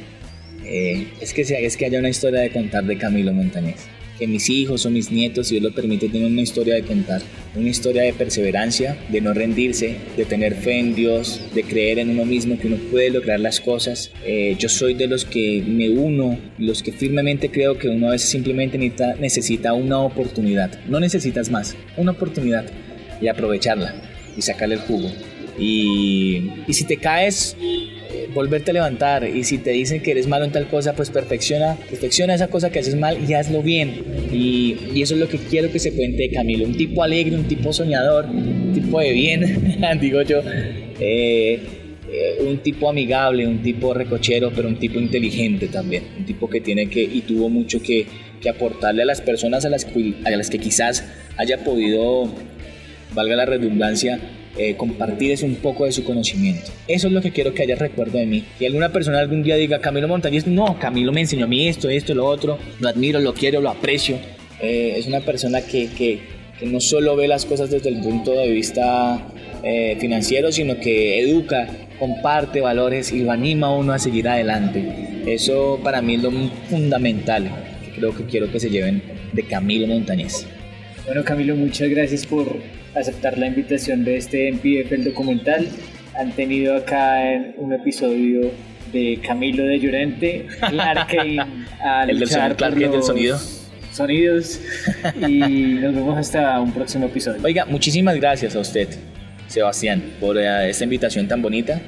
Eh, 0.63 1.09
es, 1.19 1.33
que, 1.33 1.41
es 1.41 1.75
que 1.75 1.85
haya 1.85 1.99
una 1.99 2.07
historia 2.07 2.39
de 2.39 2.49
contar 2.49 2.85
de 2.85 2.97
Camilo 2.97 3.33
Montañez. 3.33 3.87
Que 4.17 4.25
mis 4.25 4.49
hijos 4.49 4.85
o 4.85 4.89
mis 4.89 5.11
nietos, 5.11 5.49
si 5.49 5.55
Dios 5.55 5.69
lo 5.69 5.75
permite, 5.75 6.07
tengan 6.07 6.31
una 6.31 6.43
historia 6.43 6.75
de 6.75 6.83
contar. 6.83 7.21
Una 7.55 7.67
historia 7.67 8.03
de 8.03 8.13
perseverancia, 8.13 8.97
de 9.09 9.19
no 9.19 9.33
rendirse, 9.33 9.97
de 10.15 10.23
tener 10.23 10.55
fe 10.55 10.79
en 10.79 10.95
Dios, 10.95 11.41
de 11.53 11.63
creer 11.63 11.99
en 11.99 12.11
uno 12.11 12.23
mismo, 12.23 12.57
que 12.57 12.67
uno 12.67 12.77
puede 12.89 13.09
lograr 13.09 13.41
las 13.41 13.59
cosas. 13.59 14.11
Eh, 14.25 14.55
yo 14.57 14.69
soy 14.69 14.93
de 14.93 15.07
los 15.07 15.25
que 15.25 15.61
me 15.67 15.89
uno, 15.89 16.39
los 16.57 16.81
que 16.81 16.93
firmemente 16.93 17.51
creo 17.51 17.77
que 17.77 17.89
uno 17.89 18.07
a 18.07 18.11
veces 18.11 18.29
simplemente 18.29 18.77
necesita, 18.77 19.15
necesita 19.15 19.73
una 19.73 19.99
oportunidad. 19.99 20.79
No 20.87 21.01
necesitas 21.01 21.51
más, 21.51 21.75
una 21.97 22.11
oportunidad 22.11 22.65
y 23.21 23.27
aprovecharla 23.27 23.95
y 24.37 24.41
sacarle 24.41 24.75
el 24.75 24.81
jugo. 24.81 25.09
Y, 25.57 26.51
y 26.67 26.73
si 26.73 26.85
te 26.85 26.97
caes, 26.97 27.55
volverte 28.33 28.71
a 28.71 28.73
levantar. 28.73 29.27
Y 29.27 29.43
si 29.43 29.57
te 29.57 29.71
dicen 29.71 30.01
que 30.01 30.11
eres 30.11 30.27
malo 30.27 30.45
en 30.45 30.51
tal 30.51 30.67
cosa, 30.67 30.93
pues 30.93 31.09
perfecciona, 31.09 31.77
perfecciona 31.89 32.35
esa 32.35 32.47
cosa 32.47 32.69
que 32.69 32.79
haces 32.79 32.95
mal 32.95 33.17
y 33.27 33.33
hazlo 33.33 33.61
bien. 33.61 34.03
Y, 34.31 34.77
y 34.93 35.01
eso 35.01 35.15
es 35.15 35.19
lo 35.19 35.27
que 35.27 35.37
quiero 35.37 35.71
que 35.71 35.79
se 35.79 35.93
cuente 35.93 36.23
de 36.23 36.31
Camilo. 36.31 36.65
Un 36.65 36.75
tipo 36.77 37.03
alegre, 37.03 37.35
un 37.35 37.47
tipo 37.47 37.73
soñador, 37.73 38.25
un 38.25 38.73
tipo 38.73 38.99
de 38.99 39.11
bien, 39.13 39.77
digo 40.01 40.21
yo. 40.21 40.41
Eh, 40.99 41.59
eh, 42.11 42.37
un 42.45 42.59
tipo 42.59 42.89
amigable, 42.89 43.47
un 43.47 43.61
tipo 43.61 43.93
recochero, 43.93 44.51
pero 44.55 44.67
un 44.67 44.77
tipo 44.77 44.99
inteligente 44.99 45.67
también. 45.67 46.03
Un 46.17 46.25
tipo 46.25 46.49
que 46.49 46.61
tiene 46.61 46.87
que 46.87 47.01
y 47.01 47.21
tuvo 47.21 47.49
mucho 47.49 47.81
que, 47.81 48.05
que 48.41 48.49
aportarle 48.49 49.01
a 49.01 49.05
las 49.05 49.21
personas 49.21 49.65
a 49.65 49.69
las, 49.69 49.87
a 50.25 50.29
las 50.29 50.49
que 50.49 50.59
quizás 50.59 51.05
haya 51.37 51.63
podido 51.63 52.29
valga 53.15 53.35
la 53.35 53.45
redundancia, 53.45 54.19
eh, 54.57 54.75
compartir 54.75 55.31
es 55.31 55.41
un 55.41 55.55
poco 55.55 55.85
de 55.85 55.91
su 55.91 56.03
conocimiento. 56.03 56.71
Eso 56.87 57.07
es 57.07 57.13
lo 57.13 57.21
que 57.21 57.31
quiero 57.31 57.53
que 57.53 57.63
haya 57.63 57.75
recuerdo 57.75 58.19
de 58.19 58.25
mí. 58.25 58.43
Y 58.59 58.65
alguna 58.65 58.91
persona 58.91 59.19
algún 59.19 59.41
día 59.41 59.55
diga, 59.55 59.79
Camilo 59.79 60.07
Montañez, 60.07 60.45
no, 60.45 60.77
Camilo 60.79 61.11
me 61.11 61.21
enseñó 61.21 61.45
a 61.45 61.47
mí 61.47 61.67
esto, 61.67 61.89
esto, 61.89 62.13
lo 62.13 62.25
otro, 62.25 62.59
lo 62.79 62.87
admiro, 62.87 63.19
lo 63.19 63.33
quiero, 63.33 63.61
lo 63.61 63.69
aprecio. 63.69 64.17
Eh, 64.61 64.95
es 64.97 65.07
una 65.07 65.21
persona 65.21 65.61
que, 65.61 65.89
que, 65.89 66.19
que 66.59 66.65
no 66.67 66.79
solo 66.79 67.15
ve 67.15 67.27
las 67.27 67.45
cosas 67.45 67.69
desde 67.69 67.89
el 67.89 67.99
punto 68.01 68.31
de 68.33 68.49
vista 68.49 69.27
eh, 69.63 69.97
financiero, 69.99 70.51
sino 70.51 70.79
que 70.79 71.19
educa, 71.19 71.67
comparte 71.99 72.61
valores 72.61 73.11
y 73.11 73.23
lo 73.23 73.31
anima 73.31 73.67
a 73.67 73.71
uno 73.71 73.93
a 73.93 73.99
seguir 73.99 74.29
adelante. 74.29 75.23
Eso 75.25 75.79
para 75.83 76.01
mí 76.01 76.15
es 76.15 76.23
lo 76.23 76.31
fundamental 76.69 77.49
que 77.83 77.91
creo 77.99 78.15
que 78.15 78.25
quiero 78.25 78.51
que 78.51 78.59
se 78.59 78.69
lleven 78.69 79.01
de 79.33 79.43
Camilo 79.43 79.87
Montañez. 79.87 80.45
Bueno, 81.05 81.23
Camilo, 81.23 81.55
muchas 81.55 81.89
gracias 81.89 82.25
por 82.25 82.59
aceptar 82.95 83.37
la 83.37 83.47
invitación 83.47 84.03
de 84.03 84.17
este 84.17 84.51
MPF, 84.51 84.91
el 84.93 85.03
documental. 85.03 85.67
Han 86.17 86.31
tenido 86.31 86.75
acá 86.75 87.33
en 87.33 87.53
un 87.57 87.73
episodio 87.73 88.51
de 88.91 89.19
Camilo 89.25 89.63
de 89.63 89.79
Llorente, 89.79 90.47
a 90.61 92.03
El 92.07 92.19
del 92.19 92.27
sonido, 92.27 92.55
Clark 92.55 92.75
por 92.75 92.95
los 92.95 93.07
sonido. 93.07 93.39
Sonidos. 93.91 94.61
Y 95.27 95.39
nos 95.39 95.93
vemos 95.93 96.17
hasta 96.17 96.59
un 96.59 96.71
próximo 96.71 97.05
episodio. 97.05 97.41
Oiga, 97.43 97.65
muchísimas 97.65 98.15
gracias 98.15 98.55
a 98.55 98.59
usted, 98.59 98.87
Sebastián, 99.47 100.01
por 100.19 100.37
eh, 100.37 100.69
esta 100.69 100.83
invitación 100.83 101.27
tan 101.27 101.41
bonita. 101.41 101.81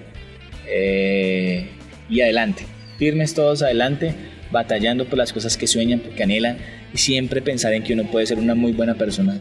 Eh, 0.69 1.69
y 2.09 2.21
adelante, 2.21 2.63
firmes 2.97 3.33
todos 3.33 3.61
adelante, 3.63 4.13
batallando 4.51 5.05
por 5.05 5.17
las 5.17 5.31
cosas 5.31 5.57
que 5.57 5.67
sueñan, 5.67 5.99
que 5.99 6.23
anhelan, 6.23 6.57
y 6.93 6.97
siempre 6.97 7.41
pensar 7.41 7.73
en 7.73 7.83
que 7.83 7.93
uno 7.93 8.03
puede 8.03 8.25
ser 8.25 8.37
una 8.37 8.55
muy 8.55 8.73
buena 8.73 8.95
persona. 8.95 9.39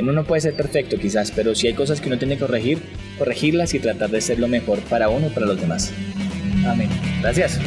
Uno 0.00 0.24
puede 0.24 0.40
ser 0.40 0.54
perfecto 0.54 0.96
quizás, 0.98 1.30
pero 1.30 1.54
si 1.54 1.66
hay 1.66 1.74
cosas 1.74 2.00
que 2.00 2.08
uno 2.08 2.18
tiene 2.18 2.34
que 2.34 2.40
corregir, 2.40 2.78
corregirlas 3.18 3.74
y 3.74 3.78
tratar 3.78 4.10
de 4.10 4.20
ser 4.20 4.38
lo 4.38 4.48
mejor 4.48 4.80
para 4.80 5.08
uno 5.08 5.26
y 5.26 5.30
para 5.30 5.46
los 5.46 5.60
demás. 5.60 5.92
Amén. 6.66 6.88
Gracias. 7.20 7.58